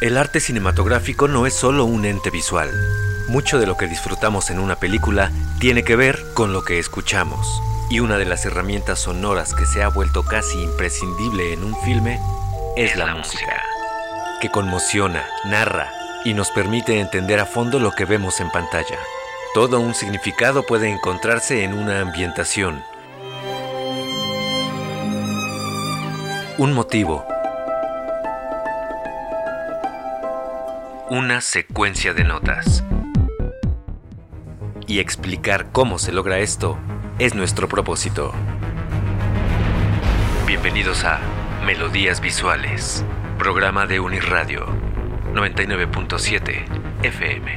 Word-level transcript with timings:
El 0.00 0.16
arte 0.16 0.38
cinematográfico 0.38 1.26
no 1.26 1.44
es 1.44 1.54
solo 1.54 1.84
un 1.84 2.04
ente 2.04 2.30
visual. 2.30 2.70
Mucho 3.26 3.58
de 3.58 3.66
lo 3.66 3.76
que 3.76 3.88
disfrutamos 3.88 4.48
en 4.48 4.60
una 4.60 4.76
película 4.76 5.32
tiene 5.58 5.82
que 5.82 5.96
ver 5.96 6.16
con 6.34 6.52
lo 6.52 6.62
que 6.62 6.78
escuchamos. 6.78 7.60
Y 7.90 7.98
una 7.98 8.16
de 8.16 8.24
las 8.24 8.44
herramientas 8.46 9.00
sonoras 9.00 9.54
que 9.54 9.66
se 9.66 9.82
ha 9.82 9.88
vuelto 9.88 10.22
casi 10.22 10.62
imprescindible 10.62 11.52
en 11.52 11.64
un 11.64 11.74
filme 11.82 12.20
es 12.76 12.94
la, 12.94 13.12
música, 13.12 13.60
que 14.40 14.50
conmociona, 14.50 15.26
narra 15.46 15.90
y 16.24 16.32
nos 16.32 16.52
permite 16.52 17.00
entender 17.00 17.40
a 17.40 17.46
fondo 17.46 17.80
lo 17.80 17.90
que 17.90 18.04
vemos 18.04 18.38
en 18.38 18.52
pantalla. 18.52 18.98
Todo 19.52 19.80
un 19.80 19.96
significado 19.96 20.64
puede 20.64 20.88
encontrarse 20.88 21.64
en 21.64 21.74
una 21.74 22.02
ambientación, 22.02 22.84
un 26.56 26.72
motivo, 26.72 27.26
una 31.10 31.40
secuencia 31.40 32.12
de 32.12 32.24
notas. 32.24 32.84
Y 34.86 34.98
explicar 34.98 35.70
cómo 35.72 35.98
se 35.98 36.12
logra 36.12 36.38
esto 36.38 36.78
es 37.18 37.34
nuestro 37.34 37.66
propósito. 37.66 38.32
Bienvenidos 40.46 41.04
a 41.04 41.20
Melodías 41.64 42.20
Visuales, 42.20 43.04
programa 43.38 43.86
de 43.86 44.00
Unirradio 44.00 44.66
99.7 45.32 46.64
FM. 47.02 47.52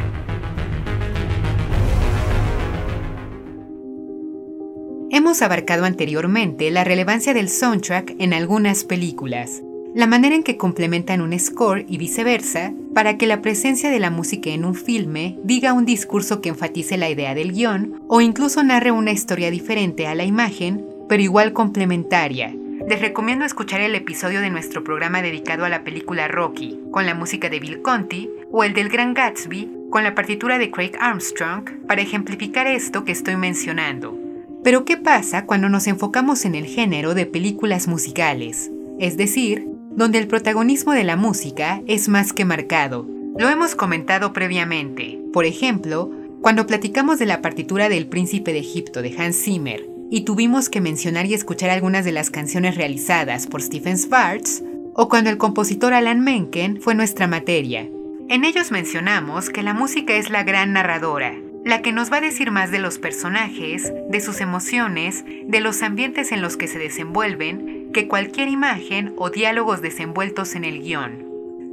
Hemos 5.12 5.42
abarcado 5.42 5.84
anteriormente 5.84 6.72
la 6.72 6.86
relevancia 6.86 7.34
del 7.34 7.50
soundtrack 7.50 8.16
en 8.18 8.34
algunas 8.34 8.86
películas 8.86 9.62
la 9.94 10.08
manera 10.08 10.36
en 10.36 10.44
que 10.44 10.58
complementan 10.58 11.22
un 11.22 11.38
score 11.38 11.86
y 11.88 11.98
viceversa, 11.98 12.74
para 12.94 13.18
que 13.18 13.28
la 13.28 13.42
presencia 13.42 13.90
de 13.90 14.00
la 14.00 14.10
música 14.10 14.50
en 14.50 14.64
un 14.64 14.76
filme 14.76 15.38
diga 15.44 15.74
un 15.74 15.86
discurso 15.86 16.42
que 16.42 16.50
enfatice 16.50 16.98
la 16.98 17.10
idea 17.10 17.36
del 17.36 17.52
guion 17.52 18.02
o 18.08 18.22
incluso 18.22 18.64
narre 18.64 18.92
una 18.92 19.12
historia 19.12 19.52
diferente 19.52 20.08
a 20.08 20.16
la 20.16 20.24
imagen, 20.24 20.86
pero 21.10 21.22
igual 21.22 21.54
complementaria. 21.54 22.56
Les 22.88 23.00
recomiendo 23.00 23.46
escuchar 23.46 23.82
el 23.82 23.94
episodio 23.96 24.42
de 24.42 24.50
nuestro 24.50 24.84
programa 24.84 25.22
dedicado 25.22 25.66
a 25.66 25.70
la 25.70 25.84
película 25.84 26.28
Rocky, 26.28 26.80
con 26.92 27.06
la 27.06 27.14
música 27.14 27.50
de 27.50 27.60
Bill 27.60 27.82
Conti, 27.82 28.30
o 28.52 28.64
el 28.64 28.74
del 28.74 28.90
Gran 28.90 29.14
Gatsby, 29.14 29.70
con 29.90 30.04
la 30.04 30.16
partitura 30.16 30.58
de 30.58 30.72
Craig 30.72 30.94
Armstrong, 31.00 31.86
para 31.86 32.02
ejemplificar 32.02 32.66
esto 32.66 33.04
que 33.04 33.12
estoy 33.12 33.36
mencionando. 33.36 34.18
Pero 34.64 34.86
¿qué 34.86 34.98
pasa 34.98 35.46
cuando 35.46 35.70
nos 35.70 35.88
enfocamos 35.88 36.46
en 36.46 36.56
el 36.56 36.66
género 36.66 37.14
de 37.14 37.26
películas 37.26 37.88
musicales? 37.88 38.72
Es 39.00 39.18
decir, 39.18 39.68
donde 39.96 40.18
el 40.18 40.28
protagonismo 40.28 40.94
de 40.94 41.04
la 41.04 41.16
música 41.16 41.82
es 41.88 42.08
más 42.10 42.34
que 42.34 42.46
marcado. 42.46 43.08
Lo 43.38 43.50
hemos 43.50 43.76
comentado 43.76 44.34
previamente. 44.34 45.20
Por 45.34 45.46
ejemplo, 45.46 46.12
cuando 46.42 46.66
platicamos 46.66 47.20
de 47.20 47.26
la 47.26 47.42
partitura 47.42 47.88
del 47.88 48.08
Príncipe 48.08 48.54
de 48.54 48.60
Egipto 48.60 49.02
de 49.02 49.16
Hans 49.18 49.38
Zimmer 49.38 49.88
y 50.10 50.22
tuvimos 50.22 50.70
que 50.70 50.82
mencionar 50.82 51.26
y 51.26 51.34
escuchar 51.34 51.70
algunas 51.70 52.04
de 52.04 52.12
las 52.12 52.30
canciones 52.30 52.76
realizadas 52.76 53.48
por 53.48 53.62
Stephen 53.62 53.98
Schwartz, 53.98 54.64
o 54.94 55.08
cuando 55.08 55.30
el 55.30 55.38
compositor 55.38 55.94
Alan 55.94 56.20
Menken 56.20 56.82
fue 56.82 56.96
nuestra 56.96 57.28
materia. 57.28 57.88
En 58.28 58.44
ellos 58.44 58.72
mencionamos 58.72 59.50
que 59.50 59.64
la 59.64 59.74
música 59.74 60.16
es 60.16 60.30
la 60.30 60.44
gran 60.44 60.74
narradora, 60.74 61.34
la 61.64 61.82
que 61.82 61.92
nos 61.92 62.12
va 62.12 62.18
a 62.18 62.22
decir 62.22 62.52
más 62.52 62.72
de 62.72 62.80
los 62.80 62.98
personajes, 62.98 63.94
de 64.10 64.20
sus 64.20 64.42
emociones, 64.42 65.24
de 65.46 65.60
los 65.62 65.82
ambientes 65.82 66.32
en 66.32 66.42
los 66.42 66.58
que 66.58 66.68
se 66.68 66.80
desenvuelven 66.80 67.71
que 67.92 68.08
cualquier 68.08 68.48
imagen 68.48 69.14
o 69.18 69.30
diálogos 69.30 69.82
desenvueltos 69.82 70.56
en 70.56 70.64
el 70.66 70.82
guion. 70.82 71.32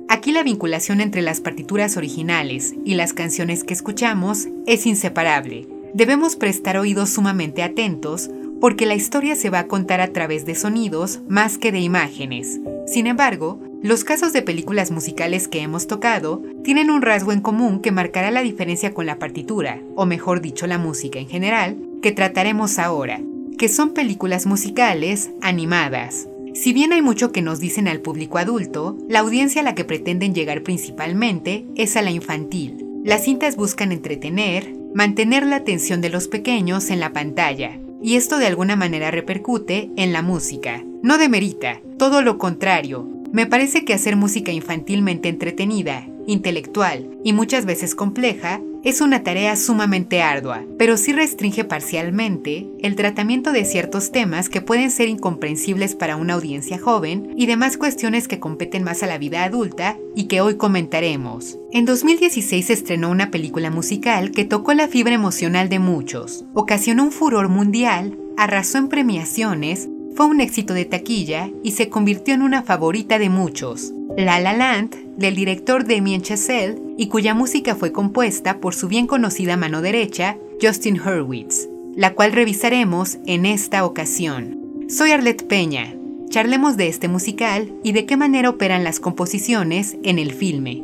Aquí 0.08 0.33
la 0.33 0.42
vinculación 0.42 1.00
entre 1.00 1.22
las 1.22 1.41
partituras 1.41 1.97
originales 1.97 2.74
y 2.84 2.94
las 2.94 3.12
canciones 3.12 3.62
que 3.62 3.74
escuchamos 3.74 4.48
es 4.66 4.86
inseparable. 4.86 5.69
Debemos 5.92 6.36
prestar 6.36 6.78
oídos 6.78 7.11
sumamente 7.11 7.62
atentos 7.62 8.30
porque 8.61 8.86
la 8.86 8.95
historia 8.95 9.36
se 9.36 9.51
va 9.51 9.61
a 9.61 9.67
contar 9.67 10.01
a 10.01 10.12
través 10.12 10.45
de 10.46 10.55
sonidos 10.55 11.20
más 11.28 11.58
que 11.58 11.73
de 11.73 11.80
imágenes. 11.80 12.61
Sin 12.86 13.07
embargo, 13.07 13.61
los 13.83 14.02
casos 14.02 14.33
de 14.33 14.42
películas 14.42 14.90
musicales 14.90 15.46
que 15.46 15.61
hemos 15.61 15.86
tocado 15.86 16.42
tienen 16.64 16.90
un 16.90 17.02
rasgo 17.02 17.33
en 17.33 17.40
común 17.40 17.80
que 17.80 17.92
marcará 17.92 18.30
la 18.30 18.42
diferencia 18.42 18.92
con 18.92 19.07
la 19.07 19.18
partitura, 19.18 19.80
o 19.95 20.07
mejor 20.07 20.40
dicho 20.40 20.67
la 20.67 20.78
música 20.78 21.18
en 21.18 21.28
general, 21.28 21.77
que 22.02 22.12
trataremos 22.12 22.78
ahora, 22.78 23.20
que 23.58 23.69
son 23.69 23.92
películas 23.92 24.46
musicales 24.46 25.30
animadas. 25.42 26.29
Si 26.55 26.73
bien 26.73 26.92
hay 26.92 27.02
mucho 27.02 27.30
que 27.30 27.42
nos 27.42 27.61
dicen 27.61 27.89
al 27.89 28.01
público 28.01 28.39
adulto, 28.39 28.96
la 29.08 29.19
audiencia 29.19 29.61
a 29.61 29.64
la 29.64 29.74
que 29.74 29.85
pretenden 29.85 30.35
llegar 30.35 30.63
principalmente 30.63 31.67
es 31.77 31.96
a 31.96 32.02
la 32.02 32.11
infantil. 32.11 32.86
Las 33.05 33.24
cintas 33.24 33.57
buscan 33.57 33.92
entretener, 33.92 34.74
mantener 34.95 35.45
la 35.45 35.57
atención 35.57 36.01
de 36.01 36.08
los 36.08 36.29
pequeños 36.29 36.91
en 36.91 37.01
la 37.01 37.13
pantalla, 37.13 37.79
y 38.02 38.17
esto 38.17 38.39
de 38.39 38.46
alguna 38.46 38.77
manera 38.77 39.11
repercute 39.11 39.90
en 39.96 40.13
la 40.13 40.23
música. 40.23 40.85
No 41.02 41.19
demerita, 41.19 41.80
todo 41.98 42.23
lo 42.23 42.39
contrario. 42.39 43.08
Me 43.33 43.46
parece 43.46 43.84
que 43.84 43.94
hacer 43.94 44.16
música 44.16 44.52
infantilmente 44.52 45.28
entretenida, 45.28 46.06
intelectual 46.27 47.18
y 47.24 47.33
muchas 47.33 47.66
veces 47.66 47.94
compleja 47.94 48.61
es 48.84 49.00
una 49.00 49.22
tarea 49.22 49.56
sumamente 49.56 50.22
ardua, 50.22 50.64
pero 50.78 50.96
sí 50.96 51.12
restringe 51.12 51.64
parcialmente 51.64 52.66
el 52.80 52.96
tratamiento 52.96 53.52
de 53.52 53.64
ciertos 53.64 54.12
temas 54.12 54.48
que 54.48 54.61
pueden 54.61 54.90
ser 54.90 55.08
incomprensibles 55.08 55.94
para 55.94 56.16
una 56.16 56.34
audiencia 56.34 56.78
joven 56.78 57.34
y 57.36 57.46
demás 57.46 57.77
cuestiones 57.77 58.28
que 58.28 58.39
competen 58.39 58.84
más 58.84 59.02
a 59.02 59.06
la 59.06 59.18
vida 59.18 59.45
adulta 59.45 59.98
y 60.14 60.24
que 60.24 60.40
hoy 60.40 60.56
comentaremos. 60.56 61.58
En 61.72 61.84
2016 61.84 62.66
se 62.66 62.72
estrenó 62.72 63.10
una 63.10 63.30
película 63.30 63.70
musical 63.70 64.30
que 64.30 64.45
tocó 64.45 64.72
la 64.74 64.89
fibra 64.89 65.14
emocional 65.14 65.68
de 65.68 65.80
muchos, 65.80 66.45
ocasionó 66.55 67.05
un 67.05 67.12
furor 67.12 67.48
mundial, 67.48 68.16
arrasó 68.36 68.78
en 68.78 68.89
premiaciones, 68.89 69.89
fue 70.18 70.27
un 70.27 70.40
éxito 70.40 70.74
de 70.74 70.84
taquilla 70.84 71.48
y 71.62 71.70
se 71.70 71.90
convirtió 71.90 72.34
en 72.34 72.42
una 72.42 72.64
favorita 72.64 73.20
de 73.20 73.29
muchos. 73.29 73.92
La 74.17 74.40
La 74.40 74.52
Land, 74.52 75.17
del 75.17 75.36
director 75.36 75.86
Damien 75.86 76.23
Chazelle, 76.23 76.77
y 76.96 77.06
cuya 77.06 77.34
música 77.34 77.77
fue 77.77 77.92
compuesta 77.92 78.58
por 78.58 78.74
su 78.74 78.89
bien 78.89 79.07
conocida 79.07 79.57
mano 79.57 79.80
derecha, 79.80 80.36
Justin 80.61 81.01
Hurwitz, 81.01 81.68
la 81.95 82.14
cual 82.14 82.33
revisaremos 82.33 83.18
en 83.27 83.46
esta 83.46 83.84
ocasión. 83.84 84.58
Soy 84.89 85.12
Arlette 85.12 85.46
Peña. 85.46 85.95
Charlemos 86.30 86.77
de 86.77 86.89
este 86.89 87.07
musical 87.07 87.73
y 87.84 87.92
de 87.92 88.05
qué 88.05 88.17
manera 88.17 88.51
operan 88.51 88.83
las 88.83 88.98
composiciones 88.98 89.98
en 90.02 90.18
el 90.18 90.33
filme. 90.33 90.83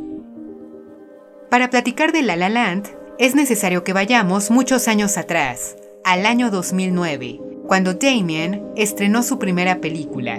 Para 1.51 1.71
platicar 1.71 2.13
de 2.13 2.23
La 2.23 2.37
La 2.37 2.51
Land, 2.51 2.87
es 3.19 3.35
necesario 3.35 3.83
que 3.83 3.93
vayamos 3.93 4.53
muchos 4.53 4.87
años 4.87 5.19
atrás, 5.19 5.75
al 6.05 6.27
año 6.27 6.51
2009, 6.51 7.41
cuando 7.67 7.95
Damien 7.95 8.63
estrenó 8.77 9.23
su 9.23 9.39
primera 9.39 9.81
película, 9.81 10.39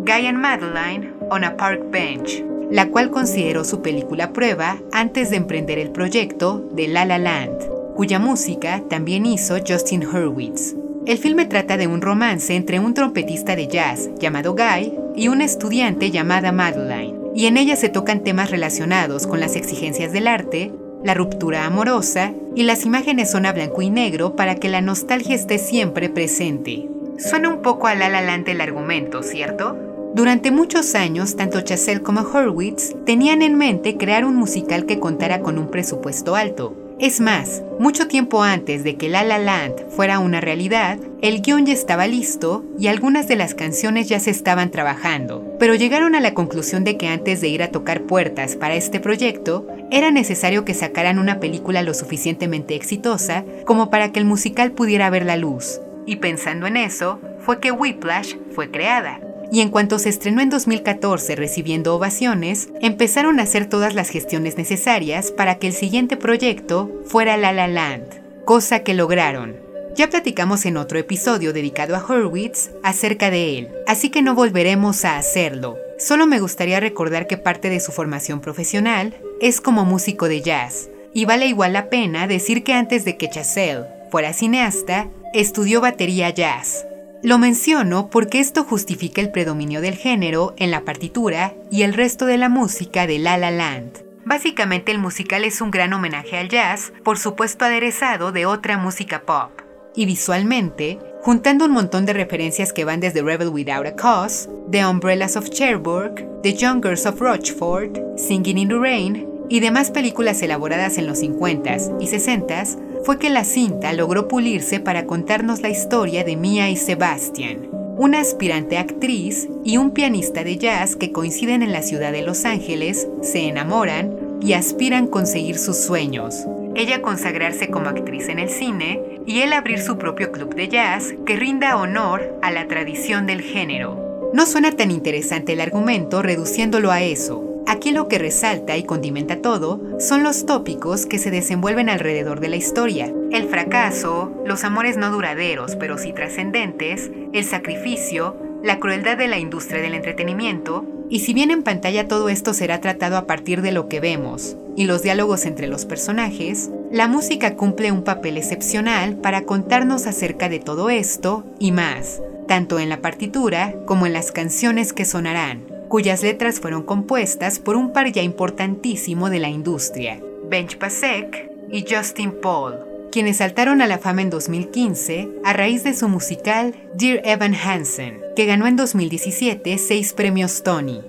Guy 0.00 0.26
and 0.26 0.38
Madeline 0.38 1.14
on 1.30 1.44
a 1.44 1.56
Park 1.56 1.84
Bench, 1.90 2.44
la 2.70 2.88
cual 2.88 3.10
consideró 3.10 3.64
su 3.64 3.80
película 3.80 4.32
prueba 4.32 4.78
antes 4.92 5.30
de 5.30 5.36
emprender 5.36 5.78
el 5.78 5.90
proyecto 5.90 6.68
de 6.72 6.88
La 6.88 7.04
La 7.04 7.18
Land, 7.18 7.94
cuya 7.94 8.18
música 8.18 8.82
también 8.90 9.24
hizo 9.24 9.56
Justin 9.66 10.04
Hurwitz. 10.04 10.74
El 11.06 11.18
filme 11.18 11.46
trata 11.46 11.76
de 11.76 11.86
un 11.86 12.02
romance 12.02 12.56
entre 12.56 12.80
un 12.80 12.92
trompetista 12.92 13.54
de 13.54 13.68
jazz 13.68 14.10
llamado 14.18 14.56
Guy 14.56 14.94
y 15.14 15.28
una 15.28 15.44
estudiante 15.44 16.10
llamada 16.10 16.50
Madeline, 16.50 17.14
y 17.36 17.46
en 17.46 17.56
ella 17.56 17.76
se 17.76 17.88
tocan 17.88 18.24
temas 18.24 18.50
relacionados 18.50 19.28
con 19.28 19.38
las 19.38 19.54
exigencias 19.54 20.12
del 20.12 20.26
arte, 20.26 20.72
la 21.04 21.14
ruptura 21.14 21.66
amorosa 21.66 22.32
y 22.54 22.62
las 22.62 22.84
imágenes 22.84 23.30
son 23.30 23.46
a 23.46 23.52
blanco 23.52 23.82
y 23.82 23.90
negro 23.90 24.36
para 24.36 24.56
que 24.56 24.68
la 24.68 24.80
nostalgia 24.80 25.34
esté 25.34 25.58
siempre 25.58 26.08
presente. 26.08 26.88
Suena 27.18 27.48
un 27.48 27.62
poco 27.62 27.86
a 27.86 27.94
La 27.94 28.08
La 28.08 28.20
Land 28.20 28.48
el 28.48 28.60
argumento, 28.60 29.22
¿cierto? 29.22 29.76
Durante 30.14 30.50
muchos 30.50 30.94
años, 30.94 31.34
tanto 31.36 31.60
Chazelle 31.60 32.02
como 32.02 32.20
Hurwitz 32.20 32.94
tenían 33.04 33.42
en 33.42 33.56
mente 33.56 33.96
crear 33.96 34.24
un 34.24 34.36
musical 34.36 34.86
que 34.86 35.00
contara 35.00 35.40
con 35.40 35.58
un 35.58 35.70
presupuesto 35.70 36.36
alto. 36.36 36.83
Es 37.00 37.20
más, 37.20 37.60
mucho 37.80 38.06
tiempo 38.06 38.44
antes 38.44 38.84
de 38.84 38.94
que 38.94 39.08
La 39.08 39.24
La 39.24 39.38
Land 39.38 39.90
fuera 39.90 40.20
una 40.20 40.40
realidad, 40.40 40.96
el 41.22 41.42
guion 41.42 41.66
ya 41.66 41.72
estaba 41.72 42.06
listo 42.06 42.64
y 42.78 42.86
algunas 42.86 43.26
de 43.26 43.34
las 43.34 43.54
canciones 43.54 44.08
ya 44.08 44.20
se 44.20 44.30
estaban 44.30 44.70
trabajando, 44.70 45.56
pero 45.58 45.74
llegaron 45.74 46.14
a 46.14 46.20
la 46.20 46.34
conclusión 46.34 46.84
de 46.84 46.96
que 46.96 47.08
antes 47.08 47.40
de 47.40 47.48
ir 47.48 47.64
a 47.64 47.72
tocar 47.72 48.02
puertas 48.02 48.54
para 48.54 48.76
este 48.76 49.00
proyecto, 49.00 49.66
era 49.90 50.12
necesario 50.12 50.64
que 50.64 50.72
sacaran 50.72 51.18
una 51.18 51.40
película 51.40 51.82
lo 51.82 51.94
suficientemente 51.94 52.76
exitosa 52.76 53.44
como 53.64 53.90
para 53.90 54.12
que 54.12 54.20
el 54.20 54.24
musical 54.24 54.70
pudiera 54.70 55.10
ver 55.10 55.26
la 55.26 55.36
luz. 55.36 55.80
Y 56.06 56.16
pensando 56.16 56.68
en 56.68 56.76
eso, 56.76 57.18
fue 57.40 57.58
que 57.58 57.72
Whiplash 57.72 58.36
fue 58.54 58.70
creada 58.70 59.20
y 59.54 59.60
en 59.60 59.68
cuanto 59.68 60.00
se 60.00 60.08
estrenó 60.08 60.40
en 60.40 60.50
2014 60.50 61.36
recibiendo 61.36 61.94
ovaciones, 61.94 62.70
empezaron 62.80 63.38
a 63.38 63.44
hacer 63.44 63.66
todas 63.66 63.94
las 63.94 64.08
gestiones 64.08 64.58
necesarias 64.58 65.30
para 65.30 65.60
que 65.60 65.68
el 65.68 65.74
siguiente 65.74 66.16
proyecto 66.16 66.90
fuera 67.06 67.36
La 67.36 67.52
La 67.52 67.68
Land, 67.68 68.44
cosa 68.44 68.80
que 68.80 68.94
lograron. 68.94 69.54
Ya 69.94 70.10
platicamos 70.10 70.66
en 70.66 70.76
otro 70.76 70.98
episodio 70.98 71.52
dedicado 71.52 71.94
a 71.94 72.04
Hurwitz 72.04 72.70
acerca 72.82 73.30
de 73.30 73.58
él, 73.58 73.68
así 73.86 74.10
que 74.10 74.22
no 74.22 74.34
volveremos 74.34 75.04
a 75.04 75.18
hacerlo. 75.18 75.78
Solo 76.00 76.26
me 76.26 76.40
gustaría 76.40 76.80
recordar 76.80 77.28
que 77.28 77.38
parte 77.38 77.70
de 77.70 77.78
su 77.78 77.92
formación 77.92 78.40
profesional 78.40 79.14
es 79.40 79.60
como 79.60 79.84
músico 79.84 80.26
de 80.26 80.40
jazz, 80.40 80.90
y 81.12 81.26
vale 81.26 81.46
igual 81.46 81.74
la 81.74 81.90
pena 81.90 82.26
decir 82.26 82.64
que 82.64 82.72
antes 82.72 83.04
de 83.04 83.16
que 83.16 83.30
Chazelle 83.30 83.86
fuera 84.10 84.32
cineasta, 84.32 85.06
estudió 85.32 85.80
batería 85.80 86.30
jazz. 86.30 86.86
Lo 87.24 87.38
menciono 87.38 88.10
porque 88.10 88.38
esto 88.38 88.64
justifica 88.64 89.22
el 89.22 89.30
predominio 89.30 89.80
del 89.80 89.94
género 89.94 90.52
en 90.58 90.70
la 90.70 90.82
partitura 90.84 91.54
y 91.70 91.80
el 91.80 91.94
resto 91.94 92.26
de 92.26 92.36
la 92.36 92.50
música 92.50 93.06
de 93.06 93.18
La 93.18 93.38
La 93.38 93.50
Land. 93.50 94.04
Básicamente 94.26 94.92
el 94.92 94.98
musical 94.98 95.42
es 95.44 95.62
un 95.62 95.70
gran 95.70 95.94
homenaje 95.94 96.36
al 96.36 96.50
jazz, 96.50 96.92
por 97.02 97.16
supuesto 97.16 97.64
aderezado 97.64 98.30
de 98.30 98.44
otra 98.44 98.76
música 98.76 99.22
pop. 99.22 99.52
Y 99.96 100.04
visualmente, 100.04 100.98
juntando 101.22 101.64
un 101.64 101.70
montón 101.70 102.04
de 102.04 102.12
referencias 102.12 102.74
que 102.74 102.84
van 102.84 103.00
desde 103.00 103.22
Rebel 103.22 103.48
Without 103.48 103.86
a 103.86 103.96
Cause, 103.96 104.50
The 104.70 104.84
Umbrellas 104.84 105.34
of 105.38 105.48
Cherbourg, 105.48 106.26
The 106.42 106.52
Young 106.52 106.82
Girls 106.82 107.06
of 107.06 107.22
Rochford, 107.22 108.18
Singing 108.18 108.58
in 108.58 108.68
the 108.68 108.78
Rain 108.78 109.33
y 109.48 109.60
demás 109.60 109.90
películas 109.90 110.40
elaboradas 110.42 110.98
en 110.98 111.06
los 111.06 111.22
50s 111.22 111.96
y 112.00 112.06
60s, 112.06 112.78
fue 113.04 113.18
que 113.18 113.30
la 113.30 113.44
cinta 113.44 113.92
logró 113.92 114.28
pulirse 114.28 114.80
para 114.80 115.06
contarnos 115.06 115.60
la 115.60 115.68
historia 115.68 116.24
de 116.24 116.36
Mia 116.36 116.70
y 116.70 116.76
Sebastian, 116.76 117.68
una 117.96 118.20
aspirante 118.20 118.78
actriz 118.78 119.48
y 119.62 119.76
un 119.76 119.90
pianista 119.90 120.42
de 120.42 120.56
jazz 120.56 120.96
que 120.96 121.12
coinciden 121.12 121.62
en 121.62 121.72
la 121.72 121.82
ciudad 121.82 122.12
de 122.12 122.22
Los 122.22 122.44
Ángeles, 122.44 123.08
se 123.22 123.46
enamoran 123.46 124.38
y 124.40 124.54
aspiran 124.54 125.06
conseguir 125.06 125.58
sus 125.58 125.76
sueños. 125.76 126.46
Ella 126.74 127.02
consagrarse 127.02 127.70
como 127.70 127.88
actriz 127.88 128.28
en 128.28 128.40
el 128.40 128.48
cine 128.48 129.20
y 129.26 129.40
él 129.40 129.52
abrir 129.52 129.80
su 129.80 129.96
propio 129.96 130.32
club 130.32 130.54
de 130.54 130.68
jazz 130.68 131.14
que 131.24 131.36
rinda 131.36 131.76
honor 131.76 132.36
a 132.42 132.50
la 132.50 132.66
tradición 132.66 133.26
del 133.26 133.42
género. 133.42 134.30
No 134.32 134.46
suena 134.46 134.72
tan 134.72 134.90
interesante 134.90 135.52
el 135.52 135.60
argumento 135.60 136.20
reduciéndolo 136.20 136.90
a 136.90 137.02
eso, 137.02 137.53
Aquí 137.66 137.92
lo 137.92 138.08
que 138.08 138.18
resalta 138.18 138.76
y 138.76 138.84
condimenta 138.84 139.40
todo 139.40 139.80
son 139.98 140.22
los 140.22 140.44
tópicos 140.44 141.06
que 141.06 141.18
se 141.18 141.30
desenvuelven 141.30 141.88
alrededor 141.88 142.40
de 142.40 142.48
la 142.48 142.56
historia. 142.56 143.12
El 143.30 143.48
fracaso, 143.48 144.30
los 144.44 144.64
amores 144.64 144.98
no 144.98 145.10
duraderos 145.10 145.76
pero 145.76 145.96
sí 145.96 146.12
trascendentes, 146.12 147.10
el 147.32 147.44
sacrificio, 147.44 148.36
la 148.62 148.78
crueldad 148.80 149.16
de 149.16 149.28
la 149.28 149.38
industria 149.38 149.80
del 149.80 149.94
entretenimiento, 149.94 150.84
y 151.08 151.20
si 151.20 151.32
bien 151.32 151.50
en 151.50 151.62
pantalla 151.62 152.06
todo 152.06 152.28
esto 152.28 152.54
será 152.54 152.80
tratado 152.80 153.16
a 153.16 153.26
partir 153.26 153.62
de 153.62 153.72
lo 153.72 153.88
que 153.88 154.00
vemos 154.00 154.56
y 154.76 154.84
los 154.84 155.02
diálogos 155.02 155.46
entre 155.46 155.66
los 155.66 155.84
personajes, 155.84 156.70
la 156.90 157.08
música 157.08 157.56
cumple 157.56 157.92
un 157.92 158.04
papel 158.04 158.36
excepcional 158.36 159.16
para 159.16 159.42
contarnos 159.42 160.06
acerca 160.06 160.48
de 160.48 160.60
todo 160.60 160.90
esto 160.90 161.44
y 161.58 161.72
más, 161.72 162.20
tanto 162.48 162.78
en 162.78 162.88
la 162.88 163.00
partitura 163.00 163.74
como 163.86 164.06
en 164.06 164.12
las 164.12 164.32
canciones 164.32 164.92
que 164.92 165.04
sonarán 165.04 165.73
cuyas 165.94 166.24
letras 166.24 166.58
fueron 166.58 166.82
compuestas 166.82 167.60
por 167.60 167.76
un 167.76 167.92
par 167.92 168.10
ya 168.10 168.20
importantísimo 168.20 169.30
de 169.30 169.38
la 169.38 169.48
industria, 169.48 170.20
Bench 170.50 170.76
Pasek 170.76 171.52
y 171.70 171.84
Justin 171.88 172.32
Paul, 172.42 172.80
quienes 173.12 173.36
saltaron 173.36 173.80
a 173.80 173.86
la 173.86 173.98
fama 173.98 174.22
en 174.22 174.28
2015 174.28 175.28
a 175.44 175.52
raíz 175.52 175.84
de 175.84 175.94
su 175.94 176.08
musical 176.08 176.74
Dear 176.94 177.20
Evan 177.24 177.54
Hansen, 177.54 178.20
que 178.34 178.44
ganó 178.44 178.66
en 178.66 178.74
2017 178.74 179.78
seis 179.78 180.14
premios 180.14 180.64
Tony. 180.64 181.00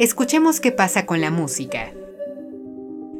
Escuchemos 0.00 0.58
qué 0.58 0.72
pasa 0.72 1.06
con 1.06 1.20
la 1.20 1.30
música. 1.30 1.92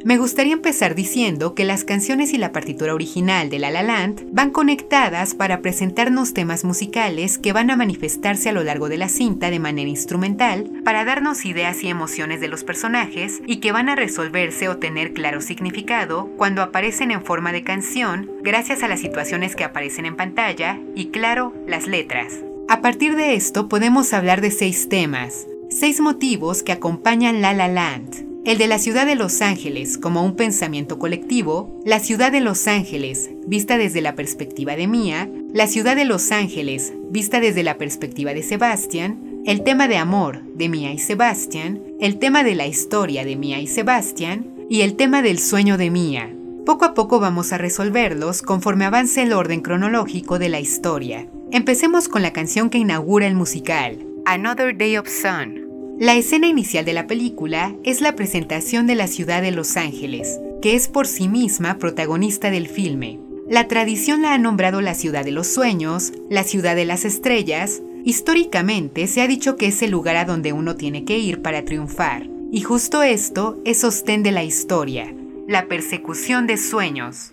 Me 0.05 0.19
gustaría 0.19 0.53
empezar 0.53 0.97
diciendo 0.97 1.55
que 1.55 1.65
las 1.65 1.85
canciones 1.85 2.33
y 2.33 2.37
la 2.39 2.51
partitura 2.51 2.93
original 2.93 3.51
de 3.51 3.61
La 3.61 3.71
La 3.71 3.85
Land 3.85 4.23
van 4.33 4.51
conectadas 4.51 5.35
para 5.37 5.61
presentarnos 5.61 6.35
temas 6.35 6.65
musicales 6.65 7.39
que 7.39 7.53
van 7.53 7.71
a 7.71 7.77
manifestarse 7.77 8.49
a 8.49 8.53
lo 8.53 8.65
largo 8.65 8.89
de 8.89 8.97
la 8.97 9.09
cinta 9.09 9.49
de 9.49 9.61
manera 9.61 9.89
instrumental 9.89 10.69
para 10.85 11.05
darnos 11.05 11.45
ideas 11.45 11.85
y 11.85 11.89
emociones 11.89 12.41
de 12.41 12.49
los 12.49 12.65
personajes 12.65 13.41
y 13.47 13.59
que 13.59 13.71
van 13.71 13.89
a 13.89 13.95
resolverse 13.95 14.69
o 14.69 14.79
tener 14.79 15.13
claro 15.13 15.41
significado 15.41 16.31
cuando 16.37 16.63
aparecen 16.63 17.13
en 17.13 17.25
forma 17.25 17.53
de 17.53 17.63
canción 17.63 18.29
gracias 18.43 18.83
a 18.83 18.89
las 18.89 18.99
situaciones 18.99 19.55
que 19.55 19.63
aparecen 19.63 20.07
en 20.07 20.17
pantalla 20.17 20.81
y 20.97 21.11
claro, 21.11 21.55
las 21.69 21.87
letras. 21.87 22.41
A 22.69 22.81
partir 22.81 23.15
de 23.15 23.37
esto 23.37 23.69
podemos 23.69 24.13
hablar 24.13 24.41
de 24.41 24.51
seis 24.51 24.89
temas, 24.89 25.47
seis 25.71 26.01
motivos 26.01 26.65
que 26.65 26.73
acompañan 26.73 27.41
La 27.41 27.53
La 27.53 27.69
Land 27.69 28.32
el 28.45 28.59
de 28.59 28.67
la 28.67 28.79
ciudad 28.79 29.07
de 29.07 29.15
Los 29.15 29.41
Ángeles 29.41 29.99
como 29.99 30.25
un 30.25 30.35
pensamiento 30.35 30.99
colectivo, 30.99 31.81
la 31.85 32.01
ciudad 32.01 32.33
de 32.33 32.41
Los 32.41 32.67
Ángeles 32.67 33.31
vista 33.47 33.79
desde 33.79 34.01
la 34.01 34.17
perspectiva 34.17 34.75
de 34.75 34.89
Mía, 34.89 35.31
la 35.53 35.69
ciudad 35.69 35.95
de 35.95 36.05
Los 36.05 36.33
Ángeles 36.33 36.93
vista 37.11 37.39
desde 37.39 37.63
la 37.63 37.79
perspectiva 37.79 38.35
de 38.35 38.43
Sebastián, 38.43 39.43
el 39.47 39.63
tema 39.63 39.87
de 39.87 39.97
amor 39.97 40.43
de 40.55 40.69
Mía 40.69 40.93
y 40.93 40.99
Sebastián, 40.99 41.83
el 42.01 42.19
tema 42.19 42.43
de 42.43 42.57
la 42.57 42.67
historia 42.67 43.25
de 43.25 43.37
Mía 43.37 43.61
y 43.61 43.69
Sebastián 43.69 44.53
y 44.69 44.81
el 44.81 44.97
tema 44.97 45.23
del 45.23 45.39
sueño 45.39 45.79
de 45.79 45.91
Mía. 45.91 46.35
Poco 46.67 46.85
a 46.85 46.95
poco 46.95 47.21
vamos 47.21 47.53
a 47.53 47.59
resolverlos 47.59 48.43
conforme 48.43 48.85
avance 48.85 49.23
el 49.23 49.33
orden 49.33 49.61
cronológico 49.61 50.39
de 50.39 50.49
la 50.49 50.61
historia. 50.61 51.29
Empecemos 51.53 52.09
con 52.09 52.23
la 52.23 52.33
canción 52.33 52.71
que 52.71 52.79
inaugura 52.79 53.27
el 53.27 53.35
musical, 53.35 53.99
Another 54.25 54.77
Day 54.77 54.97
of 54.97 55.09
Sun, 55.09 55.62
la 56.03 56.17
escena 56.17 56.49
inicial 56.49 56.85
de 56.85 56.95
la 56.95 57.07
película 57.07 57.77
es 57.85 58.01
la 58.01 58.17
presentación 58.17 58.89
de 58.89 58.97
la 58.97 59.07
ciudad 59.07 59.41
de 59.41 59.53
Los 59.53 59.77
Ángeles, 59.77 60.41
que 60.61 60.75
es 60.75 60.89
por 60.89 61.07
sí 61.07 61.29
misma 61.29 61.79
protagonista 61.79 62.51
del 62.51 62.67
filme. 62.67 63.21
La 63.49 63.69
tradición 63.69 64.23
la 64.23 64.35
ha 64.35 64.39
nombrado 64.39 64.81
la 64.81 64.95
ciudad 64.95 65.25
de 65.25 65.31
los 65.31 65.47
sueños, 65.47 66.13
la 66.29 66.43
ciudad 66.43 66.75
de 66.75 66.87
las 66.87 67.05
estrellas. 67.05 67.83
Históricamente 68.05 69.07
se 69.07 69.21
ha 69.21 69.29
dicho 69.29 69.57
que 69.57 69.67
es 69.67 69.81
el 69.81 69.93
lugar 69.93 70.17
a 70.17 70.25
donde 70.25 70.53
uno 70.53 70.75
tiene 70.75 71.05
que 71.05 71.19
ir 71.19 71.41
para 71.41 71.65
triunfar, 71.65 72.29
y 72.51 72.63
justo 72.63 73.05
esto 73.05 73.61
es 73.65 73.79
sostén 73.79 74.25
de 74.25 74.33
la 74.33 74.43
historia, 74.43 75.15
la 75.47 75.69
persecución 75.69 76.49
de 76.49 76.57
sueños. 76.57 77.33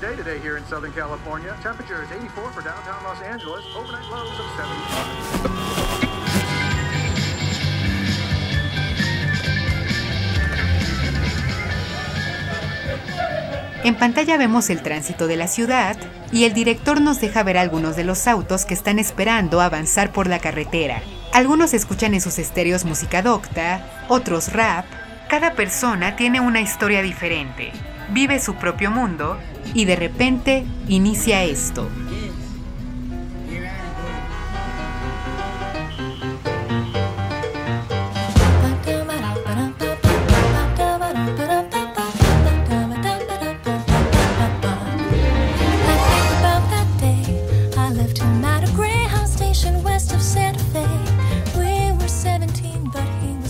Southern 0.00 0.92
California. 0.92 1.54
Temperature 1.62 2.02
is 2.02 2.10
84 2.10 2.52
for 2.52 2.62
downtown 2.62 3.02
Los 3.04 3.20
Angeles. 3.20 3.64
Overnight 3.76 4.08
lows 4.10 4.40
of 4.40 4.46
75. 4.56 6.00
En 13.84 13.94
pantalla 13.96 14.38
vemos 14.38 14.70
el 14.70 14.82
tránsito 14.82 15.26
de 15.26 15.36
la 15.36 15.48
ciudad 15.48 15.96
y 16.32 16.44
el 16.44 16.54
director 16.54 17.00
nos 17.00 17.20
deja 17.20 17.42
ver 17.42 17.58
algunos 17.58 17.96
de 17.96 18.04
los 18.04 18.26
autos 18.26 18.64
que 18.64 18.74
están 18.74 18.98
esperando 18.98 19.60
avanzar 19.60 20.12
por 20.12 20.28
la 20.28 20.38
carretera. 20.38 21.02
Algunos 21.32 21.74
escuchan 21.74 22.14
en 22.14 22.20
sus 22.20 22.38
estéreos 22.38 22.84
música 22.84 23.20
docta, 23.20 24.06
otros 24.08 24.52
rap. 24.52 24.86
Cada 25.28 25.52
persona 25.52 26.16
tiene 26.16 26.40
una 26.40 26.60
historia 26.60 27.02
diferente 27.02 27.72
vive 28.12 28.40
su 28.40 28.54
propio 28.54 28.90
mundo 28.90 29.38
y 29.74 29.84
de 29.84 29.96
repente 29.96 30.64
inicia 30.88 31.44
esto. 31.44 31.88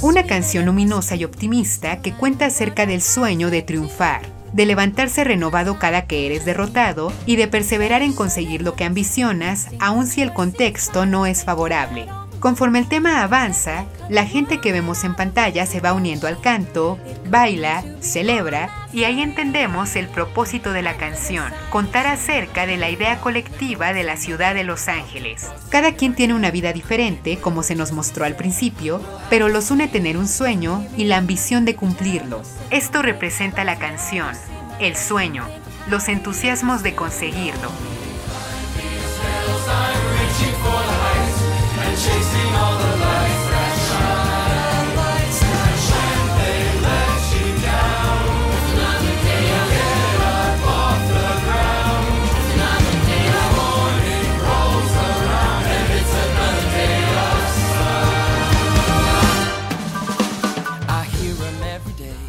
Una 0.02 0.26
canción 0.26 0.67
luminosa 0.67 1.14
y 1.14 1.25
optimista 1.25 2.00
que 2.00 2.12
cuenta 2.12 2.47
acerca 2.47 2.85
del 2.85 3.00
sueño 3.00 3.50
de 3.50 3.62
triunfar 3.62 4.39
de 4.52 4.66
levantarse 4.66 5.25
renovado 5.25 5.78
cada 5.78 6.07
que 6.07 6.26
eres 6.26 6.45
derrotado 6.45 7.12
y 7.26 7.37
de 7.37 7.49
perseverar 7.49 8.02
en 8.02 8.12
conseguir 8.12 8.62
lo 8.62 8.75
que 8.75 8.85
ambicionas, 8.85 9.69
aun 9.78 10.07
si 10.07 10.23
el 10.23 10.33
contexto 10.33 11.07
no 11.07 11.26
es 11.26 11.45
favorable. 11.45 12.07
Conforme 12.40 12.78
el 12.78 12.88
tema 12.88 13.23
avanza, 13.23 13.85
la 14.09 14.25
gente 14.25 14.62
que 14.62 14.73
vemos 14.73 15.04
en 15.04 15.14
pantalla 15.14 15.66
se 15.66 15.80
va 15.80 15.92
uniendo 15.92 16.26
al 16.26 16.40
canto, 16.40 16.99
baila, 17.28 17.85
celebra 18.00 18.70
y 18.94 19.04
ahí 19.04 19.20
entendemos 19.20 19.94
el 19.94 20.09
propósito 20.09 20.73
de 20.73 20.80
la 20.80 20.97
canción, 20.97 21.52
contar 21.68 22.06
acerca 22.06 22.64
de 22.64 22.78
la 22.78 22.88
idea 22.88 23.20
colectiva 23.20 23.92
de 23.92 24.04
la 24.04 24.16
ciudad 24.16 24.54
de 24.54 24.64
Los 24.64 24.88
Ángeles. 24.88 25.50
Cada 25.68 25.92
quien 25.92 26.14
tiene 26.14 26.32
una 26.32 26.50
vida 26.50 26.73
diferente, 26.73 27.37
como 27.37 27.62
se 27.62 27.76
nos 27.76 27.92
mostró 27.92 28.25
al 28.25 28.37
principio, 28.37 29.02
pero 29.28 29.49
los 29.49 29.70
une 29.70 29.87
tener 29.87 30.16
un 30.16 30.26
sueño 30.26 30.82
y 30.97 31.04
la 31.04 31.18
ambición 31.18 31.66
de 31.66 31.76
cumplirlo. 31.76 32.40
Esto 32.70 33.02
representa 33.02 33.64
la 33.64 33.78
canción, 33.78 34.35
el 34.80 34.97
sueño, 34.97 35.47
los 35.88 36.09
entusiasmos 36.09 36.82
de 36.82 36.94
conseguirlo. 36.94 37.70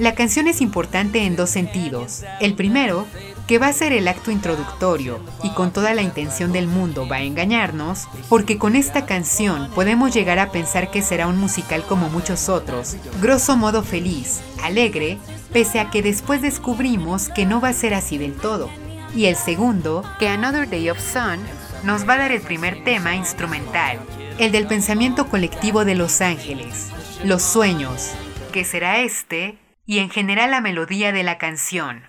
La 0.02 0.16
canción 0.16 0.48
es 0.48 0.62
importante 0.62 1.26
en 1.28 1.36
dos 1.36 1.52
sentidos. 1.52 2.24
El 2.40 2.56
primero 2.56 3.06
que 3.52 3.60
va 3.60 3.68
a 3.68 3.74
ser 3.74 3.92
el 3.92 4.08
acto 4.08 4.32
introductorio 4.32 5.20
y 5.44 5.50
con 5.50 5.74
toda 5.74 5.94
la 5.94 6.02
intención 6.02 6.54
del 6.54 6.68
mundo 6.68 7.06
va 7.06 7.18
a 7.18 7.24
engañarnos, 7.24 8.08
porque 8.30 8.58
con 8.58 8.78
esta 8.78 9.06
canción 9.06 9.70
podemos 9.76 10.14
llegar 10.14 10.40
a 10.40 10.54
pensar 10.54 10.90
que 10.90 11.02
será 11.02 11.28
un 11.28 11.38
musical 11.38 11.84
como 11.84 12.08
muchos 12.08 12.48
otros, 12.48 12.96
grosso 13.22 13.58
modo 13.58 13.84
feliz, 13.84 14.40
alegre, 14.64 15.18
pese 15.52 15.82
a 15.82 15.90
que 15.90 16.02
después 16.02 16.42
descubrimos 16.42 17.28
que 17.28 17.46
no 17.46 17.60
va 17.60 17.68
a 17.68 17.74
ser 17.74 17.94
así 17.94 18.18
del 18.18 18.36
todo. 18.36 18.70
Y 19.14 19.26
el 19.26 19.36
segundo, 19.36 20.06
que 20.18 20.30
Another 20.30 20.70
Day 20.70 20.90
of 20.90 21.02
Sun 21.02 21.42
nos 21.84 22.08
va 22.08 22.14
a 22.14 22.20
dar 22.20 22.32
el 22.32 22.40
primer 22.40 22.86
tema 22.86 23.18
instrumental, 23.18 24.00
el 24.38 24.54
del 24.54 24.66
pensamiento 24.66 25.28
colectivo 25.28 25.84
de 25.84 25.96
Los 25.96 26.22
Ángeles, 26.22 26.88
los 27.26 27.42
sueños, 27.42 28.14
que 28.54 28.64
será 28.64 29.02
este, 29.02 29.58
y 29.86 30.00
en 30.00 30.10
general 30.10 30.52
la 30.52 30.62
melodía 30.62 31.12
de 31.12 31.24
la 31.24 31.38
canción. 31.38 32.04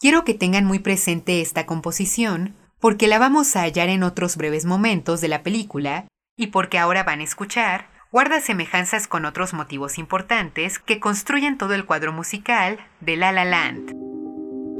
Quiero 0.00 0.24
que 0.24 0.32
tengan 0.32 0.64
muy 0.64 0.78
presente 0.78 1.42
esta 1.42 1.66
composición 1.66 2.54
porque 2.80 3.06
la 3.06 3.18
vamos 3.18 3.54
a 3.54 3.60
hallar 3.60 3.90
en 3.90 4.02
otros 4.02 4.38
breves 4.38 4.64
momentos 4.64 5.20
de 5.20 5.28
la 5.28 5.42
película 5.42 6.06
y 6.38 6.46
porque 6.46 6.78
ahora 6.78 7.02
van 7.02 7.20
a 7.20 7.24
escuchar, 7.24 7.90
guarda 8.10 8.40
semejanzas 8.40 9.06
con 9.06 9.26
otros 9.26 9.52
motivos 9.52 9.98
importantes 9.98 10.78
que 10.78 11.00
construyen 11.00 11.58
todo 11.58 11.74
el 11.74 11.84
cuadro 11.84 12.14
musical 12.14 12.78
de 13.00 13.18
La 13.18 13.30
La 13.30 13.44
Land. 13.44 13.92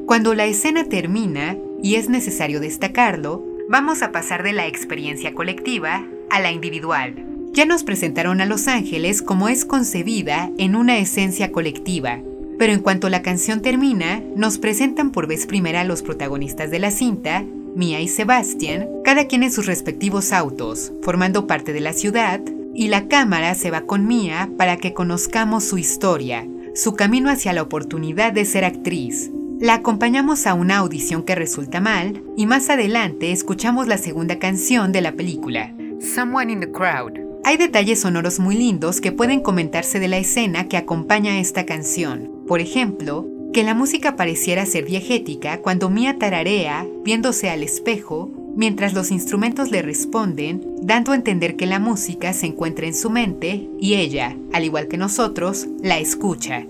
Cuando 0.06 0.32
la 0.32 0.46
escena 0.46 0.84
termina, 0.84 1.54
y 1.82 1.96
es 1.96 2.08
necesario 2.08 2.58
destacarlo, 2.58 3.44
vamos 3.68 4.00
a 4.00 4.12
pasar 4.12 4.42
de 4.42 4.54
la 4.54 4.66
experiencia 4.66 5.34
colectiva 5.34 6.02
a 6.30 6.40
la 6.40 6.50
individual. 6.50 7.26
Ya 7.52 7.66
nos 7.66 7.84
presentaron 7.84 8.40
a 8.40 8.46
Los 8.46 8.68
Ángeles 8.68 9.20
como 9.20 9.50
es 9.50 9.66
concebida 9.66 10.50
en 10.56 10.74
una 10.76 10.96
esencia 10.96 11.52
colectiva, 11.52 12.20
pero 12.60 12.74
en 12.74 12.80
cuanto 12.80 13.08
la 13.08 13.22
canción 13.22 13.62
termina, 13.62 14.22
nos 14.36 14.58
presentan 14.58 15.12
por 15.12 15.26
vez 15.26 15.46
primera 15.46 15.80
a 15.80 15.84
los 15.84 16.02
protagonistas 16.02 16.70
de 16.70 16.78
la 16.78 16.90
cinta, 16.90 17.42
Mia 17.74 18.02
y 18.02 18.08
Sebastian, 18.08 18.86
cada 19.02 19.24
quien 19.24 19.42
en 19.44 19.50
sus 19.50 19.64
respectivos 19.64 20.30
autos, 20.30 20.92
formando 21.00 21.46
parte 21.46 21.72
de 21.72 21.80
la 21.80 21.94
ciudad, 21.94 22.38
y 22.74 22.88
la 22.88 23.08
cámara 23.08 23.54
se 23.54 23.70
va 23.70 23.86
con 23.86 24.06
Mia 24.06 24.50
para 24.58 24.76
que 24.76 24.92
conozcamos 24.92 25.64
su 25.64 25.78
historia, 25.78 26.46
su 26.74 26.92
camino 26.92 27.30
hacia 27.30 27.54
la 27.54 27.62
oportunidad 27.62 28.34
de 28.34 28.44
ser 28.44 28.66
actriz. 28.66 29.30
La 29.58 29.72
acompañamos 29.72 30.46
a 30.46 30.52
una 30.52 30.76
audición 30.76 31.22
que 31.22 31.34
resulta 31.34 31.80
mal 31.80 32.22
y 32.36 32.44
más 32.44 32.68
adelante 32.68 33.32
escuchamos 33.32 33.88
la 33.88 33.96
segunda 33.96 34.38
canción 34.38 34.92
de 34.92 35.00
la 35.00 35.12
película, 35.12 35.74
Someone 36.14 36.52
in 36.52 36.60
the 36.60 36.70
Crowd. 36.70 37.30
Hay 37.42 37.56
detalles 37.56 38.02
sonoros 38.02 38.38
muy 38.38 38.54
lindos 38.54 39.00
que 39.00 39.12
pueden 39.12 39.40
comentarse 39.40 39.98
de 39.98 40.08
la 40.08 40.18
escena 40.18 40.68
que 40.68 40.76
acompaña 40.76 41.40
esta 41.40 41.64
canción. 41.64 42.39
Por 42.50 42.60
ejemplo, 42.60 43.28
que 43.52 43.62
la 43.62 43.74
música 43.74 44.16
pareciera 44.16 44.66
ser 44.66 44.84
diegética 44.84 45.62
cuando 45.62 45.88
Mia 45.88 46.18
tararea 46.18 46.84
viéndose 47.04 47.48
al 47.48 47.62
espejo 47.62 48.28
mientras 48.56 48.92
los 48.92 49.12
instrumentos 49.12 49.70
le 49.70 49.82
responden, 49.82 50.60
dando 50.82 51.12
a 51.12 51.14
entender 51.14 51.54
que 51.54 51.66
la 51.66 51.78
música 51.78 52.32
se 52.32 52.46
encuentra 52.46 52.88
en 52.88 52.94
su 52.94 53.08
mente 53.08 53.68
y 53.78 53.94
ella, 53.94 54.36
al 54.52 54.64
igual 54.64 54.88
que 54.88 54.96
nosotros, 54.96 55.68
la 55.80 56.00
escucha. 56.00 56.66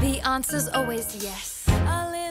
The 0.00 0.20
always 0.74 1.06
yes. 1.20 1.64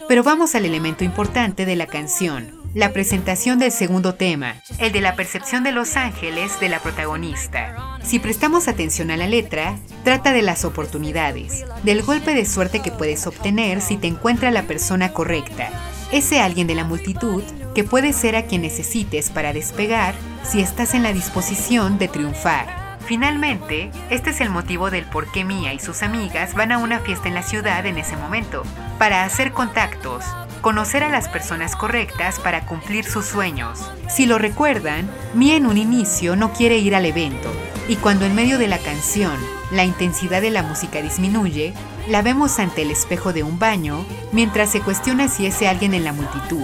Pero 0.07 0.23
vamos 0.23 0.53
al 0.55 0.65
elemento 0.65 1.05
importante 1.05 1.65
de 1.65 1.77
la 1.77 1.87
canción, 1.87 2.59
la 2.73 2.91
presentación 2.91 3.59
del 3.59 3.71
segundo 3.71 4.15
tema, 4.15 4.55
el 4.79 4.91
de 4.91 4.99
la 4.99 5.15
percepción 5.15 5.63
de 5.63 5.71
los 5.71 5.95
ángeles 5.95 6.59
de 6.59 6.67
la 6.67 6.79
protagonista. 6.79 7.97
Si 8.03 8.19
prestamos 8.19 8.67
atención 8.67 9.11
a 9.11 9.17
la 9.17 9.27
letra, 9.27 9.77
trata 10.03 10.33
de 10.33 10.41
las 10.41 10.65
oportunidades, 10.65 11.65
del 11.83 12.03
golpe 12.03 12.33
de 12.33 12.45
suerte 12.45 12.81
que 12.81 12.91
puedes 12.91 13.25
obtener 13.25 13.79
si 13.79 13.95
te 13.95 14.07
encuentra 14.07 14.51
la 14.51 14.63
persona 14.63 15.13
correcta, 15.13 15.69
ese 16.11 16.41
alguien 16.41 16.67
de 16.67 16.75
la 16.75 16.83
multitud 16.83 17.43
que 17.73 17.83
puede 17.83 18.13
ser 18.13 18.35
a 18.35 18.43
quien 18.43 18.61
necesites 18.61 19.29
para 19.29 19.53
despegar 19.53 20.15
si 20.43 20.61
estás 20.61 20.93
en 20.93 21.03
la 21.03 21.13
disposición 21.13 21.97
de 21.97 22.07
triunfar. 22.07 22.97
Finalmente, 23.05 23.91
este 24.09 24.29
es 24.29 24.39
el 24.39 24.49
motivo 24.49 24.89
del 24.89 25.05
por 25.05 25.29
qué 25.31 25.43
Mia 25.43 25.73
y 25.73 25.79
sus 25.79 26.03
amigas 26.03 26.53
van 26.53 26.71
a 26.71 26.77
una 26.77 26.99
fiesta 26.99 27.27
en 27.27 27.33
la 27.33 27.43
ciudad 27.43 27.85
en 27.85 27.97
ese 27.97 28.15
momento, 28.15 28.63
para 28.97 29.25
hacer 29.25 29.51
contactos, 29.51 30.23
conocer 30.61 31.03
a 31.03 31.09
las 31.09 31.27
personas 31.27 31.75
correctas 31.75 32.39
para 32.39 32.65
cumplir 32.65 33.03
sus 33.03 33.25
sueños. 33.25 33.91
Si 34.07 34.25
lo 34.25 34.37
recuerdan, 34.37 35.09
Mia 35.33 35.57
en 35.57 35.65
un 35.65 35.77
inicio 35.77 36.37
no 36.37 36.53
quiere 36.53 36.77
ir 36.77 36.95
al 36.95 37.05
evento, 37.05 37.51
y 37.89 37.97
cuando 37.97 38.25
en 38.25 38.35
medio 38.35 38.57
de 38.57 38.69
la 38.69 38.77
canción 38.77 39.35
la 39.71 39.83
intensidad 39.83 40.41
de 40.41 40.51
la 40.51 40.63
música 40.63 41.01
disminuye, 41.01 41.73
la 42.07 42.21
vemos 42.21 42.59
ante 42.59 42.83
el 42.83 42.91
espejo 42.91 43.33
de 43.33 43.43
un 43.43 43.59
baño 43.59 44.05
mientras 44.31 44.69
se 44.69 44.79
cuestiona 44.79 45.27
si 45.27 45.45
ese 45.45 45.67
alguien 45.67 45.93
en 45.93 46.05
la 46.05 46.13
multitud, 46.13 46.63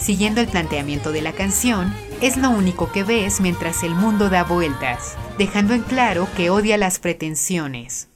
siguiendo 0.00 0.40
el 0.40 0.48
planteamiento 0.48 1.12
de 1.12 1.22
la 1.22 1.32
canción, 1.32 1.94
es 2.20 2.36
lo 2.36 2.50
único 2.50 2.90
que 2.90 3.04
ves 3.04 3.40
mientras 3.40 3.82
el 3.82 3.94
mundo 3.94 4.30
da 4.30 4.44
vueltas, 4.44 5.16
dejando 5.38 5.74
en 5.74 5.82
claro 5.82 6.28
que 6.36 6.50
odia 6.50 6.76
las 6.76 6.98
pretensiones. 6.98 8.08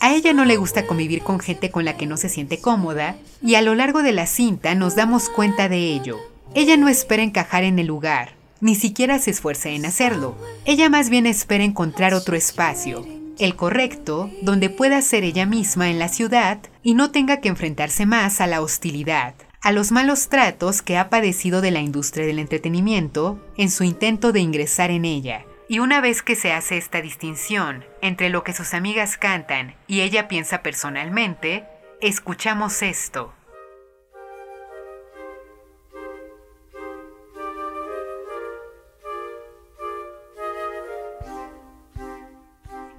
A 0.00 0.14
ella 0.14 0.32
no 0.32 0.44
le 0.44 0.56
gusta 0.56 0.86
convivir 0.86 1.22
con 1.22 1.40
gente 1.40 1.70
con 1.70 1.84
la 1.84 1.96
que 1.96 2.06
no 2.06 2.16
se 2.16 2.28
siente 2.28 2.60
cómoda 2.60 3.16
y 3.42 3.56
a 3.56 3.62
lo 3.62 3.74
largo 3.74 4.02
de 4.02 4.12
la 4.12 4.26
cinta 4.26 4.74
nos 4.74 4.94
damos 4.94 5.28
cuenta 5.28 5.68
de 5.68 5.92
ello. 5.92 6.18
Ella 6.54 6.76
no 6.76 6.88
espera 6.88 7.22
encajar 7.22 7.64
en 7.64 7.78
el 7.78 7.86
lugar, 7.86 8.34
ni 8.60 8.74
siquiera 8.74 9.18
se 9.18 9.32
esfuerza 9.32 9.70
en 9.70 9.84
hacerlo. 9.84 10.36
Ella 10.64 10.88
más 10.88 11.10
bien 11.10 11.26
espera 11.26 11.64
encontrar 11.64 12.14
otro 12.14 12.36
espacio, 12.36 13.04
el 13.38 13.56
correcto, 13.56 14.30
donde 14.40 14.70
pueda 14.70 15.02
ser 15.02 15.24
ella 15.24 15.46
misma 15.46 15.90
en 15.90 15.98
la 15.98 16.08
ciudad 16.08 16.58
y 16.82 16.94
no 16.94 17.10
tenga 17.10 17.40
que 17.40 17.48
enfrentarse 17.48 18.06
más 18.06 18.40
a 18.40 18.46
la 18.46 18.62
hostilidad, 18.62 19.34
a 19.60 19.72
los 19.72 19.90
malos 19.90 20.28
tratos 20.28 20.80
que 20.80 20.96
ha 20.96 21.10
padecido 21.10 21.60
de 21.60 21.72
la 21.72 21.80
industria 21.80 22.24
del 22.24 22.38
entretenimiento 22.38 23.44
en 23.56 23.70
su 23.70 23.82
intento 23.82 24.30
de 24.30 24.40
ingresar 24.40 24.90
en 24.92 25.04
ella. 25.04 25.44
Y 25.70 25.80
una 25.80 26.00
vez 26.00 26.22
que 26.22 26.34
se 26.34 26.52
hace 26.52 26.78
esta 26.78 27.02
distinción 27.02 27.84
entre 28.00 28.30
lo 28.30 28.42
que 28.42 28.54
sus 28.54 28.72
amigas 28.72 29.18
cantan 29.18 29.76
y 29.86 30.00
ella 30.00 30.26
piensa 30.26 30.62
personalmente, 30.62 31.66
escuchamos 32.00 32.80
esto. 32.80 33.34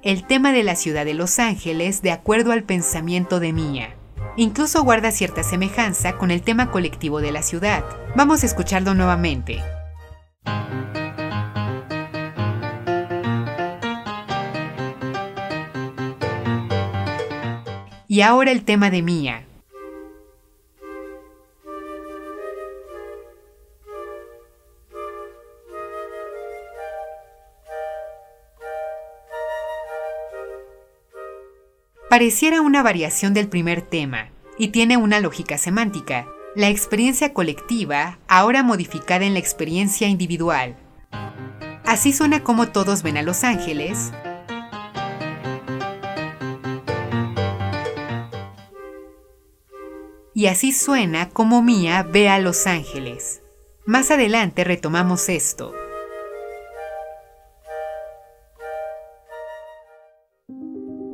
El 0.03 0.25
tema 0.27 0.51
de 0.51 0.63
la 0.63 0.75
ciudad 0.75 1.05
de 1.05 1.15
Los 1.15 1.39
Ángeles 1.39 2.03
de 2.03 2.11
acuerdo 2.11 2.51
al 2.51 2.63
pensamiento 2.63 3.39
de 3.39 3.51
Mía. 3.51 3.95
Incluso 4.37 4.83
guarda 4.83 5.11
cierta 5.11 5.41
semejanza 5.41 6.17
con 6.17 6.29
el 6.29 6.43
tema 6.43 6.69
colectivo 6.69 7.19
de 7.19 7.31
la 7.31 7.41
ciudad. 7.41 7.83
Vamos 8.15 8.43
a 8.43 8.45
escucharlo 8.45 8.93
nuevamente. 8.93 9.59
Y 18.11 18.21
ahora 18.21 18.51
el 18.51 18.65
tema 18.65 18.89
de 18.89 19.03
Mía. 19.03 19.45
Pareciera 32.09 32.61
una 32.61 32.81
variación 32.81 33.35
del 33.35 33.47
primer 33.47 33.83
tema, 33.83 34.31
y 34.57 34.69
tiene 34.69 34.97
una 34.97 35.19
lógica 35.19 35.59
semántica, 35.59 36.25
la 36.55 36.69
experiencia 36.69 37.31
colectiva 37.35 38.17
ahora 38.27 38.63
modificada 38.63 39.23
en 39.25 39.33
la 39.33 39.39
experiencia 39.39 40.07
individual. 40.07 40.75
Así 41.85 42.11
suena 42.11 42.43
como 42.43 42.69
todos 42.69 43.03
ven 43.03 43.17
a 43.17 43.21
Los 43.21 43.43
Ángeles, 43.43 44.11
y 50.39 50.47
así 50.47 50.71
suena 50.71 51.27
como 51.27 51.61
Mia 51.61 52.01
ve 52.01 52.29
a 52.29 52.39
Los 52.39 52.65
Ángeles. 52.65 53.41
Más 53.85 54.09
adelante 54.09 54.63
retomamos 54.63 55.27
esto. 55.27 55.73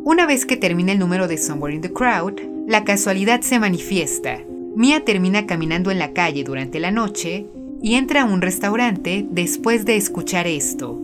Una 0.03 0.27
vez 0.27 0.45
que 0.45 0.57
termina 0.57 0.91
el 0.91 0.99
número 0.99 1.27
de 1.27 1.39
Somewhere 1.39 1.73
in 1.73 1.81
the 1.81 1.91
Crowd, 1.91 2.39
la 2.67 2.83
casualidad 2.83 3.41
se 3.41 3.57
manifiesta. 3.57 4.43
Mia 4.75 5.03
termina 5.03 5.47
caminando 5.47 5.89
en 5.89 5.97
la 5.97 6.13
calle 6.13 6.43
durante 6.43 6.79
la 6.79 6.91
noche 6.91 7.47
y 7.81 7.95
entra 7.95 8.21
a 8.21 8.25
un 8.25 8.43
restaurante 8.43 9.25
después 9.27 9.85
de 9.85 9.97
escuchar 9.97 10.45
esto. 10.45 11.01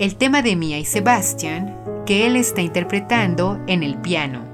El 0.00 0.16
tema 0.16 0.40
de 0.40 0.56
Mia 0.56 0.78
y 0.78 0.86
Sebastian, 0.86 1.76
que 2.06 2.26
él 2.26 2.36
está 2.36 2.62
interpretando 2.62 3.60
en 3.66 3.82
el 3.82 4.00
piano. 4.00 4.48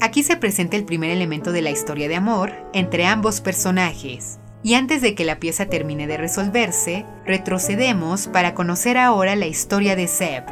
Aquí 0.00 0.24
se 0.24 0.36
presenta 0.36 0.76
el 0.76 0.84
primer 0.84 1.10
elemento 1.10 1.52
de 1.52 1.62
la 1.62 1.70
historia 1.70 2.08
de 2.08 2.16
amor 2.16 2.52
entre 2.72 3.06
ambos 3.06 3.40
personajes. 3.40 4.40
Y 4.64 4.74
antes 4.74 5.00
de 5.00 5.14
que 5.14 5.24
la 5.24 5.38
pieza 5.38 5.66
termine 5.66 6.08
de 6.08 6.16
resolverse, 6.16 7.06
retrocedemos 7.24 8.26
para 8.26 8.54
conocer 8.54 8.98
ahora 8.98 9.36
la 9.36 9.46
historia 9.46 9.94
de 9.94 10.08
Seb. 10.08 10.46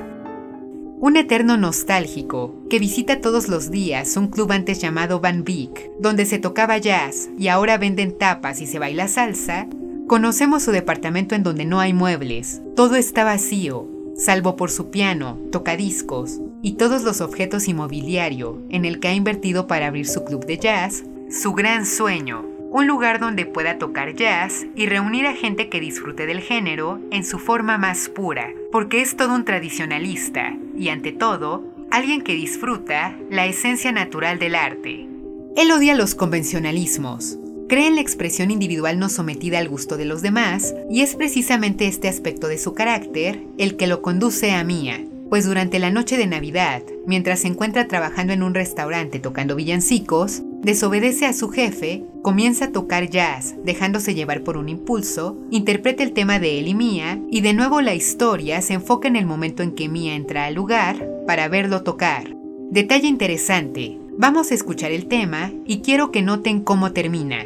Un 1.00 1.17
eterno 1.17 1.57
nostálgico 1.57 2.55
que 2.71 2.79
visita 2.79 3.21
todos 3.21 3.49
los 3.49 3.73
días 3.73 4.17
un 4.17 4.29
club 4.29 4.53
antes 4.53 4.81
llamado 4.81 5.19
Van 5.19 5.43
Beek, 5.43 5.91
donde 5.99 6.25
se 6.25 6.38
tocaba 6.38 6.79
jazz 6.79 7.31
y 7.37 7.49
ahora 7.49 7.79
venden 7.79 8.17
tapas 8.17 8.61
y 8.61 8.69
se 8.69 8.79
baila 8.79 9.09
salsa, 9.09 9.67
conocemos 10.07 10.62
su 10.62 10.71
departamento 10.71 11.35
en 11.35 11.43
donde 11.43 11.65
no 11.65 11.81
hay 11.81 11.93
muebles, 11.93 12.62
todo 12.76 12.95
está 12.95 13.25
vacío, 13.25 13.96
salvo 14.16 14.56
por 14.56 14.70
su 14.70 14.90
piano, 14.90 15.38
tocadiscos 15.52 16.40
y 16.62 16.73
todos 16.75 17.02
los 17.02 17.20
objetos 17.20 17.68
inmobiliario 17.68 18.62
en 18.70 18.85
el 18.85 19.00
que 19.00 19.08
ha 19.08 19.14
invertido 19.14 19.66
para 19.66 19.87
abrir 19.87 20.06
su 20.06 20.25
club 20.25 20.46
de 20.46 20.58
jazz, 20.58 21.04
su 21.30 21.52
gran 21.52 21.87
sueño, 21.87 22.44
un 22.70 22.87
lugar 22.87 23.20
donde 23.20 23.46
pueda 23.46 23.78
tocar 23.78 24.14
jazz 24.14 24.66
y 24.75 24.87
reunir 24.87 25.26
a 25.26 25.35
gente 25.35 25.68
que 25.68 25.80
disfrute 25.80 26.26
del 26.26 26.40
género 26.40 27.00
en 27.11 27.25
su 27.25 27.38
forma 27.38 27.78
más 27.78 28.08
pura, 28.08 28.52
porque 28.73 29.00
es 29.00 29.16
todo 29.16 29.35
un 29.35 29.44
tradicionalista 29.44 30.56
y 30.76 30.88
ante 30.88 31.12
todo, 31.12 31.64
alguien 31.90 32.23
que 32.23 32.35
disfruta 32.35 33.16
la 33.30 33.46
esencia 33.46 33.92
natural 33.92 34.38
del 34.38 34.54
arte. 34.54 35.08
Él 35.56 35.73
odia 35.73 35.94
los 35.94 36.14
convencionalismos, 36.14 37.38
Cree 37.68 37.88
en 37.88 37.96
la 37.96 38.00
expresión 38.00 38.52
individual 38.52 39.00
no 39.00 39.08
sometida 39.08 39.58
al 39.58 39.68
gusto 39.68 39.96
de 39.96 40.04
los 40.04 40.23
demás, 40.23 40.73
y 40.88 41.00
es 41.00 41.16
precisamente 41.16 41.88
este 41.88 42.06
aspecto 42.06 42.46
de 42.46 42.58
su 42.58 42.75
carácter 42.75 43.42
el 43.58 43.76
que 43.76 43.88
lo 43.88 44.02
conduce 44.02 44.52
a 44.52 44.62
Mía, 44.62 45.04
pues 45.28 45.46
durante 45.46 45.80
la 45.80 45.90
noche 45.90 46.16
de 46.16 46.28
Navidad, 46.28 46.82
mientras 47.06 47.40
se 47.40 47.49
encuentra 47.49 47.88
trabajando 47.88 48.32
en 48.32 48.44
un 48.44 48.54
restaurante 48.54 49.18
tocando 49.18 49.56
villancicos, 49.56 50.42
desobedece 50.62 51.26
a 51.26 51.32
su 51.32 51.49
jefe, 51.49 52.04
comienza 52.23 52.66
a 52.66 52.73
tocar 52.73 53.11
jazz, 53.11 53.56
dejándose 53.64 54.14
llevar 54.14 54.44
por 54.44 54.56
un 54.56 54.68
impulso, 54.68 55.37
interpreta 55.50 56.04
el 56.04 56.12
tema 56.12 56.38
de 56.38 56.61
él 56.61 56.68
y 56.68 56.75
Mía, 56.75 57.20
y 57.32 57.40
de 57.40 57.52
nuevo 57.52 57.80
la 57.80 57.96
historia 57.96 58.62
se 58.62 58.75
enfoca 58.75 59.08
en 59.08 59.16
el 59.16 59.26
momento 59.26 59.64
en 59.64 59.73
que 59.73 59.88
Mía 59.88 60.14
entra 60.14 60.44
al 60.44 60.54
lugar 60.54 61.04
para 61.26 61.49
verlo 61.49 61.82
tocar. 61.82 62.37
Detalle 62.70 63.09
interesante, 63.09 63.98
vamos 64.16 64.52
a 64.52 64.55
escuchar 64.55 64.92
el 64.92 65.07
tema 65.07 65.52
y 65.66 65.81
quiero 65.81 66.12
que 66.12 66.22
noten 66.22 66.61
cómo 66.61 66.92
termina. 66.92 67.44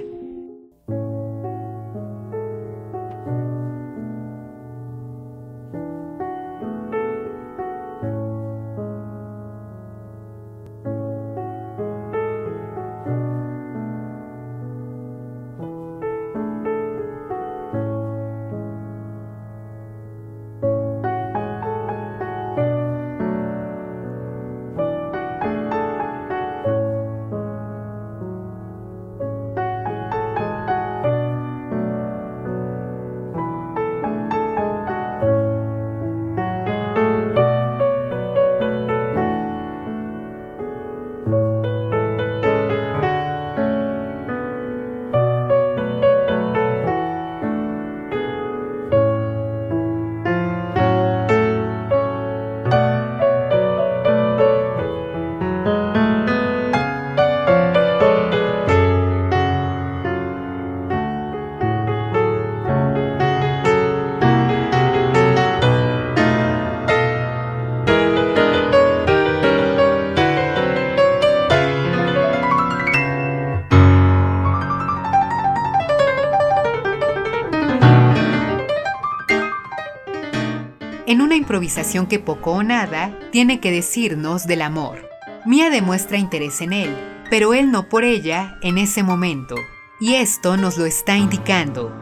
Improvisación 81.50 82.06
que 82.06 82.20
poco 82.20 82.52
o 82.52 82.62
nada 82.62 83.18
tiene 83.32 83.58
que 83.58 83.72
decirnos 83.72 84.46
del 84.46 84.62
amor. 84.62 85.10
Mia 85.44 85.68
demuestra 85.68 86.16
interés 86.16 86.60
en 86.60 86.72
él, 86.72 86.96
pero 87.28 87.54
él 87.54 87.72
no 87.72 87.88
por 87.88 88.04
ella 88.04 88.56
en 88.62 88.78
ese 88.78 89.02
momento, 89.02 89.56
y 89.98 90.14
esto 90.14 90.56
nos 90.56 90.78
lo 90.78 90.86
está 90.86 91.16
indicando. 91.16 91.92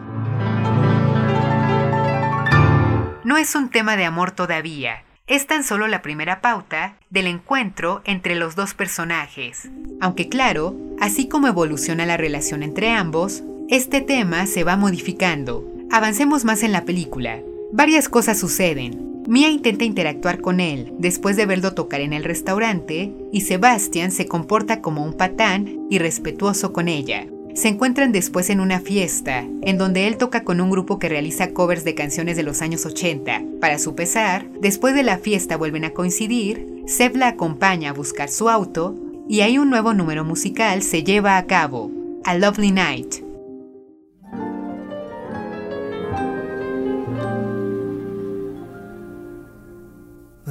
No 3.25 3.39
es 3.39 3.55
un 3.55 3.71
tema 3.71 3.97
de 3.97 4.05
amor 4.05 4.33
todavía, 4.33 5.03
es 5.27 5.47
tan 5.47 5.65
solo 5.65 5.89
la 5.89 6.03
primera 6.03 6.43
pauta 6.43 6.97
del 7.09 7.27
encuentro 7.27 8.03
entre 8.05 8.35
los 8.35 8.55
dos 8.55 8.75
personajes. 8.75 9.71
Aunque 9.99 10.29
claro, 10.29 10.77
así 11.01 11.27
como 11.27 11.47
evoluciona 11.47 12.05
la 12.05 12.19
relación 12.19 12.63
entre 12.63 12.91
ambos, 12.91 13.43
este 13.71 14.03
tema 14.03 14.45
se 14.45 14.63
va 14.63 14.77
modificando. 14.77 15.65
Avancemos 15.91 16.45
más 16.45 16.63
en 16.63 16.73
la 16.73 16.85
película. 16.85 17.39
Varias 17.73 18.11
cosas 18.11 18.39
suceden. 18.39 19.09
Mia 19.29 19.51
intenta 19.51 19.85
interactuar 19.85 20.41
con 20.41 20.59
él 20.59 20.95
después 20.99 21.37
de 21.37 21.45
verlo 21.45 21.75
tocar 21.75 22.01
en 22.01 22.15
el 22.15 22.25
restaurante 22.25 23.13
y 23.31 23.43
Sebastian 23.43 24.11
se 24.11 24.27
comporta 24.27 24.81
como 24.81 25.05
un 25.05 25.13
patán 25.13 25.87
y 25.91 25.99
respetuoso 25.99 26.73
con 26.73 26.89
ella. 26.89 27.27
Se 27.53 27.69
encuentran 27.69 28.11
después 28.11 28.49
en 28.49 28.59
una 28.59 28.81
fiesta, 28.81 29.47
en 29.61 29.77
donde 29.77 30.07
él 30.07 30.17
toca 30.17 30.45
con 30.45 30.63
un 30.63 30.71
grupo 30.71 30.99
que 30.99 31.11
realiza 31.11 31.53
covers 31.53 31.85
de 31.85 31.95
canciones 31.95 32.39
de 32.39 32.43
los 32.43 32.63
años 32.63 32.87
80. 32.87 33.43
Para 33.61 33.79
su 33.79 33.95
pesar, 33.95 34.49
después 34.63 34.95
de 34.95 35.03
la 35.03 35.19
fiesta 35.19 35.59
vuelven 35.59 35.85
a 35.85 35.91
coincidir, 35.91 36.85
Seb 36.87 37.17
la 37.17 37.29
acompaña 37.29 37.91
a 37.91 37.93
buscar 37.93 38.31
su 38.31 38.49
auto 38.49 38.95
y 39.29 39.43
ahí 39.43 39.59
un 39.59 39.69
nuevo 39.69 39.93
número 39.93 40.25
musical 40.25 40.81
se 40.81 41.05
lleva 41.05 41.37
a 41.37 41.45
cabo, 41.45 41.91
A 42.25 42.35
Lovely 42.35 42.71
Night, 42.71 43.17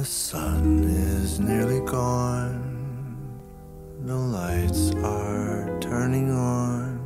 sun 0.08 0.84
is 0.84 1.38
nearly 1.38 1.80
gone. 1.80 2.64
The 4.06 4.16
lights 4.16 4.94
are 5.04 5.78
turning 5.80 6.30
on. 6.32 6.98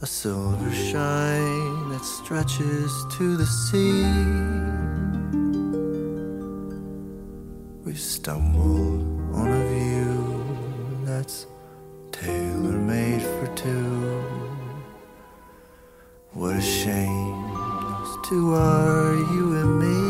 A 0.00 0.06
silver 0.06 0.72
shine 0.72 1.90
that 1.90 2.04
stretches 2.04 2.92
to 3.16 3.36
the 3.36 3.46
sea. 3.46 4.02
We 7.84 7.94
stumbled 7.94 9.02
on 9.32 9.48
a 9.48 9.68
view 9.68 11.04
that's 11.04 11.46
tailor 12.10 12.78
made 12.94 13.22
for 13.22 13.46
two. 13.54 14.24
What 16.32 16.56
a 16.56 16.60
shame 16.60 17.52
those 18.02 18.28
two 18.28 18.54
are, 18.54 19.14
you 19.14 19.56
and 19.60 19.78
me. 19.78 20.01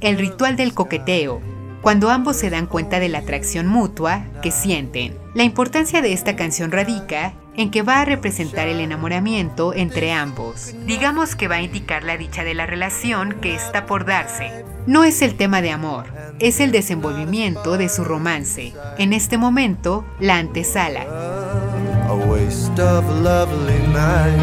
El 0.00 0.18
ritual 0.18 0.56
del 0.56 0.74
coqueteo. 0.74 1.40
cuando 1.82 2.10
ambos 2.10 2.36
se 2.36 2.48
dan 2.48 2.66
cuenta 2.66 3.00
de 3.00 3.08
la 3.08 3.18
atracción 3.18 3.66
mutua 3.66 4.24
que 4.40 4.52
sienten. 4.52 5.18
La 5.34 5.42
importancia 5.42 6.00
de 6.00 6.12
esta 6.12 6.36
canción 6.36 6.70
radica 6.70 7.34
en 7.56 7.70
que 7.70 7.82
va 7.82 8.00
a 8.00 8.04
representar 8.04 8.68
el 8.68 8.80
enamoramiento 8.80 9.74
entre 9.74 10.12
ambos. 10.12 10.74
Digamos 10.86 11.34
que 11.34 11.48
va 11.48 11.56
a 11.56 11.62
indicar 11.62 12.04
la 12.04 12.16
dicha 12.16 12.44
de 12.44 12.54
la 12.54 12.66
relación 12.66 13.32
que 13.40 13.54
está 13.54 13.84
por 13.86 14.04
darse. 14.04 14.64
No 14.86 15.04
es 15.04 15.22
el 15.22 15.34
tema 15.34 15.60
de 15.60 15.72
amor, 15.72 16.06
es 16.38 16.60
el 16.60 16.72
desenvolvimiento 16.72 17.76
de 17.76 17.88
su 17.88 18.04
romance. 18.04 18.72
En 18.98 19.12
este 19.12 19.36
momento, 19.36 20.04
la 20.20 20.36
antesala. 20.38 21.31
A 22.12 22.16
waste 22.28 22.78
of 22.78 23.08
a 23.08 23.12
lovely 23.30 23.78
night. 23.88 24.36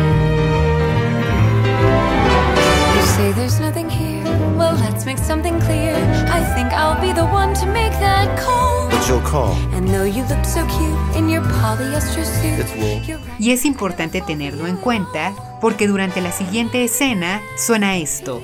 You 2.95 3.01
say 3.15 3.31
there's 3.33 3.59
nothing 3.59 3.87
here. 3.89 4.23
Well, 4.57 4.75
let's 4.85 5.05
make 5.05 5.19
something 5.19 5.59
clear. 5.61 5.93
I 6.37 6.41
think 6.55 6.73
I'll 6.73 6.99
be 6.99 7.13
the 7.13 7.25
one 7.27 7.53
to 7.61 7.65
make 7.67 7.91
that 7.99 8.27
call. 8.39 8.89
But 8.89 9.07
you'll 9.07 9.21
call. 9.21 9.53
And 9.75 9.87
though 9.87 10.03
you 10.03 10.23
look 10.23 10.43
so 10.45 10.65
cute 10.65 11.15
in 11.15 11.29
your 11.29 11.43
polyester 11.61 12.25
suit, 12.25 12.59
It's 12.59 12.73
wool. 12.75 13.01
you're 13.07 13.19
right. 13.19 13.39
Y 13.39 13.51
es 13.51 13.65
importante 13.65 14.21
tenerlo 14.21 14.65
en 14.65 14.77
cuenta 14.77 15.33
porque 15.61 15.87
durante 15.87 16.21
la 16.21 16.31
siguiente 16.31 16.83
escena 16.83 17.39
suena 17.55 17.97
esto. 17.97 18.41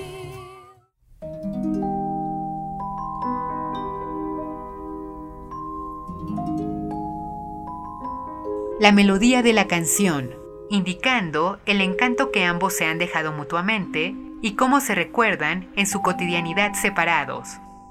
La 8.85 8.91
melodía 8.91 9.41
de 9.41 9.51
la 9.51 9.65
canción, 9.65 10.29
indicando 10.69 11.57
el 11.65 11.81
encanto 11.81 12.31
que 12.31 12.43
ambos 12.43 12.75
se 12.75 12.85
han 12.85 12.99
dejado 12.99 13.31
mutuamente 13.31 14.13
y 14.43 14.53
cómo 14.53 14.79
se 14.79 14.93
recuerdan 14.93 15.71
en 15.75 15.87
su 15.87 16.03
cotidianidad 16.03 16.73
separados. 16.79 17.47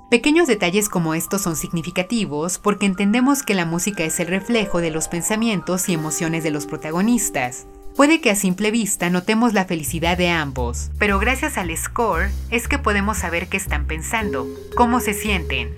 Pequeños 0.08 0.46
detalles 0.46 0.88
como 0.88 1.14
estos 1.14 1.42
son 1.42 1.56
significativos 1.56 2.60
porque 2.60 2.86
entendemos 2.86 3.42
que 3.42 3.54
la 3.54 3.64
música 3.64 4.04
es 4.04 4.20
el 4.20 4.28
reflejo 4.28 4.80
de 4.80 4.92
los 4.92 5.08
pensamientos 5.08 5.88
y 5.88 5.94
emociones 5.94 6.44
de 6.44 6.52
los 6.52 6.64
protagonistas. 6.64 7.66
Puede 7.96 8.20
que 8.20 8.30
a 8.30 8.36
simple 8.36 8.70
vista 8.70 9.10
notemos 9.10 9.52
la 9.52 9.64
felicidad 9.64 10.16
de 10.16 10.28
ambos, 10.28 10.92
pero 11.00 11.18
gracias 11.18 11.58
al 11.58 11.76
score 11.76 12.30
es 12.50 12.68
que 12.68 12.78
podemos 12.78 13.18
saber 13.18 13.48
qué 13.48 13.56
están 13.56 13.86
pensando, 13.86 14.46
cómo 14.76 15.00
se 15.00 15.12
sienten. 15.12 15.74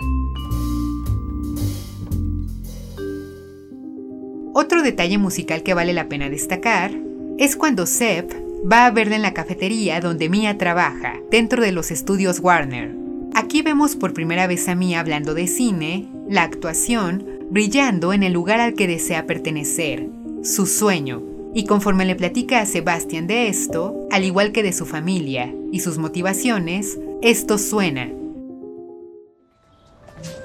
Otro 4.59 4.81
detalle 4.81 5.19
musical 5.19 5.61
que 5.61 5.75
vale 5.75 5.93
la 5.93 6.09
pena 6.09 6.31
destacar 6.31 6.89
es 7.37 7.55
cuando 7.55 7.85
Seb 7.85 8.25
va 8.67 8.87
a 8.87 8.89
verla 8.89 9.15
en 9.15 9.21
la 9.21 9.35
cafetería 9.35 10.01
donde 10.01 10.29
Mia 10.29 10.57
trabaja, 10.57 11.13
dentro 11.29 11.61
de 11.61 11.71
los 11.71 11.91
estudios 11.91 12.39
Warner. 12.39 12.91
Aquí 13.35 13.61
vemos 13.61 13.95
por 13.95 14.15
primera 14.15 14.47
vez 14.47 14.67
a 14.67 14.73
Mia 14.73 14.99
hablando 14.99 15.35
de 15.35 15.45
cine, 15.45 16.07
la 16.27 16.41
actuación, 16.41 17.23
brillando 17.51 18.13
en 18.13 18.23
el 18.23 18.33
lugar 18.33 18.59
al 18.59 18.73
que 18.73 18.87
desea 18.87 19.27
pertenecer, 19.27 20.09
su 20.41 20.65
sueño. 20.65 21.21
Y 21.53 21.65
conforme 21.65 22.05
le 22.05 22.15
platica 22.15 22.59
a 22.59 22.65
Sebastian 22.65 23.27
de 23.27 23.49
esto, 23.49 24.07
al 24.09 24.23
igual 24.23 24.53
que 24.53 24.63
de 24.63 24.73
su 24.73 24.87
familia 24.87 25.53
y 25.71 25.81
sus 25.81 25.99
motivaciones, 25.99 26.97
esto 27.21 27.59
suena. 27.59 28.09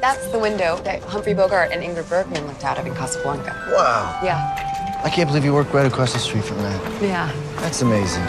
That's 0.03 0.27
the 0.33 0.39
window 0.39 0.79
that 0.83 1.01
Humphrey 1.05 1.33
Bogart 1.33 1.71
and 1.71 1.81
Ingrid 1.81 2.09
Bergman 2.11 2.45
looked 2.49 2.65
out 2.65 2.77
of 2.77 2.87
in 2.87 2.95
Casablanca. 2.95 3.55
Wow. 3.71 4.19
Yeah, 4.21 5.01
I 5.05 5.09
can't 5.09 5.29
believe 5.29 5.45
you 5.45 5.55
worked 5.55 5.73
right 5.73 5.87
across 5.87 6.13
the 6.13 6.19
street 6.19 6.45
from 6.45 6.59
that. 6.59 6.81
yeah. 7.01 7.31
That's 7.61 7.83
amazing. 7.83 8.25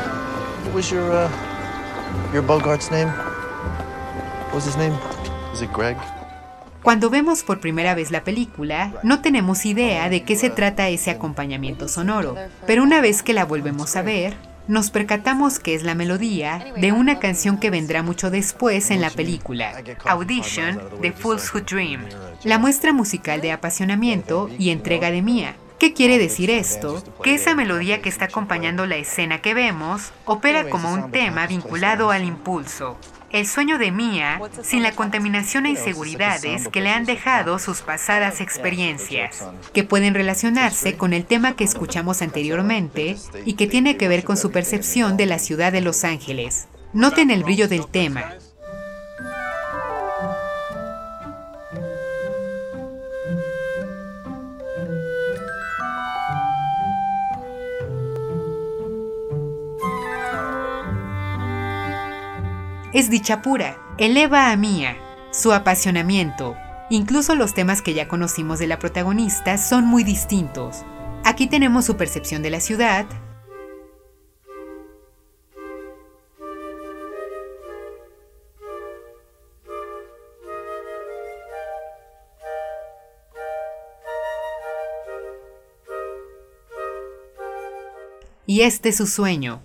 What 0.66 0.76
was 0.76 0.92
your, 0.92 1.12
uh, 1.12 1.30
your 2.32 2.44
Bogart's 2.44 2.92
name? 2.92 3.10
What 3.10 4.54
was 4.56 4.66
his 4.66 4.78
name? 4.78 4.94
Is 5.52 5.64
it 5.64 5.74
Greg? 5.74 5.98
Cuando 6.84 7.10
vemos 7.10 7.44
por 7.44 7.60
primera 7.60 7.96
vez 7.96 8.12
la 8.12 8.24
película, 8.24 8.94
no 9.02 9.22
tenemos 9.22 9.66
idea 9.66 10.10
de 10.10 10.24
qué 10.24 10.36
se 10.36 10.52
trata 10.52 10.90
ese 10.90 11.10
acompañamiento 11.10 11.88
sonoro, 11.88 12.36
pero 12.68 12.84
una 12.84 13.02
vez 13.02 13.24
que 13.24 13.34
la 13.34 13.46
volvemos 13.46 13.96
a 13.96 14.04
ver, 14.04 14.36
nos 14.67 14.91
percatamos 14.91 15.60
que 15.60 15.76
es 15.76 15.84
la 15.84 15.95
melodía 15.95 16.73
de 16.78 16.91
una 16.91 17.19
canción 17.19 17.58
que 17.58 17.69
vendrá 17.69 18.04
mucho 18.04 18.32
después 18.32 18.91
en 18.91 19.02
la 19.02 19.10
película, 19.10 19.82
Audition 20.06 20.82
de 21.02 21.12
Fools 21.12 21.54
Who 21.54 21.62
Dream, 21.62 22.06
la 22.43 22.60
muestra 22.60 22.93
musical 22.93 23.41
de 23.41 23.52
apasionamiento 23.52 24.49
y 24.58 24.69
entrega 24.69 25.12
de 25.12 25.21
Mia. 25.21 25.56
¿Qué 25.80 25.93
quiere 25.93 26.17
decir 26.17 26.49
esto? 26.49 27.04
Que 27.23 27.36
esa 27.36 27.56
melodía 27.56 28.02
que 28.02 28.08
está 28.08 28.26
acompañando 28.26 28.86
la 28.86 28.95
escena 28.95 29.41
que 29.41 29.54
vemos 29.54 30.13
opera 30.23 30.69
como 30.69 30.93
un 30.93 31.12
tema 31.12 31.45
vinculado 31.45 32.10
al 32.12 32.23
impulso. 32.23 32.97
El 33.34 33.48
sueño 33.48 33.80
de 33.80 33.91
Mia 33.91 34.39
sin 34.62 34.84
la 34.84 34.91
contaminación 34.91 35.65
e 35.65 35.72
inseguridades 35.72 36.67
que 36.67 36.82
le 36.82 36.91
han 36.91 37.04
dejado 37.04 37.58
sus 37.58 37.82
pasadas 37.82 38.39
experiencias, 38.41 39.43
que 39.74 39.84
pueden 39.84 40.13
relacionarse 40.13 40.98
con 40.98 41.13
el 41.13 41.26
tema 41.26 41.56
que 41.56 41.63
escuchamos 41.63 42.22
anteriormente 42.22 43.17
y 43.43 43.54
que 43.54 43.65
tiene 43.65 43.98
que 43.98 44.08
ver 44.08 44.24
con 44.24 44.38
su 44.38 44.52
percepción 44.52 45.17
de 45.17 45.26
la 45.26 45.39
ciudad 45.39 45.72
de 45.72 45.82
Los 45.82 46.04
Ángeles. 46.04 46.67
Noten 46.93 47.32
el 47.32 47.43
brillo 47.43 47.67
del 47.67 47.88
tema, 47.88 48.36
es 62.94 63.10
dicha 63.10 63.42
pura, 63.42 63.78
eleva 63.98 64.52
a 64.52 64.56
Mia, 64.56 64.96
su 65.32 65.52
apasionamiento. 65.52 66.56
Incluso 66.92 67.34
los 67.34 67.56
temas 67.56 67.82
que 67.82 67.96
ya 67.96 68.08
conocimos 68.08 68.60
de 68.60 68.68
la 68.68 68.78
protagonista 68.78 69.58
son 69.58 69.86
muy 69.86 70.04
distintos. 70.04 70.86
Aquí 71.24 71.48
tenemos 71.48 71.86
su 71.86 71.98
percepción 71.98 72.44
de 72.44 72.52
la 72.52 72.60
ciudad, 72.60 73.08
y 88.46 88.62
este 88.62 88.90
es 88.90 88.98
su 88.98 89.08
sueño, 89.08 89.64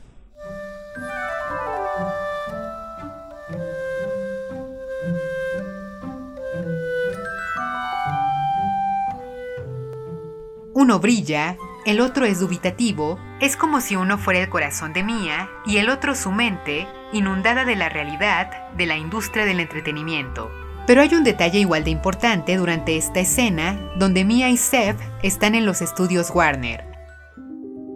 Uno 10.81 11.01
brilla, 11.01 11.57
el 11.87 12.01
otro 12.01 12.25
es 12.25 12.39
dubitativo, 12.39 13.19
es 13.41 13.57
como 13.57 13.81
si 13.81 13.97
uno 13.97 14.17
fuera 14.17 14.39
el 14.39 14.49
corazón 14.49 14.93
de 14.93 15.03
Mia 15.03 15.51
y 15.67 15.79
el 15.79 15.91
otro 15.91 16.15
su 16.15 16.31
mente, 16.31 16.87
inundada 17.13 17.65
de 17.65 17.75
la 17.75 17.89
realidad 17.89 18.71
de 18.77 18.87
la 18.87 18.97
industria 18.97 19.45
del 19.45 19.59
entretenimiento. 19.59 20.53
Pero 20.87 21.03
hay 21.03 21.13
un 21.17 21.25
detalle 21.25 21.59
igual 21.59 21.83
de 21.83 21.91
importante 21.91 22.57
durante 22.57 22.97
esta 22.97 23.19
escena, 23.19 23.91
donde 23.97 24.25
Mia 24.25 24.51
y 24.51 24.57
Seb 24.57 24.95
están 25.25 25.57
en 25.57 25.67
los 25.67 25.83
estudios 25.83 26.31
Warner. 26.31 26.85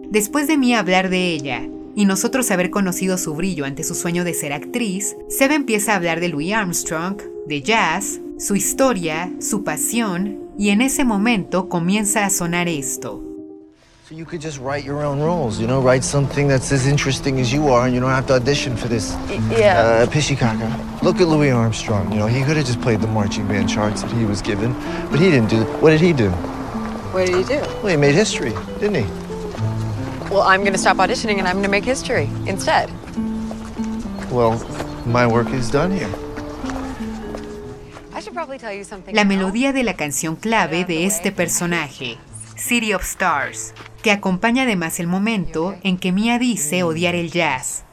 Después 0.09 0.47
de 0.47 0.57
Mia 0.57 0.79
hablar 0.79 1.07
de 1.07 1.27
ella, 1.29 1.61
y 1.95 2.03
nosotros 2.03 2.51
haber 2.51 2.69
conocido 2.69 3.17
su 3.17 3.33
brillo 3.33 3.63
ante 3.63 3.85
su 3.85 3.95
sueño 3.95 4.25
de 4.25 4.33
ser 4.33 4.51
actriz, 4.51 5.15
Seb 5.29 5.53
empieza 5.53 5.93
a 5.93 5.95
hablar 5.95 6.19
de 6.19 6.27
Louis 6.27 6.51
Armstrong, 6.51 7.15
de 7.47 7.61
jazz, 7.61 8.19
su 8.37 8.57
historia, 8.57 9.31
su 9.39 9.63
pasión, 9.63 10.42
y 10.57 10.69
en 10.69 10.81
ese 10.81 11.03
momento 11.03 11.67
comienza 11.69 12.25
a 12.25 12.29
sonar 12.29 12.67
esto. 12.67 13.21
So 14.07 14.15
you 14.15 14.25
could 14.25 14.41
just 14.41 14.59
write 14.59 14.83
your 14.85 15.03
own 15.03 15.21
roles, 15.21 15.59
you 15.59 15.65
know, 15.65 15.81
write 15.81 16.03
something 16.03 16.47
that's 16.47 16.71
as 16.73 16.85
interesting 16.87 17.39
as 17.39 17.53
you 17.53 17.69
are, 17.69 17.85
and 17.85 17.93
you 17.95 18.01
don't 18.01 18.09
have 18.09 18.27
to 18.27 18.33
audition 18.33 18.75
for 18.75 18.89
this. 18.89 19.15
Yeah. 19.49 19.79
Uh, 19.79 20.05
Pishikaka. 20.07 21.01
Look 21.01 21.21
at 21.21 21.27
Louis 21.27 21.51
Armstrong. 21.51 22.11
You 22.11 22.19
know, 22.19 22.27
he 22.27 22.43
could 22.43 22.57
have 22.57 22.65
just 22.65 22.81
played 22.81 22.99
the 22.99 23.07
marching 23.07 23.47
band 23.47 23.69
charts 23.69 24.01
that 24.01 24.11
he 24.11 24.25
was 24.25 24.41
given, 24.41 24.73
but 25.09 25.19
he 25.19 25.31
didn't 25.31 25.49
do. 25.49 25.63
What 25.79 25.91
did 25.91 26.01
he 26.01 26.11
do? 26.11 26.29
What 27.11 27.27
did 27.27 27.35
he 27.35 27.43
do? 27.43 27.59
Well, 27.81 27.87
he 27.87 27.97
made 27.97 28.13
history, 28.13 28.51
didn't 28.79 29.05
he? 29.05 29.23
Well, 30.29 30.41
I'm 30.41 30.61
going 30.61 30.73
to 30.73 30.79
stop 30.79 30.97
auditioning 30.97 31.37
and 31.37 31.47
I'm 31.47 31.53
going 31.53 31.63
to 31.63 31.69
make 31.69 31.85
history 31.85 32.29
instead. 32.45 32.91
Well, 34.31 34.57
my 35.05 35.27
work 35.27 35.49
is 35.49 35.69
done 35.71 35.91
here. 35.91 36.11
La 39.11 39.23
melodía 39.23 39.71
de 39.71 39.83
la 39.83 39.93
canción 39.93 40.35
clave 40.35 40.83
de 40.83 41.05
este 41.05 41.31
personaje, 41.31 42.17
City 42.57 42.93
of 42.93 43.03
Stars, 43.03 43.73
que 44.01 44.11
acompaña 44.11 44.63
además 44.63 44.99
el 44.99 45.07
momento 45.07 45.75
en 45.83 45.97
que 45.97 46.11
Mia 46.11 46.39
dice 46.39 46.83
odiar 46.83 47.15
el 47.15 47.31
jazz. 47.31 47.85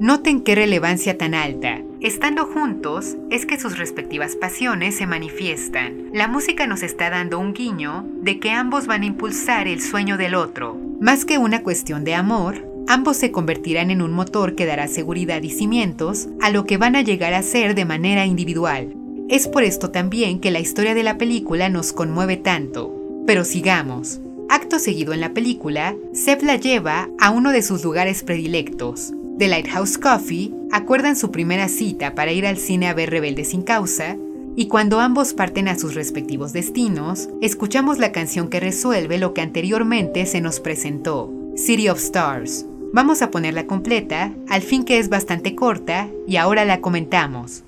Noten 0.00 0.42
qué 0.42 0.56
relevancia 0.56 1.16
tan 1.16 1.34
alta. 1.34 1.80
Estando 2.00 2.46
juntos, 2.46 3.16
es 3.30 3.46
que 3.46 3.60
sus 3.60 3.78
respectivas 3.78 4.34
pasiones 4.34 4.96
se 4.96 5.06
manifiestan. 5.06 6.10
La 6.12 6.26
música 6.26 6.66
nos 6.66 6.82
está 6.82 7.10
dando 7.10 7.38
un 7.38 7.54
guiño 7.54 8.04
de 8.22 8.40
que 8.40 8.50
ambos 8.50 8.88
van 8.88 9.02
a 9.02 9.06
impulsar 9.06 9.68
el 9.68 9.80
sueño 9.80 10.16
del 10.16 10.34
otro. 10.34 10.76
Más 11.00 11.24
que 11.24 11.38
una 11.38 11.62
cuestión 11.62 12.02
de 12.02 12.16
amor, 12.16 12.68
ambos 12.88 13.18
se 13.18 13.30
convertirán 13.30 13.92
en 13.92 14.02
un 14.02 14.12
motor 14.12 14.56
que 14.56 14.66
dará 14.66 14.88
seguridad 14.88 15.42
y 15.42 15.50
cimientos 15.50 16.28
a 16.42 16.50
lo 16.50 16.66
que 16.66 16.76
van 16.76 16.96
a 16.96 17.02
llegar 17.02 17.32
a 17.34 17.42
ser 17.42 17.76
de 17.76 17.84
manera 17.84 18.26
individual. 18.26 19.03
Es 19.28 19.48
por 19.48 19.64
esto 19.64 19.90
también 19.90 20.38
que 20.38 20.50
la 20.50 20.60
historia 20.60 20.94
de 20.94 21.02
la 21.02 21.16
película 21.16 21.68
nos 21.68 21.92
conmueve 21.92 22.36
tanto. 22.36 22.94
Pero 23.26 23.44
sigamos. 23.44 24.20
Acto 24.50 24.78
seguido 24.78 25.14
en 25.14 25.20
la 25.20 25.32
película, 25.32 25.96
Seb 26.12 26.42
la 26.42 26.56
lleva 26.56 27.08
a 27.18 27.30
uno 27.30 27.50
de 27.50 27.62
sus 27.62 27.82
lugares 27.82 28.22
predilectos. 28.22 29.12
The 29.38 29.48
Lighthouse 29.48 29.98
Coffee 29.98 30.54
acuerdan 30.70 31.16
su 31.16 31.30
primera 31.30 31.68
cita 31.68 32.14
para 32.14 32.32
ir 32.32 32.46
al 32.46 32.58
cine 32.58 32.86
a 32.86 32.94
ver 32.94 33.10
Rebelde 33.10 33.44
sin 33.44 33.62
causa, 33.62 34.16
y 34.56 34.68
cuando 34.68 35.00
ambos 35.00 35.32
parten 35.32 35.66
a 35.66 35.78
sus 35.78 35.94
respectivos 35.94 36.52
destinos, 36.52 37.28
escuchamos 37.40 37.98
la 37.98 38.12
canción 38.12 38.48
que 38.48 38.60
resuelve 38.60 39.18
lo 39.18 39.34
que 39.34 39.40
anteriormente 39.40 40.26
se 40.26 40.40
nos 40.40 40.60
presentó, 40.60 41.32
City 41.56 41.88
of 41.88 41.98
Stars. 41.98 42.66
Vamos 42.92 43.22
a 43.22 43.32
ponerla 43.32 43.66
completa, 43.66 44.32
al 44.48 44.62
fin 44.62 44.84
que 44.84 44.98
es 44.98 45.08
bastante 45.08 45.56
corta, 45.56 46.08
y 46.28 46.36
ahora 46.36 46.64
la 46.64 46.80
comentamos. 46.80 47.64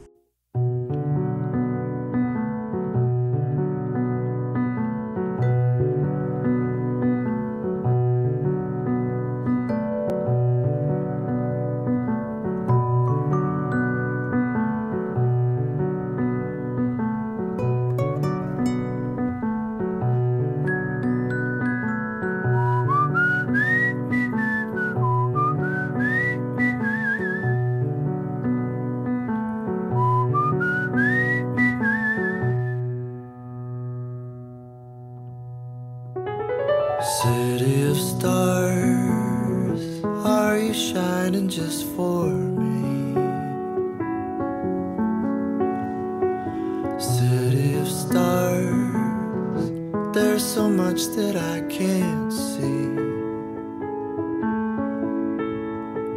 so 50.56 50.70
much 50.70 51.08
that 51.08 51.36
I 51.36 51.60
can't 51.68 52.32
see. 52.32 52.86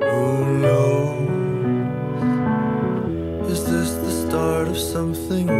Who 0.09 0.57
knows? 0.63 1.27
Is 3.51 3.65
this 3.65 3.91
the 3.95 4.11
start 4.29 4.69
of 4.69 4.77
something? 4.77 5.58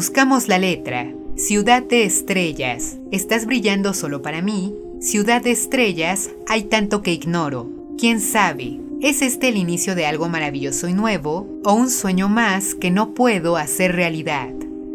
Traduzcamos 0.00 0.48
la 0.48 0.56
letra. 0.56 1.12
Ciudad 1.36 1.82
de 1.82 2.04
estrellas, 2.04 2.96
estás 3.12 3.44
brillando 3.44 3.92
solo 3.92 4.22
para 4.22 4.40
mí. 4.40 4.74
Ciudad 4.98 5.42
de 5.42 5.50
estrellas, 5.50 6.30
hay 6.48 6.62
tanto 6.62 7.02
que 7.02 7.12
ignoro. 7.12 7.68
¿Quién 7.98 8.22
sabe? 8.22 8.80
¿Es 9.02 9.20
este 9.20 9.48
el 9.48 9.58
inicio 9.58 9.94
de 9.94 10.06
algo 10.06 10.30
maravilloso 10.30 10.88
y 10.88 10.94
nuevo 10.94 11.46
o 11.64 11.74
un 11.74 11.90
sueño 11.90 12.30
más 12.30 12.74
que 12.74 12.90
no 12.90 13.12
puedo 13.12 13.58
hacer 13.58 13.94
realidad? 13.94 14.48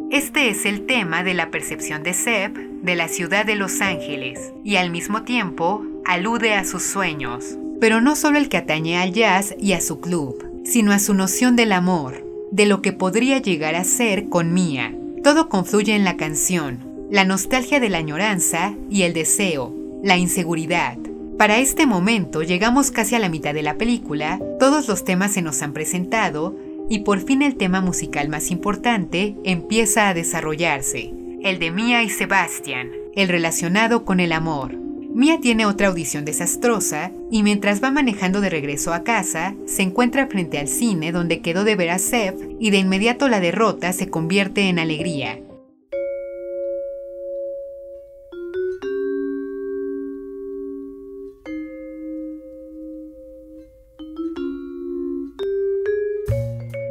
Este 0.10 0.50
es 0.50 0.66
el 0.66 0.88
tema 0.88 1.24
de 1.24 1.36
la 1.36 1.52
percepción 1.52 2.02
de 2.02 2.16
Seb 2.16 2.58
de 2.82 2.96
la 2.96 3.08
ciudad 3.08 3.46
de 3.46 3.58
Los 3.58 3.82
Ángeles 3.82 4.54
y 4.64 4.78
al 4.78 4.90
mismo 4.90 5.22
tiempo 5.22 5.86
alude 6.04 6.56
a 6.56 6.66
sus 6.66 6.82
sueños, 6.82 7.60
pero 7.80 8.02
no 8.02 8.16
solo 8.16 8.40
el 8.40 8.50
que 8.50 8.58
atañe 8.58 8.98
al 8.98 9.14
jazz 9.14 9.54
y 9.60 9.74
a 9.74 9.82
su 9.82 10.00
club, 10.00 10.64
sino 10.64 10.92
a 10.92 10.98
su 10.98 11.14
noción 11.14 11.56
del 11.56 11.74
amor, 11.74 12.26
de 12.52 12.66
lo 12.66 12.82
que 12.82 12.94
podría 12.94 13.40
llegar 13.40 13.76
a 13.76 13.84
ser 13.84 14.30
con 14.30 14.54
Mía. 14.54 14.95
Todo 15.26 15.50
confluye 15.50 15.96
en 15.96 16.04
la 16.04 16.18
canción, 16.18 17.08
la 17.10 17.26
nostalgia 17.26 17.80
de 17.80 17.90
la 17.90 17.98
añoranza 17.98 18.76
y 18.92 19.02
el 19.02 19.14
deseo, 19.14 19.74
la 20.04 20.18
inseguridad. 20.18 21.00
Para 21.36 21.58
este 21.58 21.88
momento 21.88 22.44
llegamos 22.44 22.92
casi 22.92 23.16
a 23.16 23.20
la 23.20 23.28
mitad 23.28 23.56
de 23.56 23.64
la 23.64 23.76
película, 23.76 24.40
todos 24.60 24.88
los 24.88 25.04
temas 25.04 25.32
se 25.32 25.42
nos 25.42 25.64
han 25.64 25.74
presentado 25.74 26.56
y 26.92 27.00
por 27.00 27.22
fin 27.22 27.42
el 27.42 27.56
tema 27.56 27.82
musical 27.82 28.30
más 28.30 28.52
importante 28.52 29.36
empieza 29.44 30.10
a 30.10 30.14
desarrollarse, 30.14 31.12
el 31.42 31.58
de 31.58 31.72
Mia 31.72 32.04
y 32.04 32.12
Sebastian, 32.12 32.92
el 33.16 33.28
relacionado 33.28 34.06
con 34.06 34.20
el 34.20 34.32
amor. 34.32 34.85
Mia 35.16 35.40
tiene 35.40 35.66
otra 35.66 35.88
audición 35.88 36.26
desastrosa 36.26 37.10
y 37.32 37.42
mientras 37.42 37.82
va 37.82 37.90
manejando 37.90 38.42
de 38.42 38.50
regreso 38.50 38.94
a 38.94 39.06
casa, 39.06 39.56
se 39.66 39.82
encuentra 39.82 40.28
frente 40.28 40.60
al 40.60 40.68
cine 40.68 41.14
donde 41.14 41.40
quedó 41.40 41.64
de 41.64 41.78
ver 41.78 41.92
a 41.92 42.00
Seth 42.00 42.36
y 42.60 42.70
de 42.70 42.80
inmediato 42.80 43.30
la 43.30 43.40
derrota 43.40 43.94
se 43.94 44.10
convierte 44.10 44.68
en 44.68 44.78
alegría. 44.78 45.40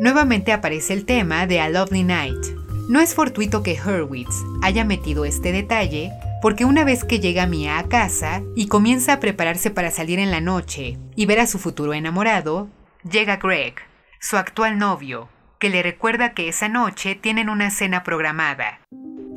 Nuevamente 0.01 0.53
aparece 0.53 0.95
el 0.95 1.05
tema 1.05 1.47
de 1.47 1.61
A 1.61 1.69
Lovely 1.69 2.05
Night. 2.05 2.43
No 2.89 3.01
es 3.01 3.15
fortuito 3.15 3.63
que 3.63 3.79
Hurwitz 3.79 4.35
haya 4.63 4.87
metido 4.87 5.27
este 5.27 5.53
detalle, 5.53 6.11
porque 6.45 6.67
una 6.67 6.85
vez 6.85 7.05
que 7.05 7.21
llega 7.21 7.47
Mia 7.47 7.79
a 7.79 7.89
casa 7.89 8.43
y 8.55 8.67
comienza 8.67 9.15
a 9.15 9.19
prepararse 9.19 9.71
para 9.71 9.91
salir 9.91 10.19
en 10.19 10.31
la 10.31 10.43
noche 10.43 10.99
y 11.17 11.25
ver 11.25 11.41
a 11.41 11.47
su 11.47 11.59
futuro 11.59 11.95
enamorado, 11.95 12.69
llega 13.11 13.39
Greg, 13.39 13.77
su 14.21 14.37
actual 14.37 14.77
novio, 14.77 15.31
que 15.59 15.71
le 15.71 15.83
recuerda 15.83 16.35
que 16.35 16.47
esa 16.47 16.69
noche 16.69 17.15
tienen 17.15 17.49
una 17.49 17.71
cena 17.71 18.03
programada. 18.03 18.81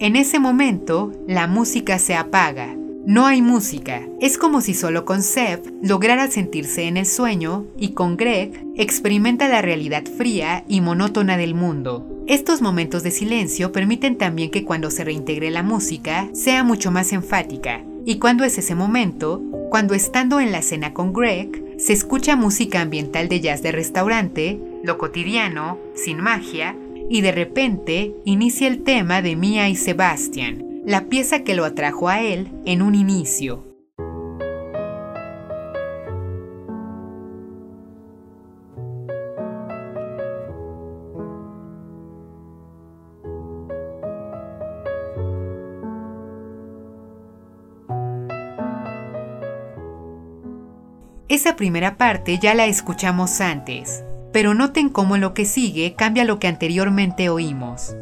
En 0.01 0.17
ese 0.17 0.39
momento, 0.39 1.13
la 1.29 1.47
música 1.47 1.97
se 1.97 2.13
apaga. 2.13 2.75
No 3.07 3.25
hay 3.25 3.41
música. 3.41 4.05
Es 4.19 4.37
como 4.37 4.59
si 4.59 4.73
solo 4.73 5.05
con 5.05 5.23
Seth 5.23 5.65
lograra 5.81 6.29
sentirse 6.29 6.89
en 6.89 6.97
el 6.97 7.05
sueño 7.05 7.65
y 7.77 7.93
con 7.93 8.17
Greg 8.17 8.65
experimenta 8.75 9.47
la 9.47 9.61
realidad 9.61 10.03
fría 10.17 10.65
y 10.67 10.81
monótona 10.81 11.37
del 11.37 11.55
mundo. 11.55 12.05
Estos 12.27 12.61
momentos 12.61 13.03
de 13.03 13.11
silencio 13.11 13.71
permiten 13.71 14.17
también 14.17 14.51
que 14.51 14.65
cuando 14.65 14.91
se 14.91 15.05
reintegre 15.05 15.51
la 15.51 15.63
música 15.63 16.27
sea 16.33 16.65
mucho 16.65 16.91
más 16.91 17.13
enfática. 17.13 17.81
¿Y 18.05 18.17
cuando 18.17 18.43
es 18.43 18.57
ese 18.57 18.75
momento? 18.75 19.41
Cuando 19.69 19.93
estando 19.93 20.41
en 20.41 20.51
la 20.51 20.61
cena 20.61 20.93
con 20.93 21.13
Greg, 21.13 21.77
se 21.77 21.93
escucha 21.93 22.35
música 22.35 22.81
ambiental 22.81 23.29
de 23.29 23.39
jazz 23.39 23.63
de 23.63 23.71
restaurante, 23.71 24.59
lo 24.83 24.97
cotidiano, 24.97 25.77
sin 25.95 26.19
magia, 26.19 26.75
y 27.09 27.21
de 27.21 27.31
repente 27.31 28.13
inicia 28.25 28.67
el 28.67 28.83
tema 28.83 29.21
de 29.21 29.37
Mia 29.37 29.69
y 29.69 29.77
Sebastian, 29.77 30.66
la 30.87 31.09
pieza 31.09 31.43
que 31.43 31.53
lo 31.53 31.65
atrajo 31.65 32.07
a 32.07 32.21
él 32.21 32.49
en 32.63 32.81
un 32.81 32.95
inicio. 32.95 33.65
Esa 51.27 51.57
primera 51.57 51.97
parte 51.97 52.39
ya 52.41 52.53
la 52.53 52.65
escuchamos 52.65 53.41
antes, 53.41 54.05
pero 54.31 54.53
noten 54.53 54.87
cómo 54.87 55.17
lo 55.17 55.33
que 55.33 55.43
sigue 55.43 55.95
cambia 55.95 56.23
lo 56.23 56.39
que 56.39 56.47
anteriormente 56.47 57.27
oímos. 57.27 57.93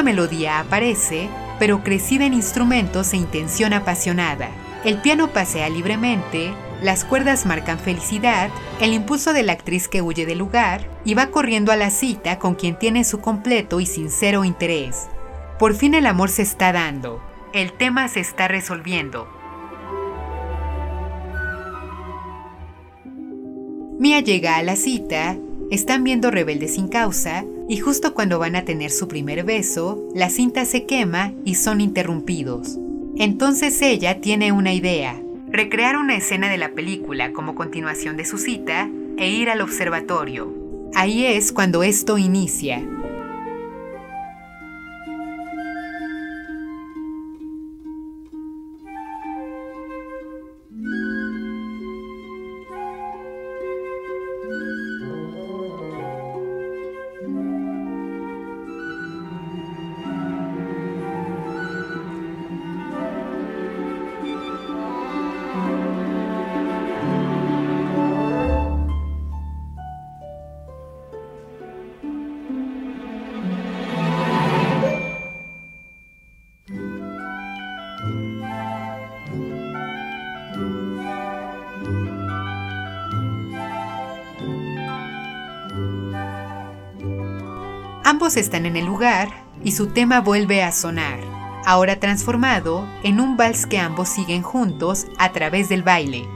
Misma 0.00 0.22
melodía 0.22 0.60
aparece, 0.60 1.28
pero 1.58 1.82
crecida 1.82 2.24
en 2.24 2.32
instrumentos 2.32 3.12
e 3.12 3.18
intención 3.18 3.74
apasionada. 3.74 4.48
El 4.84 5.00
piano 5.02 5.28
pasea 5.28 5.68
libremente, 5.68 6.52
las 6.82 7.04
cuerdas 7.04 7.44
marcan 7.44 7.78
felicidad, 7.78 8.48
el 8.80 8.94
impulso 8.94 9.34
de 9.34 9.42
la 9.42 9.52
actriz 9.52 9.88
que 9.88 10.00
huye 10.00 10.24
del 10.24 10.38
lugar 10.38 10.88
y 11.04 11.12
va 11.14 11.26
corriendo 11.26 11.70
a 11.70 11.76
la 11.76 11.90
cita 11.90 12.38
con 12.38 12.54
quien 12.54 12.78
tiene 12.78 13.04
su 13.04 13.20
completo 13.20 13.78
y 13.80 13.86
sincero 13.86 14.44
interés. 14.44 15.08
Por 15.58 15.74
fin 15.74 15.92
el 15.94 16.06
amor 16.06 16.30
se 16.30 16.42
está 16.42 16.72
dando, 16.72 17.22
el 17.52 17.72
tema 17.72 18.08
se 18.08 18.20
está 18.20 18.48
resolviendo. 18.48 19.28
Mia 23.98 24.20
llega 24.20 24.56
a 24.56 24.62
la 24.62 24.76
cita, 24.76 25.36
están 25.70 26.04
viendo 26.04 26.30
Rebelde 26.30 26.68
sin 26.68 26.88
causa 26.88 27.44
y 27.70 27.76
justo 27.76 28.14
cuando 28.14 28.40
van 28.40 28.56
a 28.56 28.64
tener 28.64 28.90
su 28.90 29.06
primer 29.06 29.44
beso, 29.44 30.02
la 30.12 30.28
cinta 30.28 30.64
se 30.64 30.86
quema 30.86 31.32
y 31.44 31.54
son 31.54 31.80
interrumpidos. 31.80 32.76
Entonces 33.16 33.80
ella 33.80 34.20
tiene 34.20 34.50
una 34.50 34.72
idea, 34.72 35.22
recrear 35.46 35.96
una 35.96 36.16
escena 36.16 36.50
de 36.50 36.58
la 36.58 36.72
película 36.72 37.32
como 37.32 37.54
continuación 37.54 38.16
de 38.16 38.24
su 38.24 38.38
cita 38.38 38.90
e 39.16 39.30
ir 39.30 39.50
al 39.50 39.60
observatorio. 39.60 40.52
Ahí 40.96 41.24
es 41.24 41.52
cuando 41.52 41.84
esto 41.84 42.18
inicia. 42.18 42.82
Ambos 88.20 88.36
están 88.36 88.66
en 88.66 88.76
el 88.76 88.84
lugar 88.84 89.30
y 89.64 89.72
su 89.72 89.94
tema 89.94 90.20
vuelve 90.20 90.62
a 90.62 90.72
sonar, 90.72 91.20
ahora 91.64 91.98
transformado 91.98 92.86
en 93.02 93.18
un 93.18 93.38
vals 93.38 93.64
que 93.64 93.78
ambos 93.78 94.10
siguen 94.10 94.42
juntos 94.42 95.06
a 95.16 95.32
través 95.32 95.70
del 95.70 95.82
baile. 95.82 96.28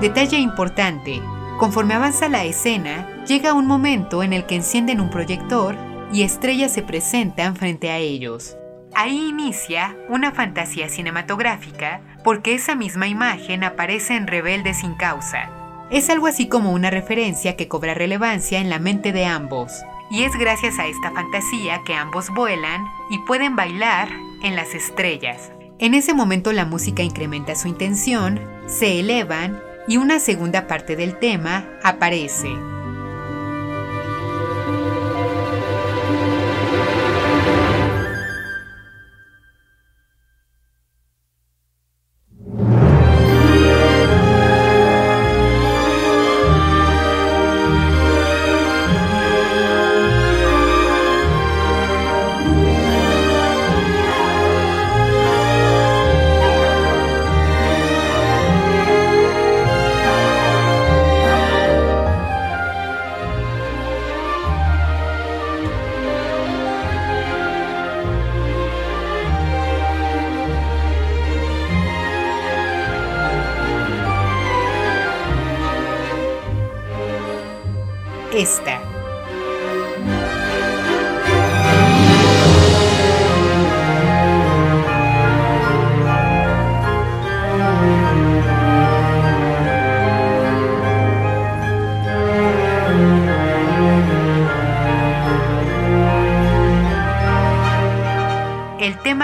Detalle 0.00 0.38
importante, 0.38 1.20
conforme 1.58 1.92
avanza 1.92 2.30
la 2.30 2.44
escena, 2.44 3.22
llega 3.26 3.52
un 3.52 3.66
momento 3.66 4.22
en 4.22 4.32
el 4.32 4.46
que 4.46 4.54
encienden 4.54 4.98
un 4.98 5.10
proyector 5.10 5.76
y 6.10 6.22
estrellas 6.22 6.72
se 6.72 6.80
presentan 6.80 7.54
frente 7.54 7.90
a 7.90 7.98
ellos. 7.98 8.56
Ahí 8.94 9.28
inicia 9.28 9.94
una 10.08 10.32
fantasía 10.32 10.88
cinematográfica 10.88 12.00
porque 12.24 12.54
esa 12.54 12.74
misma 12.74 13.08
imagen 13.08 13.62
aparece 13.62 14.16
en 14.16 14.26
Rebelde 14.26 14.72
sin 14.72 14.94
causa. 14.94 15.50
Es 15.90 16.08
algo 16.08 16.28
así 16.28 16.48
como 16.48 16.72
una 16.72 16.88
referencia 16.88 17.54
que 17.56 17.68
cobra 17.68 17.92
relevancia 17.92 18.58
en 18.58 18.70
la 18.70 18.78
mente 18.78 19.12
de 19.12 19.26
ambos. 19.26 19.70
Y 20.10 20.22
es 20.22 20.32
gracias 20.34 20.78
a 20.78 20.86
esta 20.86 21.10
fantasía 21.10 21.82
que 21.84 21.92
ambos 21.92 22.30
vuelan 22.30 22.86
y 23.10 23.18
pueden 23.26 23.54
bailar 23.54 24.08
en 24.42 24.56
las 24.56 24.74
estrellas. 24.74 25.52
En 25.78 25.92
ese 25.92 26.14
momento 26.14 26.52
la 26.52 26.64
música 26.64 27.02
incrementa 27.02 27.54
su 27.54 27.68
intención, 27.68 28.40
se 28.66 29.00
elevan 29.00 29.60
y 29.90 29.96
una 29.96 30.20
segunda 30.20 30.68
parte 30.68 30.94
del 30.94 31.18
tema 31.18 31.68
aparece. 31.82 32.48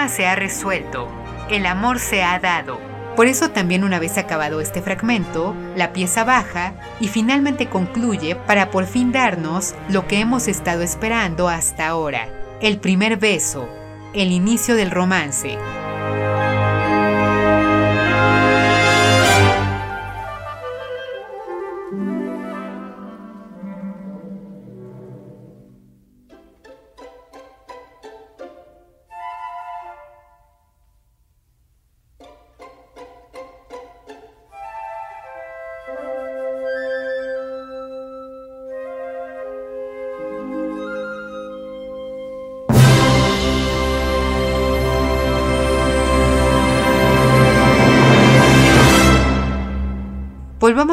Se 0.07 0.25
ha 0.25 0.35
resuelto, 0.35 1.09
el 1.49 1.65
amor 1.65 1.99
se 1.99 2.23
ha 2.23 2.39
dado. 2.39 2.79
Por 3.17 3.27
eso 3.27 3.51
también 3.51 3.83
una 3.83 3.99
vez 3.99 4.17
acabado 4.17 4.61
este 4.61 4.81
fragmento, 4.81 5.53
la 5.75 5.91
pieza 5.91 6.23
baja 6.23 6.73
y 6.99 7.07
finalmente 7.07 7.67
concluye 7.67 8.35
para 8.35 8.71
por 8.71 8.85
fin 8.85 9.11
darnos 9.11 9.75
lo 9.89 10.07
que 10.07 10.19
hemos 10.19 10.47
estado 10.47 10.81
esperando 10.81 11.49
hasta 11.49 11.87
ahora, 11.87 12.29
el 12.61 12.79
primer 12.79 13.17
beso, 13.17 13.67
el 14.13 14.31
inicio 14.31 14.75
del 14.75 14.91
romance. 14.91 15.57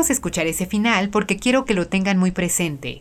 Volvamos 0.04 0.10
a 0.10 0.20
escuchar 0.20 0.46
ese 0.46 0.66
final 0.66 1.08
porque 1.08 1.38
quiero 1.38 1.64
que 1.64 1.72
lo 1.72 1.88
tengan 1.88 2.18
muy 2.18 2.30
presente. 2.30 3.00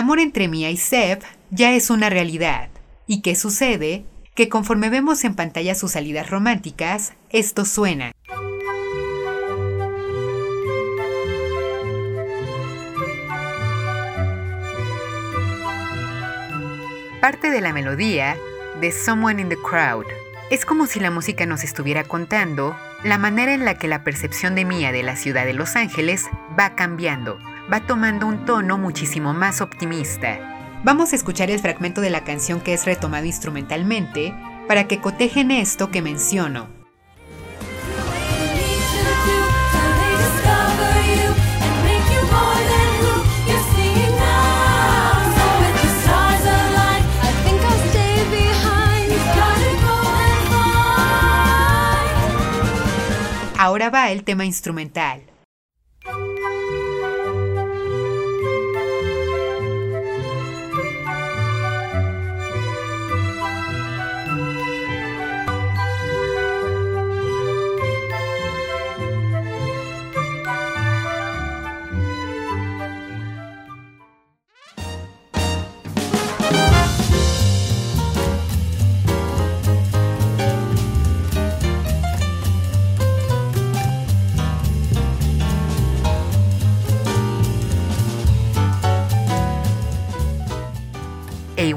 Amor 0.00 0.18
entre 0.18 0.48
Mia 0.48 0.70
y 0.70 0.78
Seb 0.78 1.20
ya 1.50 1.72
es 1.72 1.90
una 1.90 2.08
realidad. 2.08 2.70
¿Y 3.06 3.20
qué 3.20 3.36
sucede? 3.36 4.04
Que 4.34 4.48
conforme 4.48 4.88
vemos 4.88 5.24
en 5.24 5.34
pantalla 5.34 5.74
sus 5.74 5.92
salidas 5.92 6.30
románticas, 6.30 7.12
esto 7.28 7.66
suena. 7.66 8.12
Parte 17.20 17.50
de 17.50 17.60
la 17.60 17.74
melodía 17.74 18.38
de 18.80 18.92
Someone 18.92 19.42
in 19.42 19.48
the 19.50 19.56
Crowd. 19.56 20.06
Es 20.50 20.64
como 20.64 20.86
si 20.86 20.98
la 20.98 21.10
música 21.10 21.44
nos 21.44 21.62
estuviera 21.62 22.04
contando 22.04 22.74
la 23.04 23.18
manera 23.18 23.52
en 23.52 23.66
la 23.66 23.74
que 23.74 23.86
la 23.86 24.02
percepción 24.02 24.54
de 24.54 24.64
Mia 24.64 24.92
de 24.92 25.02
la 25.02 25.16
ciudad 25.16 25.44
de 25.44 25.52
Los 25.52 25.76
Ángeles 25.76 26.24
va 26.58 26.74
cambiando, 26.74 27.38
va 27.72 27.86
tomando 27.86 28.26
un 28.26 28.44
tono 28.44 28.78
muchísimo 28.78 29.32
más 29.32 29.60
optimista. 29.60 30.80
Vamos 30.82 31.12
a 31.12 31.16
escuchar 31.16 31.50
el 31.50 31.60
fragmento 31.60 32.00
de 32.00 32.10
la 32.10 32.24
canción 32.24 32.60
que 32.60 32.74
es 32.74 32.84
retomado 32.84 33.26
instrumentalmente 33.26 34.34
para 34.66 34.88
que 34.88 35.00
cotejen 35.00 35.50
esto 35.50 35.90
que 35.90 36.02
menciono. 36.02 36.68
Ahora 53.58 53.90
va 53.90 54.10
el 54.10 54.24
tema 54.24 54.46
instrumental. 54.46 55.29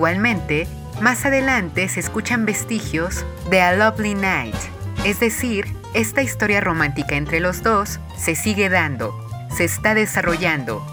Igualmente, 0.03 0.67
más 0.99 1.25
adelante 1.25 1.87
se 1.87 2.01
escuchan 2.01 2.45
vestigios 2.45 3.25
de 3.49 3.61
A 3.61 3.73
Lovely 3.73 4.15
Night, 4.15 4.57
es 5.05 5.21
decir, 5.21 5.65
esta 5.93 6.21
historia 6.21 6.59
romántica 6.59 7.15
entre 7.15 7.39
los 7.39 7.63
dos 7.63 8.01
se 8.17 8.35
sigue 8.35 8.67
dando, 8.67 9.17
se 9.55 9.63
está 9.63 9.93
desarrollando, 9.93 10.85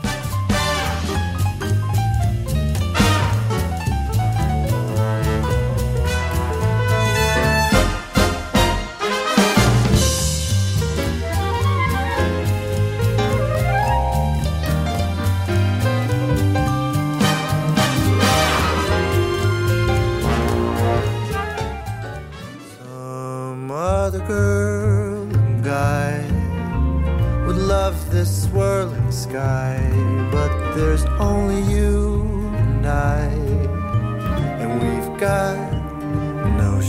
but 29.11 30.51
there's 30.77 31.05
only 31.19 31.61
got 35.19 35.57
no 36.57 36.81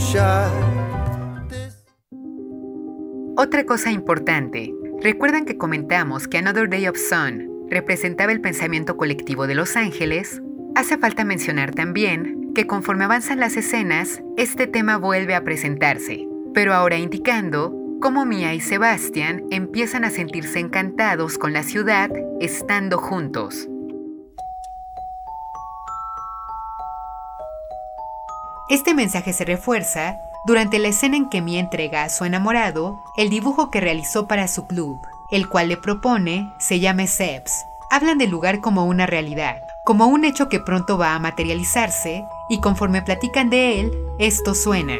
Otra 3.36 3.66
cosa 3.66 3.90
importante, 3.90 4.72
¿recuerdan 5.00 5.44
que 5.44 5.58
comentamos 5.58 6.28
que 6.28 6.38
Another 6.38 6.68
Day 6.68 6.86
of 6.86 6.96
Sun 6.96 7.66
representaba 7.68 8.30
el 8.30 8.40
pensamiento 8.40 8.96
colectivo 8.96 9.48
de 9.48 9.56
Los 9.56 9.76
Ángeles? 9.76 10.40
Hace 10.76 10.98
falta 10.98 11.24
mencionar 11.24 11.74
también 11.74 12.52
que 12.54 12.68
conforme 12.68 13.04
avanzan 13.04 13.40
las 13.40 13.56
escenas, 13.56 14.22
este 14.36 14.68
tema 14.68 14.96
vuelve 14.96 15.34
a 15.34 15.42
presentarse, 15.42 16.28
pero 16.54 16.72
ahora 16.72 16.98
indicando 16.98 17.81
cómo 18.02 18.26
Mia 18.26 18.52
y 18.52 18.60
Sebastian 18.60 19.44
empiezan 19.50 20.04
a 20.04 20.10
sentirse 20.10 20.58
encantados 20.58 21.38
con 21.38 21.52
la 21.52 21.62
ciudad 21.62 22.10
estando 22.40 22.98
juntos. 22.98 23.68
Este 28.68 28.92
mensaje 28.92 29.32
se 29.32 29.44
refuerza 29.44 30.16
durante 30.44 30.80
la 30.80 30.88
escena 30.88 31.16
en 31.16 31.30
que 31.30 31.40
Mia 31.40 31.60
entrega 31.60 32.02
a 32.02 32.08
su 32.08 32.24
enamorado 32.24 33.04
el 33.16 33.30
dibujo 33.30 33.70
que 33.70 33.80
realizó 33.80 34.26
para 34.26 34.48
su 34.48 34.66
club, 34.66 35.00
el 35.30 35.48
cual 35.48 35.68
le 35.68 35.76
propone 35.76 36.52
se 36.58 36.80
llame 36.80 37.06
Sebs. 37.06 37.64
Hablan 37.88 38.18
del 38.18 38.30
lugar 38.30 38.60
como 38.60 38.84
una 38.84 39.06
realidad, 39.06 39.62
como 39.84 40.08
un 40.08 40.24
hecho 40.24 40.48
que 40.48 40.58
pronto 40.58 40.98
va 40.98 41.14
a 41.14 41.20
materializarse, 41.20 42.24
y 42.48 42.60
conforme 42.60 43.02
platican 43.02 43.48
de 43.48 43.80
él, 43.80 43.92
esto 44.18 44.56
suena. 44.56 44.98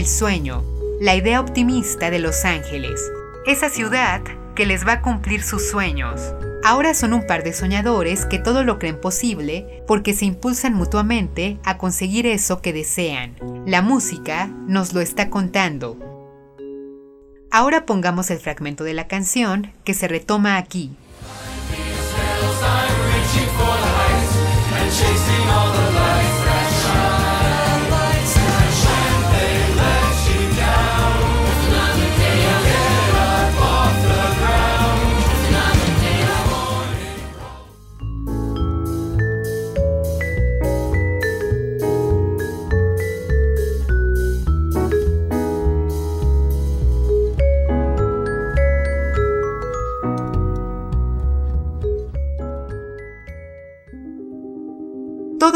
El 0.00 0.06
sueño, 0.06 0.64
la 0.98 1.14
idea 1.14 1.40
optimista 1.40 2.10
de 2.10 2.20
Los 2.20 2.46
Ángeles, 2.46 3.12
esa 3.44 3.68
ciudad 3.68 4.22
que 4.54 4.64
les 4.64 4.86
va 4.86 4.92
a 4.92 5.02
cumplir 5.02 5.42
sus 5.42 5.68
sueños. 5.68 6.22
Ahora 6.64 6.94
son 6.94 7.12
un 7.12 7.26
par 7.26 7.44
de 7.44 7.52
soñadores 7.52 8.24
que 8.24 8.38
todo 8.38 8.64
lo 8.64 8.78
creen 8.78 8.98
posible 8.98 9.84
porque 9.86 10.14
se 10.14 10.24
impulsan 10.24 10.72
mutuamente 10.72 11.58
a 11.64 11.76
conseguir 11.76 12.26
eso 12.26 12.62
que 12.62 12.72
desean. 12.72 13.36
La 13.66 13.82
música 13.82 14.46
nos 14.66 14.94
lo 14.94 15.02
está 15.02 15.28
contando. 15.28 15.98
Ahora 17.50 17.84
pongamos 17.84 18.30
el 18.30 18.38
fragmento 18.38 18.84
de 18.84 18.94
la 18.94 19.06
canción 19.06 19.70
que 19.84 19.92
se 19.92 20.08
retoma 20.08 20.56
aquí. 20.56 20.96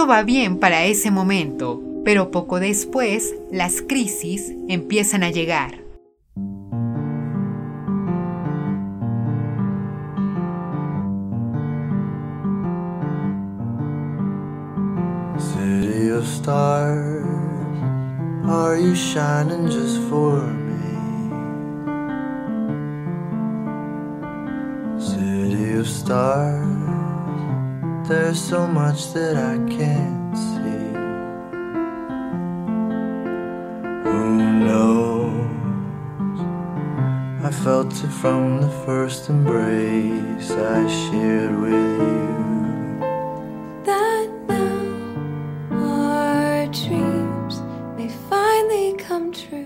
Todo 0.04 0.12
va 0.12 0.22
bien 0.22 0.58
para 0.58 0.84
ese 0.84 1.10
momento, 1.10 1.80
pero 2.04 2.30
poco 2.30 2.60
después 2.60 3.34
las 3.50 3.80
crisis 3.80 4.52
empiezan 4.68 5.22
a 5.22 5.30
llegar. 5.30 5.78
There's 28.06 28.38
so 28.38 28.66
much 28.66 29.14
that 29.14 29.36
I 29.38 29.56
can't 29.66 30.36
see. 30.36 30.92
Who 34.04 34.36
knows? 34.60 35.30
I 37.42 37.50
felt 37.50 37.94
it 38.04 38.10
from 38.20 38.60
the 38.60 38.68
first 38.84 39.30
embrace 39.30 40.50
I 40.50 40.86
shared 40.86 41.58
with 41.58 41.72
you. 41.72 43.00
That 43.84 44.28
now 44.48 44.84
our 45.72 46.66
dreams 46.66 47.62
may 47.96 48.10
finally 48.28 48.96
come 48.98 49.32
true. 49.32 49.64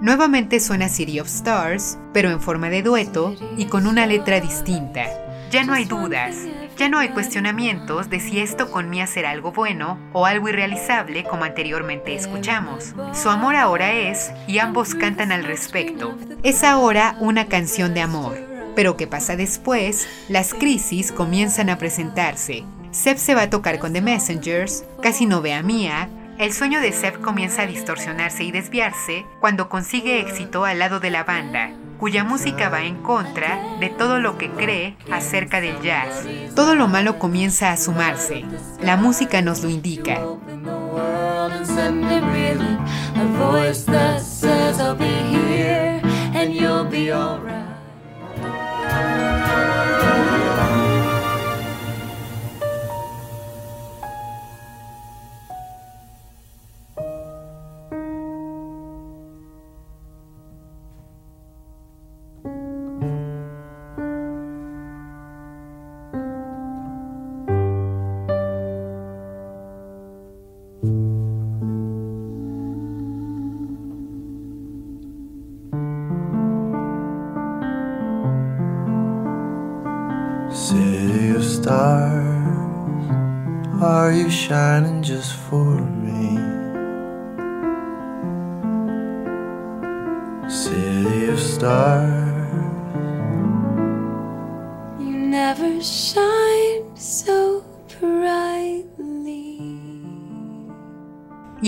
Nuevamente 0.00 0.60
suena 0.60 0.88
City 0.88 1.18
of 1.18 1.26
Stars, 1.26 1.98
pero 2.12 2.30
en 2.30 2.40
forma 2.40 2.70
de 2.70 2.82
dueto 2.82 3.34
y 3.56 3.64
con 3.64 3.88
una 3.88 4.06
letra 4.06 4.40
distinta. 4.40 5.06
Ya 5.50 5.64
no 5.64 5.72
hay 5.74 5.84
dudas, 5.84 6.36
ya 6.76 6.88
no 6.88 6.98
hay 6.98 7.08
cuestionamientos 7.08 8.10
de 8.10 8.20
si 8.20 8.40
esto 8.40 8.70
con 8.70 8.90
Mia 8.90 9.06
será 9.06 9.30
algo 9.30 9.52
bueno 9.52 9.98
o 10.12 10.26
algo 10.26 10.48
irrealizable 10.48 11.24
como 11.24 11.44
anteriormente 11.44 12.14
escuchamos. 12.14 12.94
Su 13.14 13.30
amor 13.30 13.56
ahora 13.56 13.92
es, 13.92 14.30
y 14.46 14.58
ambos 14.58 14.94
cantan 14.94 15.32
al 15.32 15.44
respecto. 15.44 16.16
Es 16.42 16.64
ahora 16.64 17.16
una 17.20 17.46
canción 17.46 17.94
de 17.94 18.02
amor. 18.02 18.36
Pero 18.74 18.96
¿qué 18.96 19.06
pasa 19.06 19.36
después? 19.36 20.06
Las 20.28 20.52
crisis 20.52 21.12
comienzan 21.12 21.70
a 21.70 21.78
presentarse. 21.78 22.64
Seb 22.90 23.16
se 23.16 23.34
va 23.34 23.42
a 23.42 23.50
tocar 23.50 23.78
con 23.78 23.92
The 23.92 24.02
Messengers, 24.02 24.84
casi 25.02 25.26
no 25.26 25.40
ve 25.40 25.54
a 25.54 25.62
Mia, 25.62 26.10
el 26.38 26.52
sueño 26.52 26.80
de 26.82 26.92
Seb 26.92 27.22
comienza 27.22 27.62
a 27.62 27.66
distorsionarse 27.66 28.44
y 28.44 28.52
desviarse 28.52 29.24
cuando 29.40 29.70
consigue 29.70 30.20
éxito 30.20 30.66
al 30.66 30.78
lado 30.78 31.00
de 31.00 31.10
la 31.10 31.24
banda, 31.24 31.70
cuya 31.98 32.24
música 32.24 32.68
va 32.68 32.84
en 32.84 33.02
contra 33.02 33.78
de 33.80 33.88
todo 33.88 34.18
lo 34.18 34.38
que 34.38 34.50
cree 34.50 34.96
acerca 35.10 35.60
del 35.60 35.80
jazz. 35.80 36.26
Todo 36.54 36.74
lo 36.74 36.88
malo 36.88 37.18
comienza 37.18 37.72
a 37.72 37.76
sumarse. 37.76 38.44
La 38.80 38.96
música 38.96 39.42
nos 39.42 39.62
lo 39.62 39.70
indica. 39.70 40.20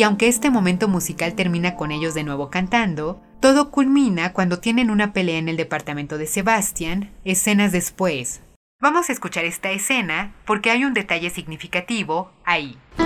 Aunque 0.08 0.26
este 0.26 0.48
momento 0.48 0.88
musical 0.88 1.34
termina 1.34 1.76
con 1.76 1.92
ellos 1.92 2.14
de 2.14 2.24
nuevo 2.24 2.48
cantando, 2.48 3.20
todo 3.40 3.70
culmina 3.70 4.32
cuando 4.32 4.58
tienen 4.58 4.88
una 4.88 5.12
pelea 5.12 5.36
en 5.36 5.50
el 5.50 5.58
departamento 5.58 6.16
de 6.16 6.26
Sebastian, 6.26 7.10
escenas 7.26 7.72
después. 7.72 8.40
Vamos 8.80 9.10
a 9.10 9.12
escuchar 9.12 9.44
esta 9.44 9.70
escena 9.70 10.32
porque 10.46 10.70
hay 10.70 10.86
un 10.86 10.94
detalle 10.94 11.28
significativo 11.28 12.30
ahí. 12.46 12.78
so 12.96 13.04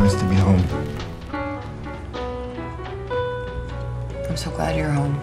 nice 0.00 0.14
to 0.14 0.24
be 0.30 0.36
home. 0.36 0.64
I'm 4.30 4.38
so 4.38 4.50
glad 4.50 4.76
you're 4.76 4.88
home. 4.88 5.20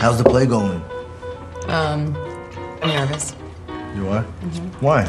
How's 0.00 0.18
the 0.18 0.24
play 0.24 0.46
going? 0.46 0.82
Um, 1.68 2.16
I'm 2.82 2.88
nervous. 2.88 3.36
You 3.94 4.08
are? 4.08 4.24
Why? 4.80 5.08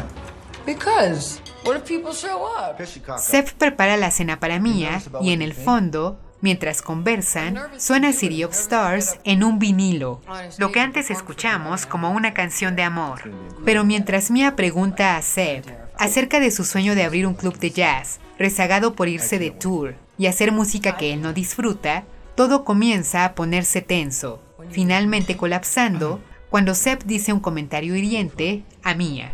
Because 0.68 1.40
what 1.64 1.78
if 1.78 1.84
people 1.84 2.12
show 2.12 2.44
up? 2.44 2.78
Seth 3.18 3.54
prepara 3.54 3.96
la 3.96 4.10
cena 4.10 4.38
para 4.38 4.60
Mia 4.60 5.00
y 5.22 5.32
en 5.32 5.40
el 5.40 5.54
fondo, 5.54 6.20
mientras 6.42 6.82
conversan, 6.82 7.58
suena 7.78 8.12
City 8.12 8.44
of 8.44 8.52
Stars 8.52 9.18
en 9.24 9.44
un 9.44 9.58
vinilo, 9.58 10.20
lo 10.58 10.70
que 10.70 10.80
antes 10.80 11.10
escuchamos 11.10 11.86
como 11.86 12.10
una 12.10 12.34
canción 12.34 12.76
de 12.76 12.82
amor. 12.82 13.22
Pero 13.64 13.82
mientras 13.84 14.30
Mia 14.30 14.56
pregunta 14.56 15.16
a 15.16 15.22
Seth 15.22 15.66
acerca 15.96 16.38
de 16.38 16.50
su 16.50 16.64
sueño 16.64 16.94
de 16.94 17.04
abrir 17.04 17.26
un 17.26 17.32
club 17.32 17.58
de 17.58 17.70
jazz, 17.70 18.20
rezagado 18.38 18.94
por 18.94 19.08
irse 19.08 19.38
de 19.38 19.50
tour 19.50 19.94
y 20.18 20.26
hacer 20.26 20.52
música 20.52 20.98
que 20.98 21.14
él 21.14 21.22
no 21.22 21.32
disfruta, 21.32 22.04
todo 22.34 22.66
comienza 22.66 23.24
a 23.24 23.34
ponerse 23.34 23.80
tenso, 23.80 24.42
finalmente 24.68 25.38
colapsando 25.38 26.20
cuando 26.50 26.74
Seth 26.74 27.04
dice 27.04 27.32
un 27.32 27.40
comentario 27.40 27.96
hiriente 27.96 28.64
a 28.82 28.94
Mia. 28.94 29.32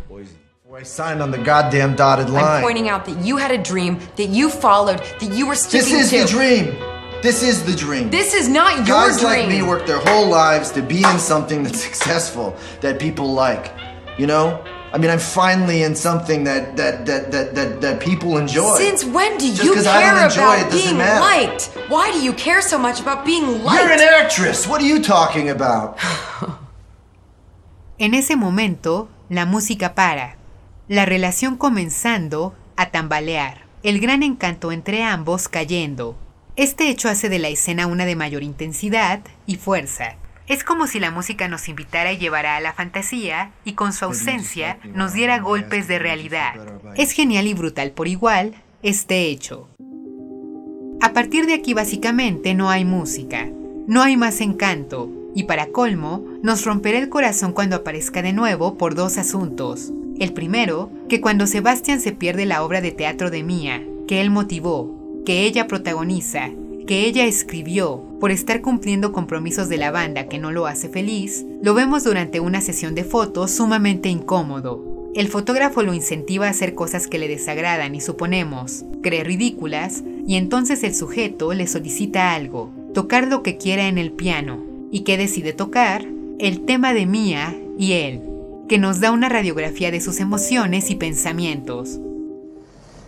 I 0.76 0.82
signed 0.82 1.22
on 1.22 1.30
the 1.30 1.38
goddamn 1.38 1.94
dotted 1.94 2.30
line. 2.30 2.42
I'm 2.42 2.50
line. 2.54 2.62
pointing 2.62 2.88
out 2.88 3.04
that 3.04 3.24
you 3.24 3.36
had 3.36 3.52
a 3.52 3.58
dream 3.58 4.00
that 4.16 4.28
you 4.30 4.50
followed 4.50 4.98
that 5.20 5.32
you 5.32 5.46
were 5.46 5.54
sticking 5.54 5.86
to. 5.88 5.94
This 5.94 6.02
is 6.02 6.10
to. 6.10 6.24
the 6.24 6.38
dream. 6.38 6.76
This 7.22 7.42
is 7.44 7.64
the 7.64 7.76
dream. 7.76 8.10
This 8.10 8.34
is 8.34 8.48
not 8.48 8.78
your 8.78 8.86
Guys 8.86 9.22
like 9.22 9.48
me 9.48 9.62
work 9.62 9.86
their 9.86 10.00
whole 10.00 10.28
lives 10.28 10.72
to 10.72 10.82
be 10.82 11.04
in 11.04 11.18
something 11.20 11.62
that's 11.62 11.80
successful, 11.88 12.56
that 12.80 12.98
people 12.98 13.32
like. 13.32 13.72
You 14.18 14.26
know? 14.26 14.64
I 14.92 14.98
mean, 14.98 15.12
I'm 15.12 15.20
finally 15.20 15.84
in 15.84 15.94
something 15.94 16.42
that 16.42 16.76
that 16.76 17.06
that 17.06 17.30
that 17.30 17.54
that, 17.54 17.80
that 17.80 18.00
people 18.00 18.36
enjoy. 18.36 18.76
Since 18.76 19.04
when 19.04 19.38
do 19.38 19.46
Just 19.50 19.62
you 19.62 19.74
'cause 19.74 19.86
I 19.86 20.02
care 20.02 20.14
don't 20.16 20.24
enjoy 20.24 20.42
about 20.42 20.66
it 20.66 20.72
being 20.72 20.98
matter. 20.98 21.20
liked? 21.20 21.62
Why 21.88 22.10
do 22.10 22.20
you 22.20 22.32
care 22.32 22.60
so 22.60 22.78
much 22.78 22.98
about 22.98 23.24
being 23.24 23.62
liked? 23.62 23.80
You're 23.80 23.92
an 23.92 24.00
actress. 24.00 24.66
What 24.66 24.82
are 24.82 24.86
you 24.86 25.00
talking 25.00 25.50
about? 25.50 25.98
En 27.96 28.12
ese 28.12 28.34
momento, 28.34 29.08
la 29.30 29.46
música 29.46 29.94
para, 29.94 30.36
la 30.88 31.06
relación 31.06 31.56
comenzando 31.56 32.54
a 32.76 32.90
tambalear, 32.90 33.62
el 33.82 34.00
gran 34.00 34.22
encanto 34.22 34.70
entre 34.70 35.02
ambos 35.02 35.48
cayendo. 35.48 36.16
Este 36.56 36.90
hecho 36.90 37.08
hace 37.08 37.28
de 37.28 37.38
la 37.38 37.48
escena 37.48 37.86
una 37.86 38.04
de 38.04 38.16
mayor 38.16 38.42
intensidad 38.42 39.20
y 39.46 39.56
fuerza. 39.56 40.16
Es 40.46 40.62
como 40.62 40.86
si 40.86 41.00
la 41.00 41.10
música 41.10 41.48
nos 41.48 41.70
invitara 41.70 42.12
y 42.12 42.18
llevara 42.18 42.56
a 42.56 42.60
la 42.60 42.74
fantasía 42.74 43.52
y 43.64 43.72
con 43.72 43.94
su 43.94 44.04
ausencia 44.04 44.78
nos 44.92 45.14
diera 45.14 45.38
golpes 45.38 45.88
de 45.88 45.98
realidad. 45.98 46.54
Es 46.96 47.12
genial 47.12 47.46
y 47.46 47.54
brutal 47.54 47.92
por 47.92 48.06
igual 48.06 48.54
este 48.82 49.22
hecho. 49.22 49.70
A 51.00 51.14
partir 51.14 51.46
de 51.46 51.54
aquí 51.54 51.72
básicamente 51.72 52.54
no 52.54 52.68
hay 52.68 52.84
música, 52.84 53.48
no 53.86 54.02
hay 54.02 54.18
más 54.18 54.42
encanto, 54.42 55.10
y 55.34 55.44
para 55.44 55.68
colmo, 55.68 56.24
nos 56.42 56.64
romperá 56.64 56.98
el 56.98 57.08
corazón 57.08 57.52
cuando 57.52 57.76
aparezca 57.76 58.20
de 58.20 58.34
nuevo 58.34 58.76
por 58.76 58.94
dos 58.94 59.16
asuntos. 59.18 59.92
El 60.18 60.32
primero, 60.32 60.90
que 61.08 61.20
cuando 61.20 61.46
Sebastián 61.46 62.00
se 62.00 62.12
pierde 62.12 62.46
la 62.46 62.62
obra 62.64 62.80
de 62.80 62.92
teatro 62.92 63.30
de 63.30 63.42
Mía, 63.42 63.82
que 64.06 64.20
él 64.20 64.30
motivó, 64.30 65.22
que 65.26 65.44
ella 65.44 65.66
protagoniza, 65.66 66.50
que 66.86 67.06
ella 67.06 67.24
escribió, 67.24 68.04
por 68.20 68.30
estar 68.30 68.60
cumpliendo 68.60 69.12
compromisos 69.12 69.68
de 69.68 69.78
la 69.78 69.90
banda 69.90 70.28
que 70.28 70.38
no 70.38 70.52
lo 70.52 70.66
hace 70.66 70.88
feliz, 70.88 71.44
lo 71.62 71.74
vemos 71.74 72.04
durante 72.04 72.40
una 72.40 72.60
sesión 72.60 72.94
de 72.94 73.04
fotos 73.04 73.50
sumamente 73.50 74.08
incómodo. 74.08 75.10
El 75.14 75.28
fotógrafo 75.28 75.82
lo 75.82 75.94
incentiva 75.94 76.46
a 76.46 76.50
hacer 76.50 76.74
cosas 76.74 77.06
que 77.06 77.18
le 77.18 77.28
desagradan 77.28 77.94
y 77.94 78.00
suponemos, 78.00 78.84
cree 79.02 79.24
ridículas, 79.24 80.04
y 80.26 80.36
entonces 80.36 80.82
el 80.84 80.94
sujeto 80.94 81.52
le 81.54 81.66
solicita 81.66 82.34
algo, 82.34 82.70
tocar 82.94 83.28
lo 83.28 83.42
que 83.42 83.56
quiera 83.56 83.88
en 83.88 83.98
el 83.98 84.12
piano, 84.12 84.62
y 84.90 85.00
que 85.00 85.16
decide 85.16 85.52
tocar 85.52 86.06
el 86.38 86.64
tema 86.64 86.94
de 86.94 87.06
Mía 87.06 87.56
y 87.78 87.92
él, 87.92 88.20
que 88.68 88.78
nos 88.78 89.00
da 89.00 89.10
una 89.10 89.28
radiografía 89.28 89.90
de 89.90 90.00
sus 90.00 90.20
emociones 90.20 90.90
y 90.90 90.94
pensamientos. 90.94 91.98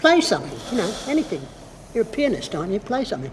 Play 0.01 0.21
something, 0.21 0.57
you 0.71 0.79
know, 0.79 0.91
anything. 1.09 1.41
You're 1.95 2.07
a 2.07 2.11
pianist, 2.11 2.55
aren't 2.55 2.73
you? 2.73 2.81
Play 2.81 3.07
something. 3.07 3.31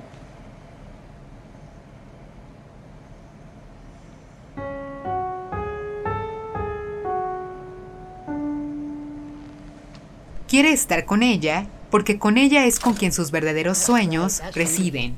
Quiere 10.48 10.72
estar 10.72 11.06
con 11.06 11.24
ella 11.24 11.68
porque 11.90 12.20
con 12.20 12.38
ella 12.38 12.66
es 12.66 12.80
con 12.80 12.94
quien 12.94 13.12
sus 13.12 13.32
verdaderos 13.32 13.80
sueños 13.80 14.42
residen. 14.54 15.18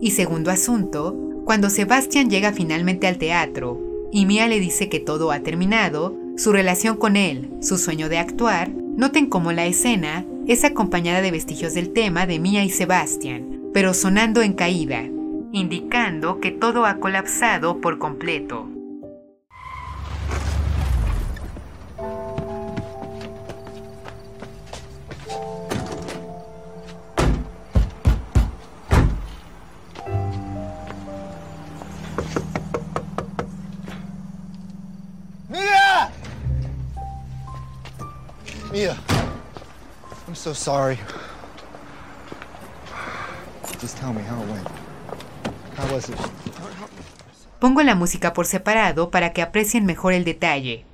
Y 0.00 0.12
segundo 0.12 0.52
asunto, 0.52 1.16
cuando 1.44 1.68
Sebastián 1.68 2.30
llega 2.30 2.52
finalmente 2.52 3.08
al 3.08 3.18
teatro 3.18 3.87
y 4.12 4.26
Mia 4.26 4.48
le 4.48 4.60
dice 4.60 4.88
que 4.88 5.00
todo 5.00 5.32
ha 5.32 5.40
terminado, 5.40 6.16
su 6.36 6.52
relación 6.52 6.96
con 6.96 7.16
él, 7.16 7.50
su 7.60 7.78
sueño 7.78 8.08
de 8.08 8.18
actuar, 8.18 8.70
noten 8.70 9.26
cómo 9.26 9.52
la 9.52 9.66
escena 9.66 10.24
es 10.46 10.64
acompañada 10.64 11.20
de 11.20 11.30
vestigios 11.30 11.74
del 11.74 11.92
tema 11.92 12.26
de 12.26 12.38
Mia 12.38 12.64
y 12.64 12.70
Sebastian, 12.70 13.70
pero 13.74 13.92
sonando 13.92 14.42
en 14.42 14.54
caída, 14.54 15.02
indicando 15.52 16.40
que 16.40 16.50
todo 16.50 16.86
ha 16.86 16.98
colapsado 16.98 17.80
por 17.80 17.98
completo. 17.98 18.68
Sorry. 40.58 40.98
Just 43.80 43.96
tell 43.96 44.12
me 44.12 44.22
how 44.22 44.42
it 44.42 44.48
went. 44.50 44.68
How 45.76 45.94
was 45.94 46.08
it? 46.08 46.18
Pongo 47.60 47.82
la 47.82 47.94
música 47.94 48.32
por 48.32 48.46
separado 48.46 49.10
para 49.10 49.32
que 49.32 49.42
aprecien 49.42 49.86
mejor 49.86 50.12
el 50.12 50.24
detalle. 50.24 50.84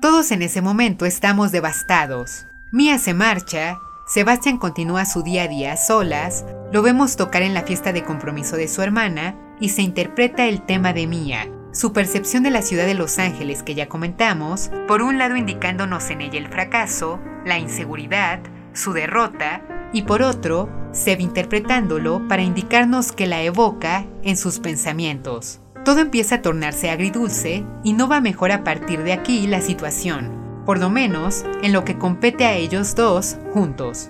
Todos 0.00 0.30
en 0.30 0.42
ese 0.42 0.62
momento 0.62 1.04
estamos 1.04 1.52
devastados. 1.52 2.46
Mia 2.72 2.98
se 2.98 3.12
marcha, 3.12 3.78
Sebastián 4.10 4.58
continúa 4.58 5.04
su 5.04 5.22
día 5.22 5.44
a 5.44 5.46
día 5.48 5.76
solas, 5.76 6.44
lo 6.72 6.82
vemos 6.82 7.14
tocar 7.14 7.42
en 7.42 7.54
la 7.54 7.62
fiesta 7.62 7.92
de 7.92 8.02
compromiso 8.02 8.56
de 8.56 8.66
su 8.66 8.82
hermana 8.82 9.36
y 9.60 9.68
se 9.68 9.82
interpreta 9.82 10.46
el 10.46 10.62
tema 10.62 10.92
de 10.92 11.06
Mia, 11.06 11.48
su 11.70 11.92
percepción 11.92 12.42
de 12.42 12.50
la 12.50 12.62
ciudad 12.62 12.86
de 12.86 12.94
Los 12.94 13.20
Ángeles 13.20 13.62
que 13.62 13.76
ya 13.76 13.88
comentamos, 13.88 14.72
por 14.88 15.02
un 15.02 15.16
lado 15.16 15.36
indicándonos 15.36 16.10
en 16.10 16.22
ella 16.22 16.40
el 16.40 16.48
fracaso, 16.48 17.20
la 17.46 17.60
inseguridad, 17.60 18.40
su 18.72 18.92
derrota, 18.92 19.62
y 19.92 20.02
por 20.02 20.22
otro, 20.22 20.68
Seb 20.90 21.20
interpretándolo 21.20 22.26
para 22.26 22.42
indicarnos 22.42 23.12
que 23.12 23.28
la 23.28 23.42
evoca 23.42 24.06
en 24.24 24.36
sus 24.36 24.58
pensamientos. 24.58 25.60
Todo 25.84 26.00
empieza 26.00 26.34
a 26.34 26.42
tornarse 26.42 26.90
agridulce 26.90 27.64
y 27.84 27.92
no 27.92 28.08
va 28.08 28.20
mejor 28.20 28.50
a 28.50 28.64
partir 28.64 29.04
de 29.04 29.12
aquí 29.12 29.46
la 29.46 29.60
situación, 29.60 30.39
por 30.70 30.78
lo 30.78 30.88
menos 30.88 31.44
en 31.64 31.72
lo 31.72 31.84
que 31.84 31.98
compete 31.98 32.44
a 32.44 32.54
ellos 32.54 32.94
dos 32.94 33.38
juntos. 33.52 34.08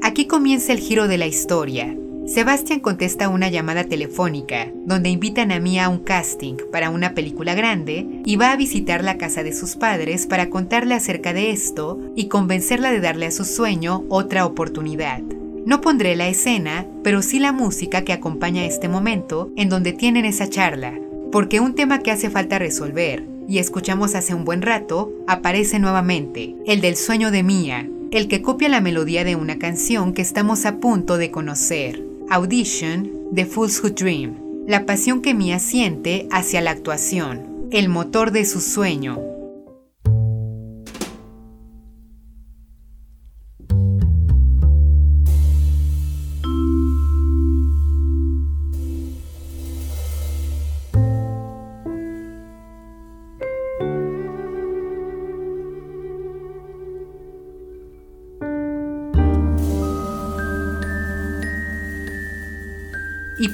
Aquí 0.00 0.26
comienza 0.26 0.72
el 0.72 0.78
giro 0.78 1.08
de 1.08 1.18
la 1.18 1.26
historia. 1.26 1.94
Sebastian 2.24 2.80
contesta 2.80 3.28
una 3.28 3.50
llamada 3.50 3.84
telefónica 3.84 4.68
donde 4.86 5.10
invitan 5.10 5.52
a 5.52 5.60
Mia 5.60 5.84
a 5.84 5.88
un 5.90 5.98
casting 5.98 6.54
para 6.72 6.88
una 6.88 7.12
película 7.12 7.54
grande 7.54 8.22
y 8.24 8.36
va 8.36 8.50
a 8.50 8.56
visitar 8.56 9.04
la 9.04 9.18
casa 9.18 9.42
de 9.42 9.52
sus 9.52 9.76
padres 9.76 10.26
para 10.26 10.48
contarle 10.48 10.94
acerca 10.94 11.34
de 11.34 11.50
esto 11.50 12.00
y 12.16 12.28
convencerla 12.28 12.90
de 12.90 13.00
darle 13.00 13.26
a 13.26 13.32
su 13.32 13.44
sueño 13.44 14.04
otra 14.08 14.46
oportunidad. 14.46 15.20
No 15.66 15.82
pondré 15.82 16.16
la 16.16 16.28
escena, 16.28 16.86
pero 17.04 17.20
sí 17.20 17.40
la 17.40 17.52
música 17.52 18.04
que 18.04 18.14
acompaña 18.14 18.64
este 18.64 18.88
momento 18.88 19.50
en 19.54 19.68
donde 19.68 19.92
tienen 19.92 20.24
esa 20.24 20.48
charla, 20.48 20.98
porque 21.30 21.60
un 21.60 21.74
tema 21.74 21.98
que 21.98 22.10
hace 22.10 22.30
falta 22.30 22.58
resolver, 22.58 23.35
y 23.48 23.58
escuchamos 23.58 24.14
hace 24.14 24.34
un 24.34 24.44
buen 24.44 24.62
rato, 24.62 25.12
aparece 25.26 25.78
nuevamente, 25.78 26.54
el 26.66 26.80
del 26.80 26.96
sueño 26.96 27.30
de 27.30 27.42
Mia, 27.42 27.88
el 28.10 28.28
que 28.28 28.42
copia 28.42 28.68
la 28.68 28.80
melodía 28.80 29.24
de 29.24 29.36
una 29.36 29.58
canción 29.58 30.12
que 30.12 30.22
estamos 30.22 30.64
a 30.66 30.78
punto 30.78 31.18
de 31.18 31.30
conocer, 31.30 32.02
Audition 32.28 33.10
de 33.32 33.46
Fools 33.46 33.82
Who 33.82 33.90
Dream, 33.90 34.36
la 34.66 34.86
pasión 34.86 35.22
que 35.22 35.34
Mia 35.34 35.58
siente 35.58 36.28
hacia 36.30 36.60
la 36.60 36.72
actuación, 36.72 37.68
el 37.70 37.88
motor 37.88 38.30
de 38.30 38.44
su 38.44 38.60
sueño, 38.60 39.18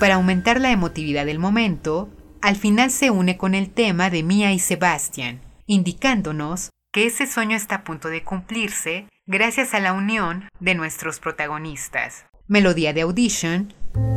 para 0.02 0.16
aumentar 0.16 0.60
la 0.60 0.72
emotividad 0.72 1.26
del 1.26 1.38
momento, 1.38 2.08
al 2.40 2.56
final 2.56 2.90
se 2.90 3.10
une 3.10 3.36
con 3.36 3.54
el 3.54 3.70
tema 3.70 4.10
de 4.10 4.24
Mia 4.24 4.52
y 4.52 4.58
Sebastian, 4.58 5.40
indicándonos 5.66 6.70
que 6.92 7.06
ese 7.06 7.28
sueño 7.28 7.56
está 7.56 7.76
a 7.76 7.84
punto 7.84 8.08
de 8.08 8.24
cumplirse 8.24 9.06
gracias 9.26 9.74
a 9.74 9.78
la 9.78 9.92
unión 9.92 10.48
de 10.58 10.74
nuestros 10.74 11.20
protagonistas. 11.20 12.26
Melodía 12.48 12.92
de 12.92 13.02
Audition, 13.02 13.72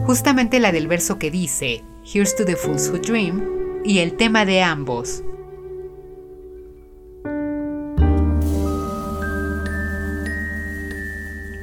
justamente 0.08 0.60
la 0.60 0.72
del 0.72 0.88
verso 0.88 1.20
que 1.20 1.30
dice 1.30 1.84
Here's 2.04 2.36
to 2.36 2.46
the 2.46 2.56
Fools 2.56 2.90
Who 2.90 2.98
Dream, 2.98 3.44
y 3.86 4.00
el 4.00 4.18
tema 4.18 4.44
de 4.44 4.64
ambos, 4.64 5.24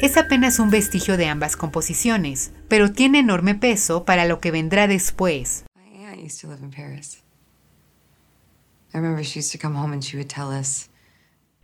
es 0.02 0.16
apenas 0.16 0.58
un 0.58 0.68
vestigio 0.68 1.16
de 1.16 1.28
ambas 1.28 1.56
composiciones, 1.56 2.50
pero 2.66 2.90
tiene 2.90 3.20
enorme 3.20 3.54
peso 3.54 4.04
para 4.04 4.26
lo 4.26 4.40
que 4.40 4.50
vendrá 4.50 4.88
después. 4.88 5.64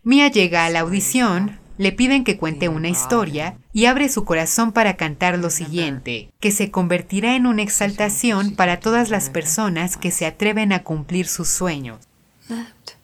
Mia 0.05 0.28
llega 0.28 0.64
a 0.64 0.70
la 0.70 0.80
audición, 0.80 1.59
le 1.78 1.91
piden 1.91 2.22
que 2.22 2.39
cuente 2.39 2.68
una 2.68 2.89
historia 2.89 3.59
y 3.72 3.86
abre 3.86 4.09
su 4.09 4.24
corazón 4.24 4.70
para 4.70 4.97
cantar 4.97 5.36
lo 5.36 5.51
siguiente, 5.51 6.30
que 6.39 6.53
se 6.53 6.70
convertirá 6.70 7.34
en 7.34 7.45
una 7.45 7.62
exaltación 7.62 8.55
para 8.55 8.78
todas 8.78 9.11
las 9.11 9.30
personas 9.30 9.97
que 9.97 10.12
se 10.12 10.26
atreven 10.26 10.72
a 10.72 10.84
cumplir 10.84 11.26
sus 11.26 11.49
sueños. 11.49 12.07
Left 12.49 12.95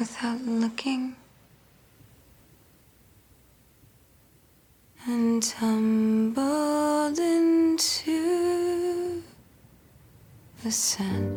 without 0.00 0.40
looking 0.40 1.17
and 5.08 5.42
tumbled 5.42 7.18
into 7.18 9.22
the 10.62 10.70
sun. 10.70 11.32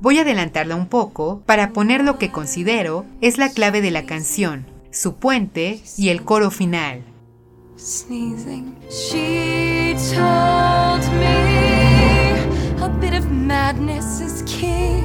Voy 0.00 0.18
a 0.18 0.22
adelantarla 0.22 0.76
un 0.76 0.86
poco 0.86 1.42
para 1.44 1.72
poner 1.72 2.04
lo 2.04 2.18
que 2.18 2.30
considero 2.30 3.04
es 3.20 3.38
la 3.38 3.48
clave 3.48 3.80
de 3.80 3.90
la 3.90 4.06
canción, 4.06 4.66
su 4.92 5.16
puente 5.16 5.82
y 5.96 6.10
el 6.10 6.22
coro 6.22 6.52
final. 6.52 7.02
Sneezing, 7.76 8.76
she 8.88 9.96
told 10.14 11.02
me 11.18 12.34
a 12.80 12.88
bit 13.00 13.14
of 13.14 13.28
madness 13.30 14.20
is 14.20 14.42
key 14.44 15.02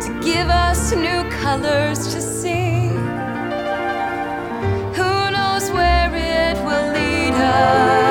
to 0.00 0.12
give 0.22 0.50
us 0.50 0.94
new 0.94 1.24
colors 1.42 2.14
to 2.14 2.20
love. 7.60 8.09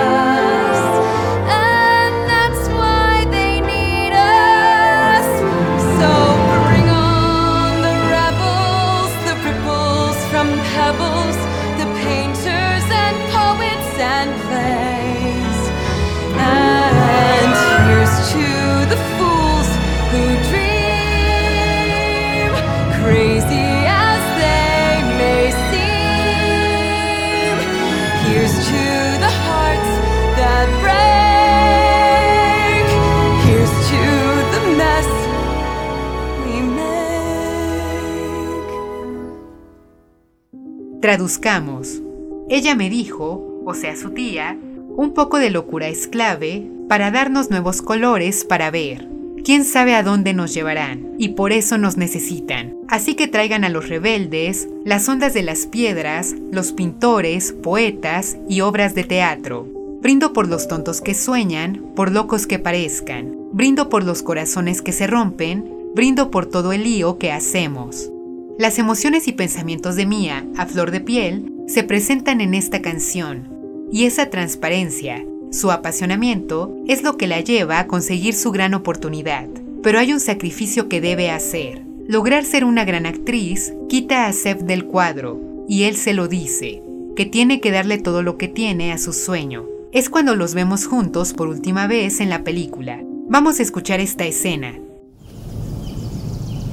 Traduzcamos. 41.02 42.02
Ella 42.50 42.76
me 42.76 42.90
dijo, 42.90 43.62
o 43.66 43.74
sea 43.74 43.96
su 43.96 44.10
tía, 44.12 44.58
un 44.98 45.14
poco 45.14 45.38
de 45.40 45.50
locura 45.50 45.88
es 45.88 46.08
clave 46.08 46.70
para 46.90 47.10
darnos 47.10 47.50
nuevos 47.50 47.82
colores 47.82 48.44
para 48.44 48.70
ver. 48.70 49.08
quién 49.46 49.64
sabe 49.64 49.96
a 49.96 50.04
dónde 50.04 50.34
nos 50.34 50.54
llevarán, 50.54 51.14
y 51.18 51.30
por 51.30 51.54
eso 51.54 51.78
nos 51.78 51.96
necesitan. 51.96 52.76
Así 52.90 53.16
que 53.16 53.28
traigan 53.28 53.64
a 53.64 53.70
los 53.70 53.88
rebeldes, 53.88 54.68
las 54.84 55.08
ondas 55.08 55.34
de 55.34 55.44
las 55.44 55.66
piedras, 55.66 56.36
los 56.52 56.74
pintores, 56.74 57.54
poetas 57.54 58.38
y 58.50 58.60
obras 58.62 58.94
de 58.94 59.06
teatro. 59.06 59.68
Brindo 60.02 60.34
por 60.34 60.50
los 60.50 60.68
tontos 60.68 61.00
que 61.00 61.14
sueñan, 61.14 61.94
por 61.96 62.12
locos 62.12 62.46
que 62.46 62.60
parezcan. 62.60 63.38
Brindo 63.54 63.90
por 63.90 64.04
los 64.04 64.22
corazones 64.22 64.82
que 64.82 64.92
se 64.92 65.08
rompen, 65.08 65.66
brindo 65.96 66.30
por 66.30 66.46
todo 66.46 66.74
el 66.74 66.84
lío 66.84 67.18
que 67.18 67.32
hacemos. 67.32 68.12
Las 68.60 68.78
emociones 68.78 69.30
y 69.30 69.32
pensamientos 69.32 69.96
de 69.96 70.06
Mía, 70.06 70.46
a 70.58 70.66
flor 70.66 70.92
de 70.92 71.00
piel, 71.00 71.50
se 71.66 71.86
presentan 71.86 72.42
en 72.42 72.54
esta 72.54 72.82
canción, 72.82 73.48
y 73.90 74.04
esa 74.04 74.30
transparencia, 74.30 75.26
su 75.50 75.72
apasionamiento, 75.72 76.76
es 76.86 77.02
lo 77.02 77.16
que 77.16 77.26
la 77.26 77.40
lleva 77.40 77.80
a 77.80 77.88
conseguir 77.88 78.34
su 78.34 78.52
gran 78.52 78.74
oportunidad. 78.74 79.48
Pero 79.82 79.98
hay 79.98 80.12
un 80.12 80.20
sacrificio 80.20 80.90
que 80.90 81.00
debe 81.00 81.32
hacer. 81.32 81.86
Lograr 82.06 82.44
ser 82.44 82.66
una 82.66 82.84
gran 82.84 83.06
actriz 83.06 83.74
quita 83.88 84.26
a 84.26 84.34
Seth 84.34 84.60
del 84.60 84.84
cuadro, 84.84 85.40
y 85.70 85.84
él 85.84 85.96
se 85.96 86.12
lo 86.12 86.28
dice, 86.28 86.84
que 87.16 87.26
tiene 87.26 87.62
que 87.62 87.72
darle 87.72 87.98
todo 87.98 88.24
lo 88.24 88.38
que 88.38 88.50
tiene 88.50 88.92
a 88.92 88.98
su 88.98 89.14
sueño. 89.14 89.68
Es 89.94 90.10
cuando 90.10 90.36
los 90.36 90.54
vemos 90.54 90.86
juntos 90.86 91.32
por 91.32 91.48
última 91.48 91.88
vez 91.88 92.20
en 92.20 92.28
la 92.28 92.44
película. 92.44 93.02
Vamos 93.30 93.62
a 93.62 93.64
escuchar 93.64 94.02
esta 94.02 94.26
escena. 94.26 94.78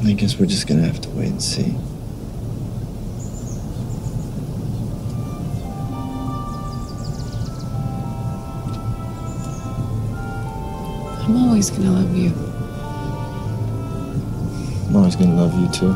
I 0.04 0.12
guess 0.12 0.38
we're 0.38 0.46
just 0.46 0.66
gonna 0.66 0.82
have 0.82 1.00
to 1.00 1.08
wait 1.10 1.30
and 1.30 1.42
see. 1.42 1.74
I'm 11.24 11.36
always 11.36 11.70
gonna 11.70 11.90
love 11.90 12.16
you. 12.16 12.32
I'm 14.88 14.96
always 14.96 15.16
gonna 15.16 15.34
love 15.34 15.58
you 15.58 15.68
too. 15.70 15.94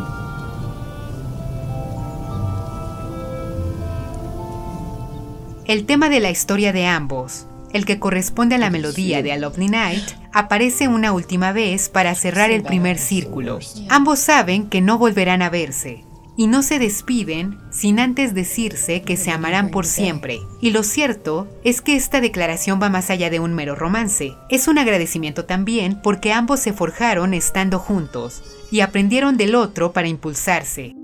El 5.67 5.87
tema 5.87 6.09
de 6.09 6.19
la 6.19 6.31
historia 6.31 6.73
de 6.73 6.85
ambos, 6.85 7.47
el 7.73 7.85
que 7.85 7.99
corresponde 7.99 8.57
a 8.57 8.59
la 8.59 8.71
melodía 8.71 9.23
de 9.23 9.33
A 9.33 9.39
Lovely 9.39 9.69
Night, 9.69 10.05
aparece 10.33 10.89
una 10.89 11.13
última 11.13 11.53
vez 11.53 11.89
para 11.89 12.15
cerrar 12.15 12.51
el 12.51 12.63
primer 12.63 12.99
círculo. 12.99 13.59
Ambos 13.89 14.19
saben 14.19 14.69
que 14.69 14.81
no 14.81 14.99
volverán 14.99 15.43
a 15.43 15.51
verse, 15.51 16.05
y 16.41 16.47
no 16.47 16.63
se 16.63 16.79
despiden 16.79 17.59
sin 17.71 18.01
antes 18.01 18.33
decirse 18.33 19.03
que 19.03 19.19
se 19.19 19.31
amarán 19.31 19.71
por 19.71 19.85
siempre. 19.85 20.41
Y 20.63 20.71
lo 20.71 20.85
cierto 20.85 21.49
es 21.65 21.83
que 21.83 21.97
esta 21.97 22.23
declaración 22.23 22.81
va 22.83 22.89
más 22.89 23.11
allá 23.11 23.29
de 23.29 23.41
un 23.41 23.55
mero 23.55 23.75
romance. 23.75 24.33
Es 24.49 24.67
un 24.67 24.79
agradecimiento 24.79 25.45
también 25.45 26.01
porque 26.03 26.33
ambos 26.33 26.61
se 26.61 26.73
forjaron 26.73 27.35
estando 27.35 27.79
juntos 27.79 28.43
y 28.71 28.81
aprendieron 28.81 29.37
del 29.37 29.55
otro 29.55 29.93
para 29.93 30.09
impulsarse. 30.09 30.95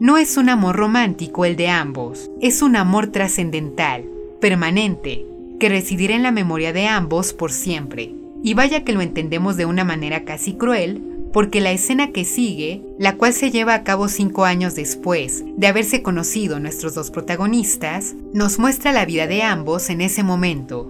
No 0.00 0.18
es 0.18 0.36
un 0.36 0.50
amor 0.50 0.76
romántico 0.76 1.46
el 1.46 1.56
de 1.56 1.68
ambos, 1.68 2.30
es 2.42 2.60
un 2.60 2.76
amor 2.76 3.06
trascendental, 3.06 4.04
permanente, 4.40 5.24
residirá 5.68 6.14
en 6.14 6.22
la 6.22 6.32
memoria 6.32 6.72
de 6.72 6.86
ambos 6.86 7.32
por 7.32 7.52
siempre. 7.52 8.14
Y 8.42 8.54
vaya 8.54 8.84
que 8.84 8.92
lo 8.92 9.00
entendemos 9.00 9.56
de 9.56 9.66
una 9.66 9.84
manera 9.84 10.24
casi 10.24 10.54
cruel, 10.54 11.02
porque 11.32 11.60
la 11.60 11.72
escena 11.72 12.12
que 12.12 12.24
sigue, 12.24 12.82
la 12.98 13.16
cual 13.16 13.32
se 13.32 13.50
lleva 13.50 13.74
a 13.74 13.82
cabo 13.82 14.06
cinco 14.06 14.44
años 14.44 14.76
después 14.76 15.44
de 15.56 15.66
haberse 15.66 16.00
conocido 16.00 16.60
nuestros 16.60 16.94
dos 16.94 17.10
protagonistas, 17.10 18.14
nos 18.32 18.60
muestra 18.60 18.92
la 18.92 19.04
vida 19.04 19.26
de 19.26 19.42
ambos 19.42 19.90
en 19.90 20.00
ese 20.00 20.22
momento. 20.22 20.88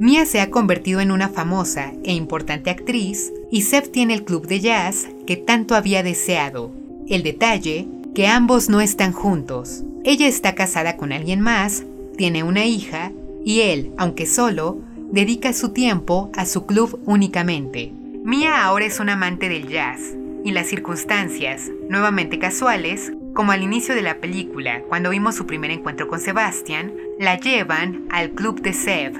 Mia 0.00 0.26
se 0.26 0.40
ha 0.40 0.50
convertido 0.50 1.00
en 1.00 1.12
una 1.12 1.28
famosa 1.28 1.92
e 2.02 2.12
importante 2.12 2.70
actriz 2.70 3.32
y 3.52 3.62
Seth 3.62 3.92
tiene 3.92 4.14
el 4.14 4.24
club 4.24 4.48
de 4.48 4.58
jazz 4.58 5.06
que 5.28 5.36
tanto 5.36 5.76
había 5.76 6.02
deseado. 6.02 6.72
El 7.08 7.22
detalle 7.22 7.86
que 8.12 8.26
ambos 8.26 8.68
no 8.68 8.80
están 8.80 9.12
juntos. 9.12 9.84
Ella 10.02 10.26
está 10.26 10.56
casada 10.56 10.96
con 10.96 11.12
alguien 11.12 11.40
más, 11.40 11.84
tiene 12.16 12.42
una 12.42 12.66
hija, 12.66 13.12
y 13.44 13.60
él, 13.60 13.92
aunque 13.98 14.26
solo, 14.26 14.80
dedica 15.10 15.52
su 15.52 15.70
tiempo 15.70 16.30
a 16.34 16.46
su 16.46 16.66
club 16.66 17.00
únicamente. 17.06 17.92
Mia 18.24 18.64
ahora 18.64 18.86
es 18.86 19.00
un 19.00 19.10
amante 19.10 19.48
del 19.48 19.68
jazz, 19.68 20.00
y 20.44 20.52
las 20.52 20.66
circunstancias, 20.66 21.70
nuevamente 21.88 22.38
casuales, 22.38 23.12
como 23.34 23.52
al 23.52 23.62
inicio 23.62 23.94
de 23.94 24.02
la 24.02 24.18
película, 24.18 24.82
cuando 24.88 25.10
vimos 25.10 25.34
su 25.34 25.46
primer 25.46 25.70
encuentro 25.70 26.08
con 26.08 26.20
Sebastian, 26.20 26.92
la 27.18 27.38
llevan 27.38 28.04
al 28.10 28.30
club 28.30 28.60
de 28.62 28.72
Seb, 28.72 29.12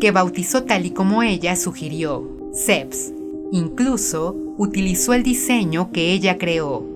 que 0.00 0.10
bautizó 0.10 0.64
tal 0.64 0.86
y 0.86 0.90
como 0.90 1.22
ella 1.22 1.56
sugirió, 1.56 2.28
Sebs. 2.52 3.12
Incluso 3.52 4.36
utilizó 4.56 5.12
el 5.12 5.22
diseño 5.22 5.90
que 5.92 6.12
ella 6.12 6.38
creó. 6.38 6.89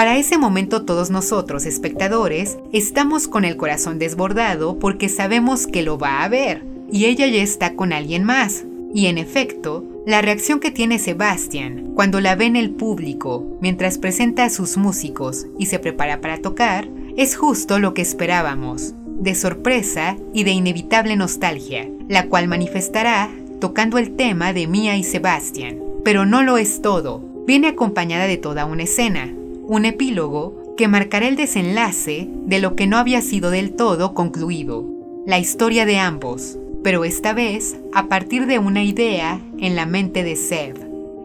Para 0.00 0.16
ese 0.16 0.38
momento 0.38 0.86
todos 0.86 1.10
nosotros, 1.10 1.66
espectadores, 1.66 2.56
estamos 2.72 3.28
con 3.28 3.44
el 3.44 3.58
corazón 3.58 3.98
desbordado 3.98 4.78
porque 4.78 5.10
sabemos 5.10 5.66
que 5.66 5.82
lo 5.82 5.98
va 5.98 6.22
a 6.24 6.28
ver 6.30 6.64
y 6.90 7.04
ella 7.04 7.26
ya 7.26 7.42
está 7.42 7.74
con 7.74 7.92
alguien 7.92 8.24
más. 8.24 8.64
Y 8.94 9.08
en 9.08 9.18
efecto, 9.18 9.84
la 10.06 10.22
reacción 10.22 10.58
que 10.58 10.70
tiene 10.70 10.98
Sebastian 10.98 11.92
cuando 11.94 12.22
la 12.22 12.34
ve 12.34 12.46
en 12.46 12.56
el 12.56 12.70
público 12.70 13.58
mientras 13.60 13.98
presenta 13.98 14.44
a 14.44 14.48
sus 14.48 14.78
músicos 14.78 15.46
y 15.58 15.66
se 15.66 15.78
prepara 15.78 16.22
para 16.22 16.38
tocar 16.38 16.88
es 17.18 17.36
justo 17.36 17.78
lo 17.78 17.92
que 17.92 18.00
esperábamos, 18.00 18.94
de 19.18 19.34
sorpresa 19.34 20.16
y 20.32 20.44
de 20.44 20.52
inevitable 20.52 21.14
nostalgia, 21.16 21.90
la 22.08 22.26
cual 22.28 22.48
manifestará 22.48 23.28
tocando 23.60 23.98
el 23.98 24.16
tema 24.16 24.54
de 24.54 24.66
Mia 24.66 24.96
y 24.96 25.04
Sebastian. 25.04 25.78
Pero 26.02 26.24
no 26.24 26.42
lo 26.42 26.56
es 26.56 26.80
todo, 26.80 27.22
viene 27.46 27.68
acompañada 27.68 28.26
de 28.26 28.38
toda 28.38 28.64
una 28.64 28.84
escena, 28.84 29.34
un 29.70 29.84
epílogo 29.84 30.74
que 30.76 30.88
marcará 30.88 31.28
el 31.28 31.36
desenlace 31.36 32.28
de 32.28 32.58
lo 32.58 32.74
que 32.74 32.88
no 32.88 32.96
había 32.96 33.22
sido 33.22 33.50
del 33.52 33.76
todo 33.76 34.14
concluido, 34.14 34.84
la 35.26 35.38
historia 35.38 35.86
de 35.86 35.96
ambos, 35.96 36.58
pero 36.82 37.04
esta 37.04 37.34
vez 37.34 37.78
a 37.94 38.08
partir 38.08 38.46
de 38.46 38.58
una 38.58 38.82
idea 38.82 39.40
en 39.58 39.76
la 39.76 39.86
mente 39.86 40.24
de 40.24 40.34
Seb, 40.34 40.74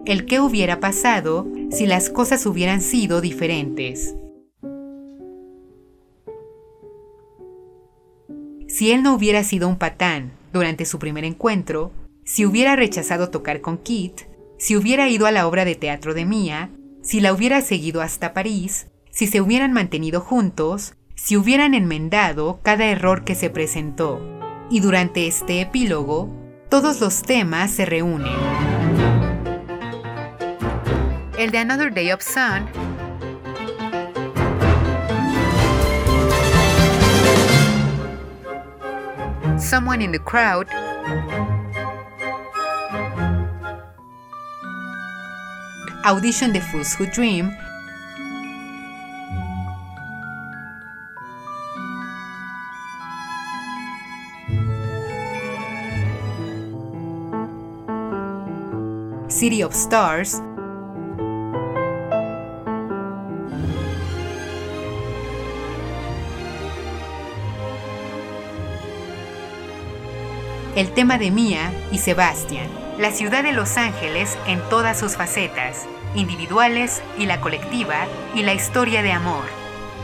el 0.06 0.28
qué 0.28 0.40
hubiera 0.40 0.80
pasado 0.80 1.48
si 1.72 1.88
las 1.88 2.12
cosas 2.12 2.46
hubieran 2.46 2.82
sido 2.82 3.20
diferentes. 3.20 4.16
Si 8.68 8.92
él 8.92 9.02
no 9.02 9.16
hubiera 9.16 9.44
sido 9.44 9.68
un 9.68 9.78
patán 9.78 10.34
durante 10.54 10.86
su 10.86 11.00
primer 11.00 11.24
encuentro, 11.24 11.92
si 12.24 12.46
hubiera 12.46 12.76
rechazado 12.76 13.32
tocar 13.32 13.62
con 13.62 13.80
Kit, 13.80 14.22
si 14.60 14.76
hubiera 14.76 15.10
ido 15.10 15.26
a 15.26 15.32
la 15.32 15.48
obra 15.48 15.66
de 15.66 15.74
teatro 15.74 16.14
de 16.14 16.26
Mia, 16.26 16.70
si 17.06 17.22
la 17.22 17.32
hubiera 17.34 17.62
seguido 17.62 18.02
hasta 18.02 18.34
París, 18.34 18.88
si 19.12 19.28
se 19.28 19.40
hubieran 19.40 19.72
mantenido 19.72 20.22
juntos, 20.22 20.96
si 21.14 21.38
hubieran 21.38 21.76
enmendado 21.76 22.60
cada 22.64 22.86
error 22.86 23.24
que 23.24 23.36
se 23.36 23.52
presentó. 23.52 24.20
Y 24.72 24.80
durante 24.80 25.28
este 25.28 25.62
epílogo, 25.62 26.36
todos 26.68 27.00
los 27.00 27.22
temas 27.22 27.70
se 27.70 27.86
reúnen. 27.86 28.34
El 31.38 31.52
de 31.52 31.60
Another 31.60 31.94
Day 31.94 32.12
of 32.12 32.22
Sun 32.24 32.66
Someone 39.60 40.04
in 40.04 40.12
the 40.12 40.20
Crowd 40.20 40.68
Audition 46.06 46.54
The 46.54 46.62
Fools 46.62 46.94
Who 46.94 47.08
Dream, 47.08 47.50
City 59.28 59.64
of 59.64 59.74
Stars, 59.74 60.44
el 70.76 70.94
tema 70.94 71.18
de 71.18 71.32
Mia 71.32 71.72
y 71.92 71.98
Sebastian, 71.98 72.85
la 72.98 73.12
ciudad 73.12 73.44
de 73.44 73.52
Los 73.52 73.78
Ángeles 73.78 74.38
en 74.48 74.62
todas 74.70 75.00
sus 75.00 75.16
facetas, 75.16 75.86
individuales 76.16 77.02
y 77.18 77.26
la 77.26 77.42
colectiva, 77.42 78.08
y 78.34 78.44
la 78.44 78.54
historia 78.54 79.04
de 79.04 79.12
amor. 79.12 79.44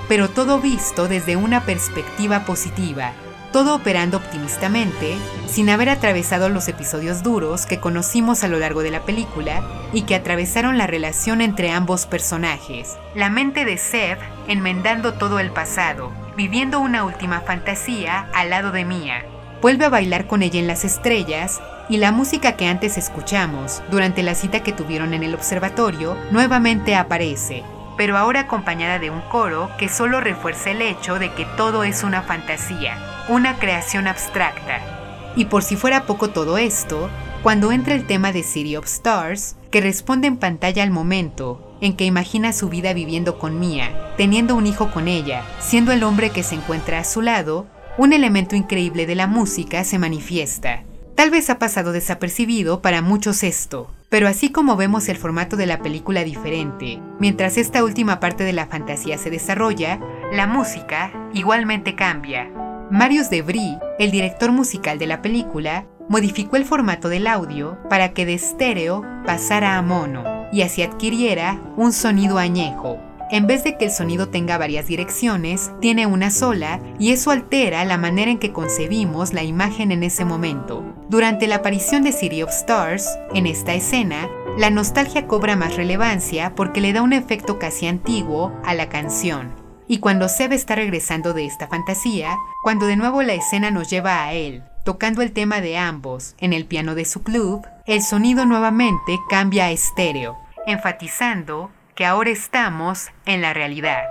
Pero 0.10 0.30
todo 0.30 0.60
visto 0.60 1.08
desde 1.08 1.38
una 1.38 1.62
perspectiva 1.62 2.42
positiva, 2.46 3.14
todo 3.54 3.76
operando 3.76 4.18
optimistamente, 4.18 5.16
sin 5.48 5.70
haber 5.70 5.90
atravesado 5.90 6.50
los 6.50 6.68
episodios 6.68 7.24
duros 7.24 7.66
que 7.66 7.80
conocimos 7.80 8.44
a 8.44 8.48
lo 8.48 8.60
largo 8.60 8.82
de 8.82 8.92
la 8.92 9.02
película 9.02 9.62
y 9.94 10.04
que 10.04 10.16
atravesaron 10.16 10.78
la 10.78 10.88
relación 10.88 11.42
entre 11.42 11.72
ambos 11.72 12.06
personajes. 12.06 12.98
La 13.16 13.30
mente 13.30 13.66
de 13.66 13.78
Seb 13.78 14.18
enmendando 14.48 15.14
todo 15.14 15.40
el 15.40 15.52
pasado, 15.52 16.12
viviendo 16.36 16.80
una 16.80 17.04
última 17.04 17.42
fantasía 17.42 18.28
al 18.34 18.50
lado 18.50 18.72
de 18.72 18.86
Mia. 18.86 19.26
Vuelve 19.62 19.86
a 19.86 19.90
bailar 19.90 20.28
con 20.28 20.42
ella 20.42 20.60
en 20.60 20.68
las 20.68 20.84
estrellas 20.84 21.62
y 21.90 21.98
la 21.98 22.12
música 22.12 22.54
que 22.54 22.68
antes 22.68 22.98
escuchamos 22.98 23.82
durante 23.90 24.24
la 24.24 24.36
cita 24.36 24.62
que 24.62 24.72
tuvieron 24.74 25.14
en 25.14 25.24
el 25.24 25.34
observatorio 25.34 26.16
nuevamente 26.32 26.96
aparece, 26.96 27.64
pero 27.98 28.18
ahora 28.18 28.42
acompañada 28.42 29.00
de 29.00 29.10
un 29.10 29.22
coro 29.22 29.70
que 29.78 29.90
solo 29.90 30.22
refuerza 30.22 30.72
el 30.72 30.82
hecho 30.82 31.20
de 31.20 31.32
que 31.34 31.46
todo 31.58 31.84
es 31.84 32.04
una 32.04 32.22
fantasía, 32.22 32.98
una 33.30 33.58
creación 33.58 34.08
abstracta. 34.08 34.80
Y 35.36 35.46
por 35.46 35.64
si 35.64 35.76
fuera 35.76 36.06
poco 36.06 36.30
todo 36.30 36.58
esto, 36.58 37.10
cuando 37.44 37.72
entra 37.72 37.96
el 37.96 38.06
tema 38.06 38.32
de 38.32 38.44
City 38.44 38.76
of 38.76 38.86
Stars, 38.86 39.56
que 39.72 39.82
responde 39.82 40.28
en 40.28 40.38
pantalla 40.38 40.84
al 40.84 40.92
momento 40.92 41.76
en 41.82 41.96
que 41.96 42.06
imagina 42.06 42.54
su 42.54 42.70
vida 42.70 42.94
viviendo 42.94 43.40
con 43.40 43.60
Mia, 43.60 44.14
teniendo 44.18 44.56
un 44.56 44.68
hijo 44.68 44.92
con 44.92 45.08
ella, 45.08 45.44
siendo 45.60 45.92
el 45.92 46.04
hombre 46.04 46.30
que 46.30 46.44
se 46.44 46.56
encuentra 46.56 47.00
a 47.00 47.04
su 47.04 47.22
lado, 47.22 47.66
un 47.98 48.14
elemento 48.14 48.56
increíble 48.56 49.06
de 49.06 49.16
la 49.16 49.28
música 49.28 49.84
se 49.84 49.98
manifiesta. 49.98 50.84
Tal 51.22 51.30
vez 51.30 51.52
ha 51.52 51.60
pasado 51.60 51.92
desapercibido 51.92 52.82
para 52.82 53.04
muchos 53.04 53.44
esto, 53.44 53.92
pero 54.10 54.28
así 54.28 54.50
como 54.50 54.76
vemos 54.76 55.08
el 55.08 55.18
formato 55.18 55.56
de 55.56 55.68
la 55.68 55.78
película 55.78 56.24
diferente, 56.24 57.00
mientras 57.20 57.58
esta 57.58 57.84
última 57.84 58.20
parte 58.20 58.44
de 58.44 58.54
la 58.54 58.66
fantasía 58.66 59.20
se 59.20 59.30
desarrolla, 59.30 60.00
la 60.34 60.48
música 60.48 61.14
igualmente 61.36 61.94
cambia. 61.94 62.50
Marius 62.90 63.30
Debris, 63.30 63.78
el 64.00 64.10
director 64.10 64.52
musical 64.52 64.98
de 64.98 65.06
la 65.06 65.22
película, 65.22 65.86
modificó 66.10 66.56
el 66.56 66.66
formato 66.66 67.08
del 67.08 67.28
audio 67.28 67.78
para 67.88 68.14
que 68.14 68.26
de 68.26 68.34
estéreo 68.34 69.06
pasara 69.24 69.78
a 69.78 69.84
mono 69.84 70.24
y 70.52 70.64
así 70.64 70.82
adquiriera 70.82 71.62
un 71.78 71.94
sonido 71.94 72.40
añejo. 72.40 72.98
En 73.32 73.48
vez 73.48 73.64
de 73.64 73.78
que 73.78 73.86
el 73.86 73.92
sonido 73.92 74.28
tenga 74.28 74.58
varias 74.58 74.88
direcciones, 74.88 75.72
tiene 75.80 76.06
una 76.06 76.32
sola 76.32 76.82
y 77.00 77.14
eso 77.14 77.32
altera 77.32 77.86
la 77.86 77.98
manera 77.98 78.30
en 78.30 78.40
que 78.40 78.52
concebimos 78.52 79.32
la 79.32 79.42
imagen 79.42 79.94
en 79.94 80.04
ese 80.04 80.26
momento. 80.26 80.84
Durante 81.08 81.48
la 81.48 81.56
aparición 81.56 82.04
de 82.04 82.12
City 82.12 82.44
of 82.44 82.50
Stars, 82.50 83.08
en 83.34 83.48
esta 83.48 83.74
escena, 83.74 84.30
la 84.58 84.70
nostalgia 84.70 85.28
cobra 85.28 85.56
más 85.56 85.78
relevancia 85.78 86.56
porque 86.56 86.82
le 86.82 86.92
da 86.92 87.02
un 87.02 87.14
efecto 87.14 87.58
casi 87.58 87.88
antiguo 87.88 88.52
a 88.66 88.74
la 88.74 88.90
canción. 88.90 89.54
Y 89.88 90.00
cuando 90.00 90.28
Seb 90.28 90.52
está 90.52 90.76
regresando 90.76 91.34
de 91.34 91.46
esta 91.46 91.70
fantasía, 91.70 92.36
cuando 92.64 92.86
de 92.86 92.98
nuevo 92.98 93.24
la 93.24 93.34
escena 93.34 93.72
nos 93.72 93.90
lleva 93.90 94.26
a 94.26 94.34
él, 94.34 94.64
tocando 94.84 95.22
el 95.22 95.32
tema 95.32 95.62
de 95.62 95.78
ambos 95.78 96.36
en 96.40 96.52
el 96.52 96.66
piano 96.66 96.96
de 96.96 97.06
su 97.06 97.24
club, 97.24 97.66
el 97.86 98.02
sonido 98.02 98.46
nuevamente 98.46 99.18
cambia 99.30 99.68
a 99.68 99.72
estéreo, 99.72 100.38
enfatizando 100.68 101.72
que 101.96 102.06
ahora 102.06 102.30
estamos 102.30 103.10
en 103.26 103.42
la 103.42 103.54
realidad. 103.54 104.04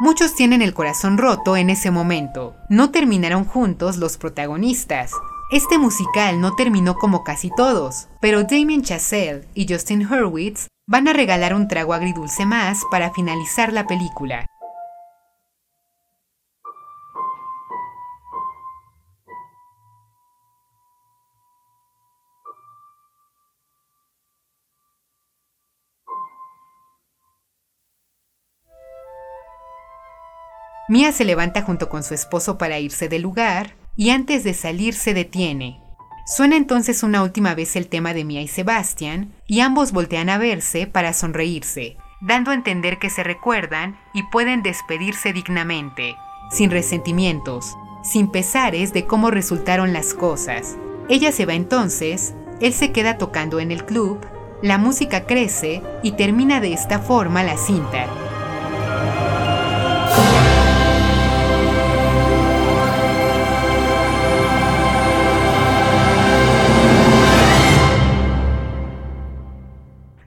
Muchos 0.00 0.34
tienen 0.34 0.60
el 0.60 0.74
corazón 0.74 1.16
roto 1.16 1.56
en 1.56 1.70
ese 1.70 1.90
momento. 1.90 2.54
No 2.68 2.90
terminaron 2.90 3.44
juntos 3.44 3.96
los 3.96 4.18
protagonistas. 4.18 5.12
Este 5.50 5.78
musical 5.78 6.40
no 6.40 6.54
terminó 6.54 6.96
como 6.96 7.24
casi 7.24 7.50
todos, 7.56 8.08
pero 8.20 8.42
Damien 8.44 8.82
Chazelle 8.82 9.46
y 9.54 9.66
Justin 9.66 10.06
Hurwitz 10.06 10.66
van 10.88 11.08
a 11.08 11.12
regalar 11.12 11.54
un 11.54 11.68
trago 11.68 11.94
agridulce 11.94 12.44
más 12.44 12.82
para 12.90 13.12
finalizar 13.12 13.72
la 13.72 13.86
película. 13.86 14.46
Mia 30.88 31.10
se 31.10 31.24
levanta 31.24 31.62
junto 31.62 31.88
con 31.88 32.04
su 32.04 32.14
esposo 32.14 32.58
para 32.58 32.78
irse 32.78 33.08
del 33.08 33.22
lugar 33.22 33.74
y 33.96 34.10
antes 34.10 34.44
de 34.44 34.54
salir 34.54 34.94
se 34.94 35.14
detiene. 35.14 35.80
Suena 36.26 36.56
entonces 36.56 37.02
una 37.02 37.24
última 37.24 37.56
vez 37.56 37.74
el 37.74 37.88
tema 37.88 38.14
de 38.14 38.24
Mia 38.24 38.40
y 38.40 38.46
Sebastian 38.46 39.32
y 39.48 39.60
ambos 39.60 39.90
voltean 39.90 40.28
a 40.28 40.38
verse 40.38 40.86
para 40.86 41.12
sonreírse, 41.12 41.96
dando 42.20 42.52
a 42.52 42.54
entender 42.54 42.98
que 42.98 43.10
se 43.10 43.24
recuerdan 43.24 43.98
y 44.14 44.22
pueden 44.24 44.62
despedirse 44.62 45.32
dignamente, 45.32 46.14
sin 46.52 46.70
resentimientos, 46.70 47.74
sin 48.04 48.30
pesares 48.30 48.92
de 48.92 49.06
cómo 49.06 49.32
resultaron 49.32 49.92
las 49.92 50.14
cosas. 50.14 50.76
Ella 51.08 51.32
se 51.32 51.46
va 51.46 51.54
entonces, 51.54 52.34
él 52.60 52.72
se 52.72 52.92
queda 52.92 53.18
tocando 53.18 53.58
en 53.58 53.72
el 53.72 53.84
club, 53.84 54.24
la 54.62 54.78
música 54.78 55.26
crece 55.26 55.82
y 56.04 56.12
termina 56.12 56.60
de 56.60 56.72
esta 56.72 57.00
forma 57.00 57.42
la 57.42 57.56
cinta. 57.56 58.06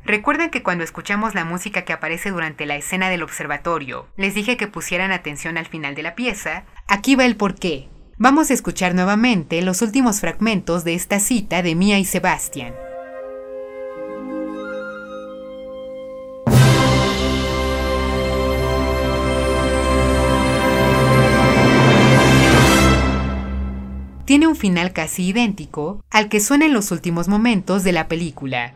Recuerden 0.09 0.49
que 0.49 0.63
cuando 0.63 0.83
escuchamos 0.83 1.35
la 1.35 1.45
música 1.45 1.83
que 1.83 1.93
aparece 1.93 2.31
durante 2.31 2.65
la 2.65 2.75
escena 2.75 3.11
del 3.11 3.21
observatorio, 3.21 4.07
les 4.17 4.33
dije 4.33 4.57
que 4.57 4.65
pusieran 4.65 5.11
atención 5.11 5.55
al 5.55 5.67
final 5.67 5.93
de 5.93 6.01
la 6.01 6.15
pieza. 6.15 6.63
Aquí 6.87 7.15
va 7.15 7.25
el 7.25 7.35
porqué. 7.35 7.89
Vamos 8.17 8.49
a 8.49 8.55
escuchar 8.55 8.95
nuevamente 8.95 9.61
los 9.61 9.83
últimos 9.83 10.19
fragmentos 10.19 10.83
de 10.83 10.95
esta 10.95 11.19
cita 11.19 11.61
de 11.61 11.75
Mia 11.75 11.99
y 11.99 12.05
Sebastian. 12.05 12.73
Tiene 24.25 24.47
un 24.47 24.55
final 24.55 24.91
casi 24.91 25.27
idéntico 25.27 26.03
al 26.09 26.29
que 26.29 26.39
suena 26.39 26.65
en 26.65 26.73
los 26.73 26.89
últimos 26.91 27.27
momentos 27.27 27.83
de 27.83 27.91
la 27.91 28.07
película. 28.07 28.73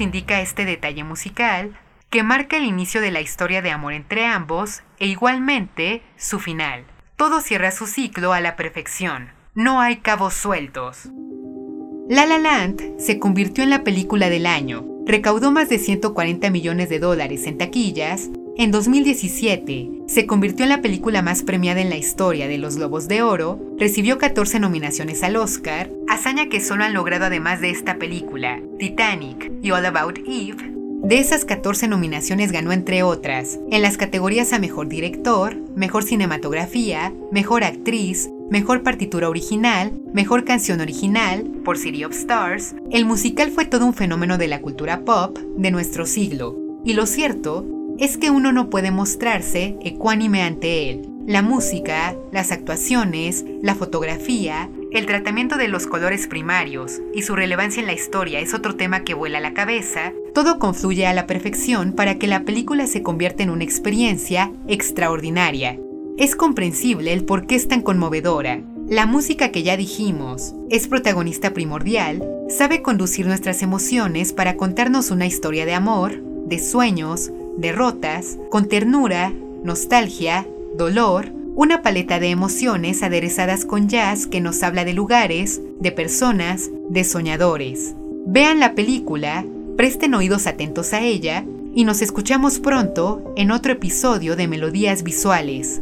Indica 0.00 0.40
este 0.40 0.64
detalle 0.64 1.04
musical 1.04 1.78
que 2.10 2.22
marca 2.22 2.56
el 2.56 2.64
inicio 2.64 3.00
de 3.00 3.10
la 3.10 3.20
historia 3.20 3.62
de 3.62 3.70
amor 3.70 3.92
entre 3.92 4.26
ambos 4.26 4.82
e 4.98 5.06
igualmente 5.06 6.02
su 6.16 6.38
final. 6.38 6.84
Todo 7.16 7.40
cierra 7.40 7.70
su 7.70 7.86
ciclo 7.86 8.32
a 8.32 8.40
la 8.40 8.56
perfección. 8.56 9.30
No 9.54 9.80
hay 9.80 9.96
cabos 9.96 10.34
sueltos. 10.34 11.08
La 12.08 12.26
La 12.26 12.38
Land 12.38 12.98
se 12.98 13.18
convirtió 13.18 13.64
en 13.64 13.70
la 13.70 13.82
película 13.82 14.28
del 14.28 14.46
año. 14.46 14.84
Recaudó 15.06 15.50
más 15.50 15.68
de 15.68 15.78
140 15.78 16.50
millones 16.50 16.88
de 16.88 16.98
dólares 16.98 17.46
en 17.46 17.58
taquillas. 17.58 18.30
En 18.58 18.70
2017 18.70 19.90
se 20.06 20.24
convirtió 20.24 20.64
en 20.64 20.70
la 20.70 20.80
película 20.80 21.20
más 21.20 21.42
premiada 21.42 21.82
en 21.82 21.90
la 21.90 21.98
historia 21.98 22.48
de 22.48 22.56
los 22.56 22.76
Globos 22.76 23.06
de 23.06 23.20
Oro, 23.20 23.60
recibió 23.78 24.16
14 24.16 24.60
nominaciones 24.60 25.22
al 25.22 25.36
Oscar, 25.36 25.90
hazaña 26.08 26.48
que 26.48 26.62
solo 26.62 26.84
han 26.84 26.94
logrado 26.94 27.26
además 27.26 27.60
de 27.60 27.68
esta 27.68 27.98
película, 27.98 28.62
Titanic 28.78 29.52
y 29.60 29.72
All 29.72 29.84
About 29.84 30.20
Eve. 30.26 30.72
De 31.02 31.18
esas 31.18 31.44
14 31.44 31.86
nominaciones 31.86 32.50
ganó 32.50 32.72
entre 32.72 33.02
otras, 33.02 33.60
en 33.70 33.82
las 33.82 33.98
categorías 33.98 34.54
a 34.54 34.58
Mejor 34.58 34.88
Director, 34.88 35.54
Mejor 35.74 36.04
Cinematografía, 36.04 37.12
Mejor 37.30 37.62
Actriz, 37.62 38.30
Mejor 38.50 38.82
Partitura 38.82 39.28
Original, 39.28 39.92
Mejor 40.14 40.44
Canción 40.44 40.80
Original, 40.80 41.44
por 41.62 41.76
City 41.76 42.04
of 42.04 42.14
Stars. 42.14 42.74
El 42.90 43.04
musical 43.04 43.50
fue 43.50 43.66
todo 43.66 43.84
un 43.84 43.92
fenómeno 43.92 44.38
de 44.38 44.48
la 44.48 44.62
cultura 44.62 45.04
pop 45.04 45.38
de 45.58 45.70
nuestro 45.70 46.06
siglo, 46.06 46.56
y 46.86 46.94
lo 46.94 47.04
cierto 47.04 47.66
es 47.98 48.18
que 48.18 48.30
uno 48.30 48.52
no 48.52 48.70
puede 48.70 48.90
mostrarse 48.90 49.76
ecuánime 49.82 50.42
ante 50.42 50.90
él. 50.90 51.08
La 51.26 51.42
música, 51.42 52.14
las 52.30 52.52
actuaciones, 52.52 53.44
la 53.60 53.74
fotografía, 53.74 54.70
el 54.92 55.06
tratamiento 55.06 55.56
de 55.56 55.66
los 55.66 55.86
colores 55.86 56.28
primarios 56.28 57.00
y 57.12 57.22
su 57.22 57.34
relevancia 57.34 57.80
en 57.80 57.86
la 57.86 57.94
historia 57.94 58.38
es 58.38 58.54
otro 58.54 58.76
tema 58.76 59.02
que 59.02 59.14
vuela 59.14 59.40
la 59.40 59.52
cabeza, 59.52 60.12
todo 60.34 60.58
confluye 60.58 61.06
a 61.06 61.14
la 61.14 61.26
perfección 61.26 61.92
para 61.92 62.16
que 62.16 62.28
la 62.28 62.44
película 62.44 62.86
se 62.86 63.02
convierta 63.02 63.42
en 63.42 63.50
una 63.50 63.64
experiencia 63.64 64.52
extraordinaria. 64.68 65.78
Es 66.16 66.36
comprensible 66.36 67.12
el 67.12 67.24
por 67.24 67.46
qué 67.46 67.56
es 67.56 67.66
tan 67.66 67.82
conmovedora. 67.82 68.62
La 68.88 69.06
música 69.06 69.50
que 69.50 69.64
ya 69.64 69.76
dijimos 69.76 70.54
es 70.70 70.86
protagonista 70.86 71.52
primordial, 71.52 72.22
sabe 72.48 72.82
conducir 72.82 73.26
nuestras 73.26 73.62
emociones 73.62 74.32
para 74.32 74.56
contarnos 74.56 75.10
una 75.10 75.26
historia 75.26 75.66
de 75.66 75.74
amor, 75.74 76.22
de 76.46 76.60
sueños, 76.60 77.32
derrotas, 77.56 78.38
con 78.50 78.68
ternura, 78.68 79.32
nostalgia, 79.64 80.46
dolor, 80.76 81.32
una 81.54 81.82
paleta 81.82 82.20
de 82.20 82.28
emociones 82.28 83.02
aderezadas 83.02 83.64
con 83.64 83.88
jazz 83.88 84.26
que 84.26 84.40
nos 84.40 84.62
habla 84.62 84.84
de 84.84 84.92
lugares, 84.92 85.60
de 85.80 85.90
personas, 85.90 86.70
de 86.90 87.02
soñadores. 87.04 87.94
Vean 88.26 88.60
la 88.60 88.74
película, 88.74 89.44
presten 89.76 90.14
oídos 90.14 90.46
atentos 90.46 90.92
a 90.92 91.00
ella 91.00 91.44
y 91.74 91.84
nos 91.84 92.02
escuchamos 92.02 92.58
pronto 92.58 93.32
en 93.36 93.50
otro 93.50 93.72
episodio 93.72 94.36
de 94.36 94.48
Melodías 94.48 95.02
Visuales. 95.02 95.80